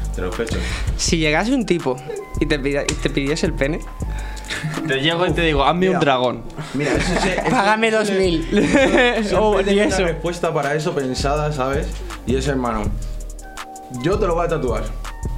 [0.08, 0.60] entre los pechos.
[0.98, 1.96] Si llegase un tipo
[2.40, 3.80] y te, pida- y te pidiese el pene,
[4.88, 6.00] Te llego y te digo, hazme un Mira.
[6.00, 6.44] dragón.
[6.74, 8.48] Mira, eso sí- eso págame dos siempre- mil.
[8.50, 10.04] Siempre O tengo y una eso.
[10.04, 11.88] respuesta para eso pensada, ¿sabes?
[12.28, 12.84] Y es hermano,
[14.04, 14.84] yo te lo voy a tatuar,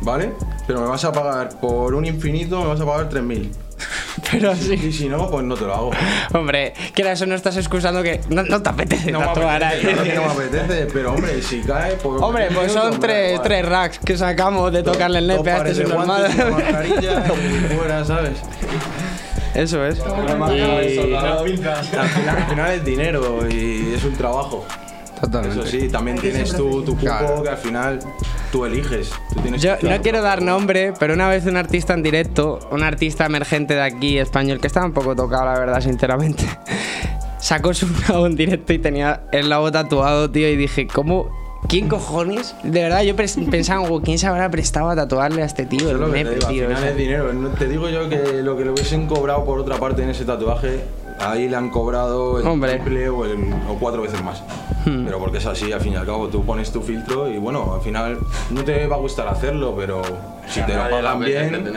[0.02, 0.34] ¿vale?
[0.68, 3.50] Pero me vas a pagar por un infinito, me vas a pagar 3.000.
[4.32, 4.74] Pero sí.
[4.74, 5.92] Y si no, pues no te lo hago.
[6.34, 9.88] Hombre, que eso no estás excusando que no, no te apetece No me tatuar apetece,
[9.88, 9.94] ahí.
[9.94, 12.22] claro que no me apetece, pero hombre, si cae, pues.
[12.22, 15.90] Hombre, pues son tres, tres racks que sacamos de tocarle el nepe a este de
[15.90, 16.30] normal.
[16.52, 17.24] mascarilla
[17.72, 18.38] y fuera, ¿sabes?
[19.56, 19.98] Eso es.
[19.98, 21.78] Y al final,
[22.30, 24.66] al final es dinero y es un trabajo.
[25.22, 25.60] Totalmente.
[25.60, 27.44] Eso sí, también tienes tu, tu cupo Claro.
[27.44, 28.00] que al final
[28.52, 29.12] tú eliges.
[29.34, 32.84] Tú tienes Yo no quiero dar nombre, pero una vez un artista en directo, un
[32.84, 36.44] artista emergente de aquí, español, que estaba un poco tocado, la verdad, sinceramente,
[37.40, 41.30] sacó su labo en directo y tenía el labo tatuado, tío, y dije, ¿cómo?
[41.68, 42.56] ¿Quién cojones?
[42.64, 45.82] De verdad, yo pensaba, "Guau, ¿quién se habrá prestado a tatuarle a este tío?
[45.82, 46.62] Eso es El lo que te digo, tío.
[46.64, 46.92] al final ese".
[46.92, 47.30] es dinero.
[47.58, 50.82] Te digo yo que lo que le hubiesen cobrado por otra parte en ese tatuaje,
[51.24, 52.74] ahí le han cobrado el Hombre.
[52.76, 54.44] triple o, el- o cuatro veces más.
[54.86, 55.06] Hmm.
[55.06, 57.74] Pero porque es así, al fin y al cabo, tú pones tu filtro y bueno,
[57.76, 58.18] al final
[58.50, 60.02] no te va a gustar hacerlo, pero
[60.48, 61.72] si te lo pagan bien,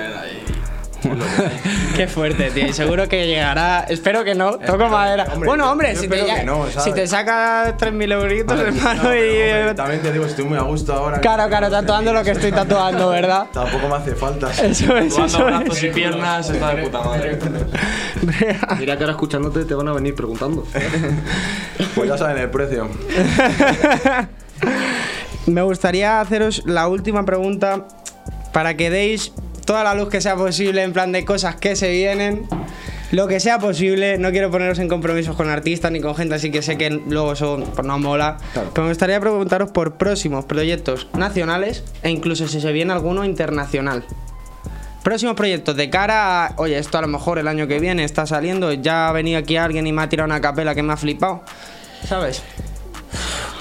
[1.97, 2.73] Qué fuerte, tío.
[2.73, 3.81] Seguro que llegará.
[3.89, 4.59] Espero que no.
[4.59, 5.25] Toco madera.
[5.33, 9.19] hombre, bueno, hombre, si, te, ya- no, si te saca 3.000 euritos, hermano, No, y.
[9.19, 11.21] hombre, también te digo, estoy muy a gusto ahora.
[11.21, 13.47] Claro, claro, tatuando lo que estoy tatuando, ¿verdad?
[13.53, 14.51] Tampoco me hace falta.
[14.51, 15.83] Eso es, eso brazos es.
[15.85, 17.39] y piernas está de puta madre.
[18.79, 20.67] Mira que ahora escuchándote te van a venir preguntando.
[21.95, 22.89] Pues ya saben el precio.
[25.47, 27.87] Me gustaría haceros la última pregunta
[28.53, 29.33] para que deis
[29.65, 32.47] toda la luz que sea posible en plan de cosas que se vienen.
[33.11, 36.51] Lo que sea posible, no quiero poneros en compromisos con artistas ni con gente así
[36.51, 38.39] que sé que luego eso pues, no mola.
[38.55, 44.05] Pero me gustaría preguntaros por próximos proyectos nacionales e incluso si se viene alguno internacional.
[45.05, 48.27] Próximos proyectos de cara a, oye, esto a lo mejor el año que viene está
[48.27, 50.97] saliendo, ya ha venido aquí alguien y me ha tirado una capela que me ha
[50.97, 51.43] flipado.
[52.09, 52.43] ¿Sabes?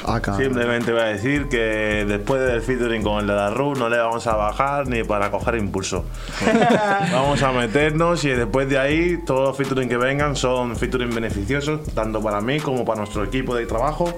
[0.05, 0.35] Acá.
[0.37, 3.97] Simplemente voy a decir que después del featuring con el de la RU no le
[3.97, 6.05] vamos a bajar ni para coger impulso.
[7.11, 11.81] vamos a meternos y después de ahí todos los featuring que vengan son featuring beneficiosos,
[11.93, 14.13] tanto para mí como para nuestro equipo de trabajo.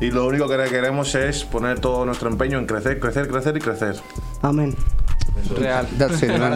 [0.00, 3.60] Y lo único que queremos es poner todo nuestro empeño en crecer, crecer, crecer y
[3.60, 3.96] crecer.
[4.42, 4.76] Amén.
[5.56, 5.86] Real.
[5.98, 6.52] That's it, man.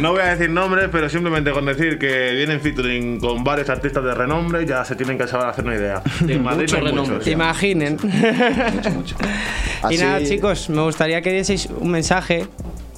[0.00, 4.04] No voy a decir nombres, pero simplemente con decir que vienen featuring con varios artistas
[4.04, 6.02] de renombre ya se tienen que saber hacer una idea.
[6.28, 7.26] En Madrid no hay muchos.
[7.26, 7.98] Imaginen.
[8.04, 12.46] y Así- nada, chicos, me gustaría que dieseis un mensaje,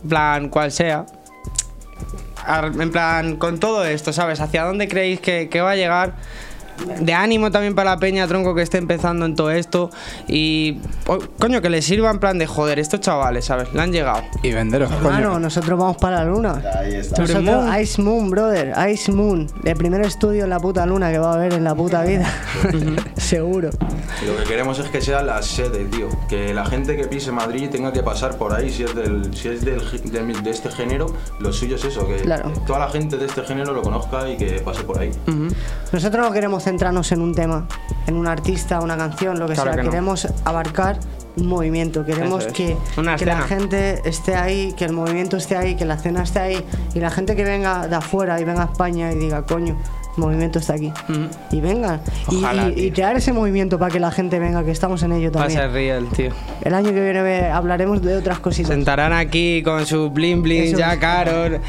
[0.02, 1.06] en plan, cual sea.
[2.78, 4.40] En plan, con todo esto, ¿sabes?
[4.40, 6.14] ¿Hacia dónde creéis que, que va a llegar?
[7.00, 9.90] De ánimo también para la peña, tronco, que esté empezando en todo esto.
[10.28, 13.72] Y, o- coño, que les sirva en plan de joder, estos chavales, ¿sabes?
[13.72, 14.22] Le han llegado.
[14.42, 16.62] Y venderos, Hermano, nosotros vamos para la luna.
[16.78, 17.22] Ahí está.
[17.22, 17.80] Nosotros, Moon.
[17.80, 18.74] Ice Moon, brother.
[18.90, 19.46] Ice Moon.
[19.64, 22.26] El primer estudio en la puta luna que va a haber en la puta vida.
[23.16, 23.70] Seguro.
[24.26, 26.08] Lo que queremos es que sea la sede, tío.
[26.28, 28.70] Que la gente que pise Madrid tenga que pasar por ahí.
[28.70, 29.80] Si es, del, si es del,
[30.10, 31.06] de, de este género,
[31.40, 32.06] lo suyo es eso.
[32.06, 32.52] Que Claro.
[32.66, 35.10] toda la gente de este género lo conozca y que pase por ahí.
[35.92, 37.66] Nosotros no queremos centrarnos en un tema,
[38.06, 39.80] en un artista, una canción, lo que Claro sea.
[39.80, 39.90] que no.
[39.90, 40.98] Queremos abarcar
[41.36, 42.04] un movimiento.
[42.04, 42.52] Queremos es.
[42.52, 42.76] que,
[43.16, 46.64] que la gente esté ahí, que el movimiento esté ahí, que la escena esté ahí.
[46.94, 49.76] Y la gente que venga de afuera y venga a España y diga, coño,
[50.18, 50.92] movimiento está aquí.
[51.50, 52.00] Y venga.
[52.30, 55.30] Y- Ojalá, y, crear ese movimiento para que la gente venga, que estamos en ello
[55.32, 55.60] Va a también.
[55.60, 56.30] ser real, tío.
[56.62, 58.70] El año que viene hablaremos de otras cositas.
[58.74, 60.78] Sentarán aquí con su bling bling, Eso.
[60.78, 61.60] ya Carol.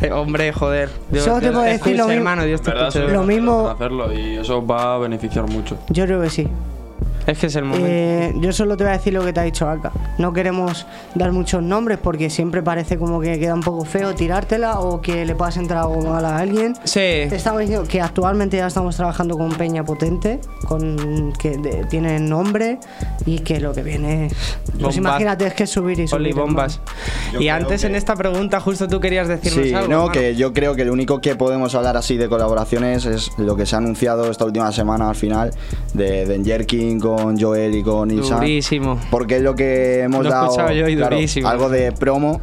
[0.00, 0.90] Eh, Hombre, joder.
[1.10, 2.18] Dios, Solo te puedo decir escuche, lo mismo.
[2.18, 2.94] hermano, Dios te ¿Verdad?
[3.12, 5.78] Lo mismo- hacerlo y eso va a beneficiar mucho.
[5.88, 6.48] Yo creo que sí.
[7.26, 7.86] Es que es el momento.
[7.88, 9.92] Eh, yo solo te voy a decir lo que te ha dicho acá.
[10.18, 14.80] No queremos dar muchos nombres porque siempre parece como que queda un poco feo tirártela
[14.80, 16.74] o que le puedas entrar algo mal a alguien.
[16.84, 17.00] Sí.
[17.28, 22.18] Te estamos diciendo que actualmente ya estamos trabajando con Peña Potente, con que de- tiene
[22.20, 22.78] nombre
[23.24, 24.30] y que lo que viene.
[24.80, 26.20] Pues imagínate, es que es subir y subir.
[26.20, 26.80] Oli bombas.
[27.38, 29.88] Y antes que- en esta pregunta justo tú querías decirnos Sí, algo.
[29.88, 30.12] no, hermano.
[30.12, 33.64] que yo creo que lo único que podemos hablar así de colaboraciones es lo que
[33.66, 35.50] se ha anunciado esta última semana al final
[35.94, 38.38] de Danger King con Joel y con Ilsan.
[38.40, 38.98] Durísimo.
[39.10, 41.48] Porque es lo que hemos Lo dado yo y claro, durísimo.
[41.48, 42.40] algo de promo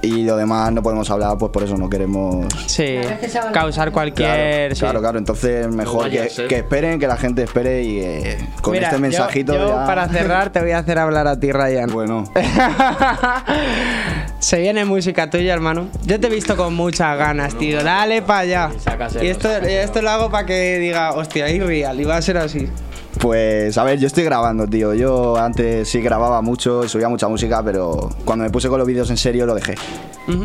[0.00, 2.46] y lo demás no podemos hablar, pues por eso no queremos.
[2.66, 2.98] Sí,
[3.52, 4.28] causar cualquier.
[4.68, 4.80] Claro, sí.
[4.80, 5.18] claro, claro.
[5.18, 9.00] Entonces mejor que, que esperen, que la gente espere y eh, con Mira, este yo-
[9.02, 11.90] mensajito yo, ya- para cerrar te voy a hacer hablar a ti, Ryan.
[11.92, 12.24] Bueno,
[14.38, 15.88] Se viene música tuya, hermano.
[16.04, 17.82] Yo te he visto con muchas ganas, tío.
[17.82, 18.70] Dale para allá.
[19.20, 22.00] Y esto, esto lo hago para que diga, hostia, es real.
[22.00, 22.68] Y va a ser así.
[23.18, 24.94] Pues a ver, yo estoy grabando, tío.
[24.94, 28.86] Yo antes sí grababa mucho y subía mucha música, pero cuando me puse con los
[28.86, 29.74] vídeos en serio lo dejé.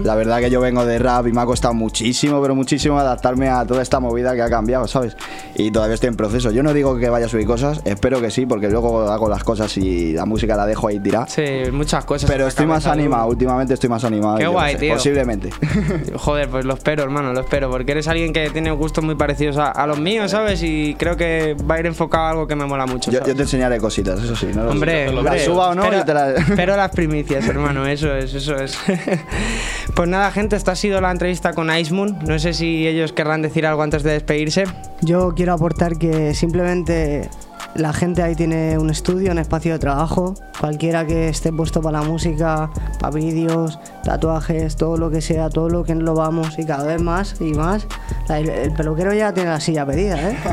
[0.04, 3.50] La verdad que yo vengo de rap y me ha costado muchísimo, pero muchísimo adaptarme
[3.50, 5.18] a toda esta movida que ha cambiado, ¿sabes?
[5.56, 6.52] Y todavía estoy en proceso.
[6.52, 9.44] Yo no digo que vaya a subir cosas, espero que sí, porque luego hago las
[9.44, 11.28] cosas y la música la dejo ahí tirada.
[11.28, 11.44] Sí,
[11.74, 12.30] muchas cosas.
[12.30, 14.38] Pero estoy más animado, últimamente estoy más animado.
[14.38, 14.94] Qué guay, sé, tío.
[14.94, 15.50] Posiblemente.
[16.16, 17.70] Joder, pues lo espero, hermano, lo espero.
[17.70, 20.64] Porque eres alguien que tiene gustos muy parecidos a, a los míos, ¿sabes?
[20.64, 23.12] Y creo que va a ir enfocado a algo que me mola mucho.
[23.12, 24.48] Yo, te enseñaré cositas, eso sí.
[24.54, 24.70] ¿no?
[24.70, 28.56] Hombre, Las hombre, suba o no, te las- espero las primicias, hermano, eso es, eso
[28.58, 28.78] es.
[29.96, 32.18] pues nada, gente, esta ha sido la entrevista con Ice Moon.
[32.26, 34.66] No sé si ellos querrán decir algo antes de despedirse.
[35.02, 37.30] Yo quiero aportar que simplemente
[37.76, 40.36] la gente ahí tiene un estudio, un espacio de trabajo.
[40.60, 42.70] Cualquiera que esté puesto para la música,
[43.00, 47.02] para vídeos, tatuajes, todo lo que sea, todo lo que lo vamos y cada vez
[47.02, 47.88] más y más.
[48.30, 50.38] El, el peluquero ya tiene la silla pedida, ¿eh?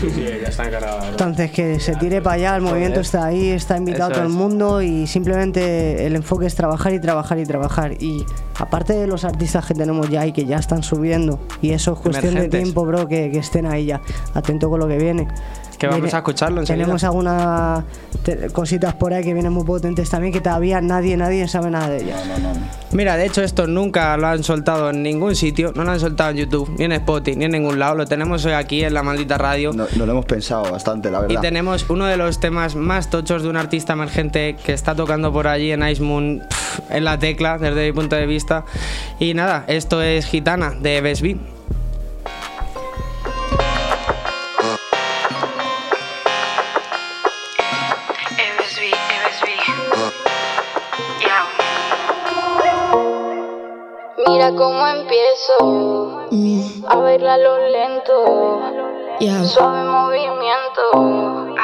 [0.00, 0.98] Sí, sí, ya está encargado.
[1.10, 4.80] Entonces que se tire para allá, el movimiento está ahí, está invitado todo el mundo
[4.80, 7.92] y simplemente el enfoque es trabajar y trabajar y trabajar.
[8.02, 8.24] Y
[8.58, 11.98] aparte de los artistas que tenemos ya y que ya están subiendo, y eso es
[11.98, 12.62] cuestión de Emergentes.
[12.62, 14.00] tiempo, bro, que, que estén ahí ya,
[14.32, 15.28] atento con lo que viene.
[15.78, 16.84] Que vamos Viene- a escucharlo enseguida.
[16.84, 17.84] Tenemos algunas
[18.22, 21.90] te- cositas por ahí que vienen muy potentes también, que todavía nadie, nadie sabe nada
[21.90, 22.22] de ellas.
[22.92, 26.30] Mira, de hecho esto nunca lo han soltado en ningún sitio, no lo han soltado
[26.30, 29.02] en YouTube, ni en Spotify, ni en ningún lado, lo tenemos hoy aquí en la
[29.04, 29.72] maldita radio.
[29.72, 31.40] No, lo hemos pensado bastante, la Y verdad.
[31.40, 35.46] tenemos uno de los temas más tochos de un artista emergente que está tocando por
[35.46, 38.64] allí en Ice Moon pff, en la tecla, desde mi punto de vista.
[39.20, 41.38] Y nada, esto es Gitana de Besby.
[54.56, 56.26] Cómo empiezo
[56.88, 58.60] a bailar lo lento,
[59.44, 61.54] suave movimiento,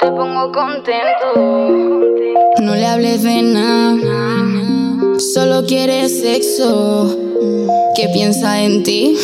[0.00, 1.32] te pongo contento.
[2.62, 7.16] No le hables de nada, solo quiere sexo.
[7.94, 9.16] ¿Qué piensa en ti?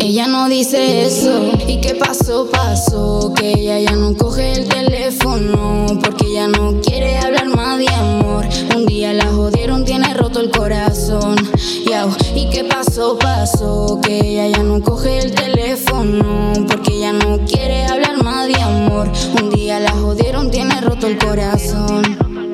[0.00, 1.50] Ella no dice eso.
[1.66, 2.48] ¿Y qué pasó?
[2.50, 7.88] Pasó que ella ya no coge el teléfono porque ella no quiere hablar más de
[7.88, 8.46] amor.
[8.74, 11.36] Un día la jodieron, tiene roto el corazón.
[12.34, 13.18] ¿Y qué pasó?
[13.18, 18.54] Pasó que ella ya no coge el teléfono porque ella no quiere hablar más de
[18.62, 19.10] amor.
[19.42, 22.47] Un día la jodieron, tiene roto el corazón.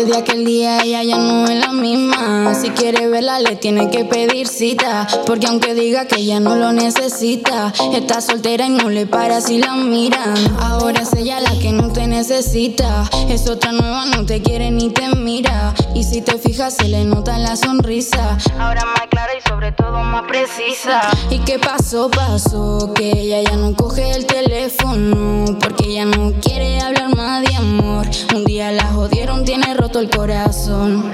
[0.00, 2.54] Desde aquel día ella ya no es la misma.
[2.54, 5.06] Si quiere verla, le tiene que pedir cita.
[5.26, 9.58] Porque aunque diga que ella no lo necesita, está soltera y no le para si
[9.58, 10.34] la miran.
[10.58, 13.10] Ahora es ella la que no te necesita.
[13.28, 15.74] Es otra nueva, no te quiere ni te mira.
[15.94, 18.38] Y si te fijas, se le nota la sonrisa.
[18.58, 21.02] Ahora más clara y sobre todo más precisa.
[21.28, 22.10] ¿Y qué pasó?
[22.10, 25.58] Pasó que ella ya no coge el teléfono.
[25.60, 28.08] Porque ella no quiere hablar más de amor.
[28.34, 31.12] Un día la jodieron, tiene roto el corazón.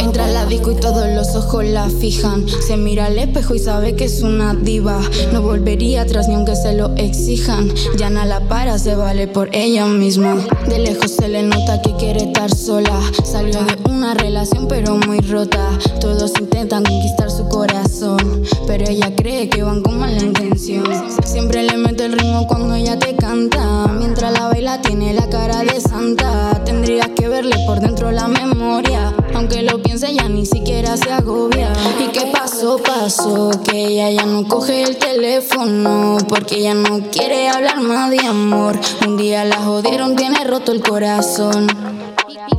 [0.00, 2.46] Entra a la disco y todos los ojos la fijan.
[2.48, 5.00] Se mira al espejo y sabe que es una diva.
[5.32, 7.72] No volvería atrás ni aunque se lo exijan.
[7.96, 10.36] Ya no la para, se vale por ella misma.
[10.68, 13.00] De lejos se le nota que quiere estar sola.
[13.24, 15.70] Salió de una relación pero muy rota.
[16.00, 18.42] Todos intentan conquistar su corazón.
[18.66, 20.84] Pero ella cree que van con mala intención.
[21.24, 23.86] Siempre le mete el ritmo cuando ella te canta.
[23.98, 26.62] Mientras la baila tiene la cara de santa.
[26.64, 29.14] Tendrías que verle por dentro la memoria.
[29.34, 31.72] Aunque lo piense ya ni siquiera se agobia.
[32.00, 32.78] ¿Y qué pasó?
[32.78, 36.18] Pasó que ella ya no coge el teléfono.
[36.28, 38.78] Porque ella no quiere hablar más de amor.
[39.06, 41.66] Un día la jodieron, tiene roto el corazón.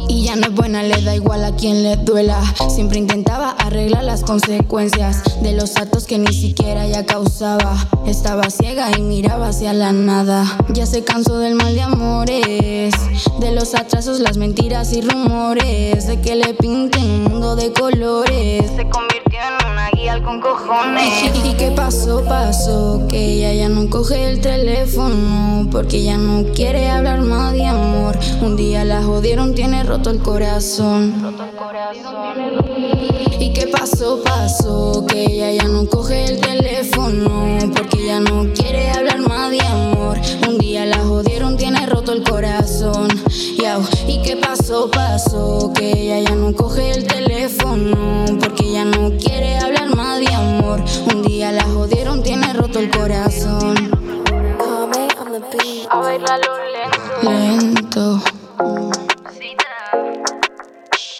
[0.10, 2.41] Y ya no es buena, le da igual a quien le duela.
[2.69, 7.76] Siempre intentaba arreglar las consecuencias de los actos que ni siquiera ella causaba.
[8.06, 10.45] Estaba ciega y miraba hacia la nada.
[10.73, 12.94] Ya se cansó del mal de amores,
[13.39, 16.07] de los atrasos, las mentiras y rumores.
[16.07, 18.71] De que le pinten un mundo de colores.
[18.75, 21.31] Se convirtió en una guía con cojones.
[21.43, 22.23] ¿Y qué pasó?
[22.23, 25.67] Pasó que ella ya no coge el teléfono.
[25.71, 28.17] Porque ya no quiere hablar más de amor.
[28.41, 31.35] Un día la jodieron, tiene roto el corazón.
[33.39, 34.21] ¿Y qué pasó?
[34.23, 39.61] Pasó que ella ya no coge el teléfono porque ya no quiere hablar más de
[39.61, 40.19] amor.
[40.47, 41.26] Un día la jodieron,
[44.68, 44.91] ¿Y qué pasó?
[44.91, 50.27] Pasó que ella ya no coge el teléfono porque ya no quiere hablar más de
[50.34, 50.84] amor.
[51.10, 53.76] Un día la jodieron, tiene roto el corazón.
[55.89, 56.57] A bailarlo
[57.23, 58.22] Lento.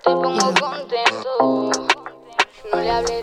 [0.04, 1.72] Te pongo contento.
[2.74, 3.22] No le hables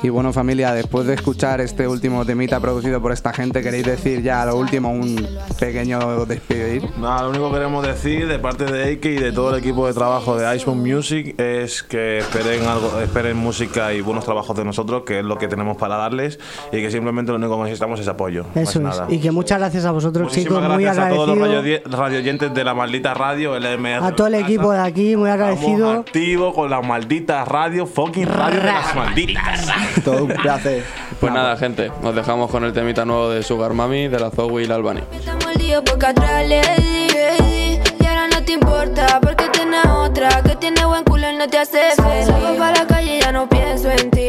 [0.00, 4.22] Y bueno familia, después de escuchar este último temita producido por esta gente, ¿queréis decir
[4.22, 5.26] ya lo último, un
[5.58, 6.88] pequeño despedir?
[6.98, 9.88] Nada, lo único que queremos decir de parte de Eike y de todo el equipo
[9.88, 14.64] de trabajo de Iceman Music es que esperen algo, esperen música y buenos trabajos de
[14.64, 16.38] nosotros, que es lo que tenemos para darles
[16.70, 18.44] y que simplemente lo único que necesitamos es apoyo.
[18.54, 19.00] Eso más es.
[19.00, 19.06] nada.
[19.12, 20.74] Y que muchas gracias a vosotros, Muchísimas chicos.
[20.74, 21.80] Muy gracias a todos los agradecido.
[21.80, 24.04] radio, radioyentes de la maldita radio, LMR.
[24.04, 25.90] A todo el equipo de aquí, muy agradecido.
[25.90, 29.68] activo con la maldita radio, fucking radio de las malditas.
[30.04, 30.84] Todo un placer.
[31.20, 34.62] Pues nada, gente, nos dejamos con el temita nuevo de Sugar Mami, de la Zoe
[34.62, 35.02] y la Albany.
[38.48, 42.24] Te importa porque tienes otra que tiene buen culo y no te hace feliz.
[42.24, 44.26] Salgo para la calle y ya no pienso en ti.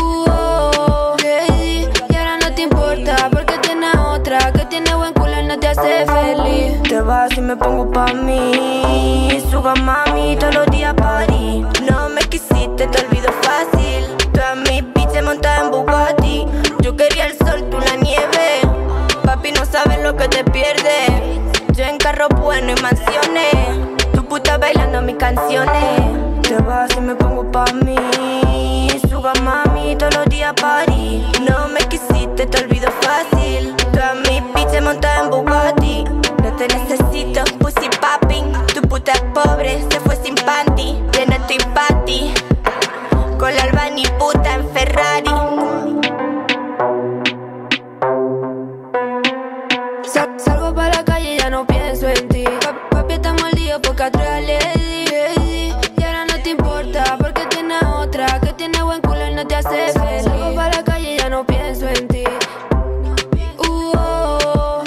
[0.00, 1.88] Uh, oh, le di.
[2.08, 5.66] Y ahora no te importa porque tienes otra que tiene buen culo y no te
[5.66, 6.80] hace feliz.
[6.88, 9.42] Te vas y me pongo pa' mí.
[9.50, 11.64] Suga mami todos los días party.
[11.90, 13.32] No me quisiste, te olvido
[15.42, 16.46] en Bugatti.
[16.80, 18.60] Yo quería el sol, tú la nieve.
[19.24, 21.10] Papi, no sabes lo que te pierdes.
[21.72, 23.96] Yo en carro bueno y mansiones.
[24.12, 26.42] Tu puta bailando mis canciones.
[26.42, 28.88] Te vas y me pongo pa' mí.
[29.08, 31.24] Suga mami todos los días party.
[31.48, 33.74] No me quisiste, te olvido fácil.
[33.92, 36.04] Todas mis montadas en Bugatti.
[36.42, 38.52] No te necesito, pussy popping.
[38.74, 40.96] Tu puta es pobre, se fue sin panty.
[41.12, 42.32] Llena estoy panty.
[43.38, 45.30] Con la Albany puta en Ferrari.
[50.04, 52.44] Sa- salgo para la calle y ya no pienso en ti.
[52.62, 55.72] Pa- papi está mordido porque atrás le di.
[55.96, 59.54] Y ahora no te importa porque tienes otra que tiene buen culo y no te
[59.56, 60.24] hace feliz.
[60.24, 62.24] Salgo para la calle y ya no pienso en ti.
[63.58, 64.82] Uh, oh.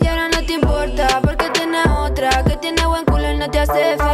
[0.00, 3.60] Y ahora no te importa porque tienes otra que tiene buen culo y no te
[3.60, 4.11] hace feliz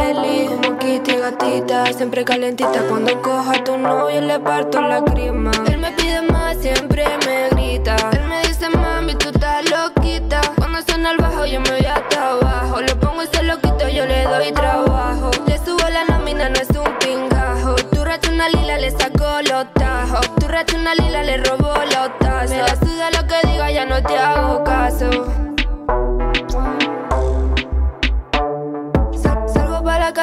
[1.29, 2.81] gatita, siempre calentita.
[2.87, 5.51] Cuando cojo a tu novio le parto la crema.
[5.67, 7.95] Él me pide más, siempre me grita.
[8.13, 10.41] Él me dice, mami, tú estás loquita.
[10.57, 12.81] Cuando suena el bajo, yo me voy hasta abajo.
[12.81, 15.31] Lo pongo y se lo quito, yo le doy trabajo.
[15.47, 17.75] Le subo la nómina, no es un pingajo.
[17.75, 20.35] Tu racho una lila, le saco los tajos.
[20.35, 22.49] Tu racho una lila, le robo los tazos.
[22.51, 25.48] Me la suda lo que diga, ya no te hago caso.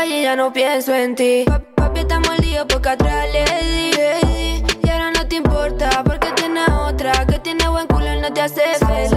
[0.09, 1.45] Calle ya no pienso en ti.
[1.47, 4.63] Pa- Papi, estamos al lío porque atrás le di.
[4.83, 8.41] Y ahora no te importa porque tienes otra que tiene buen culo y no te
[8.43, 9.11] hace feliz.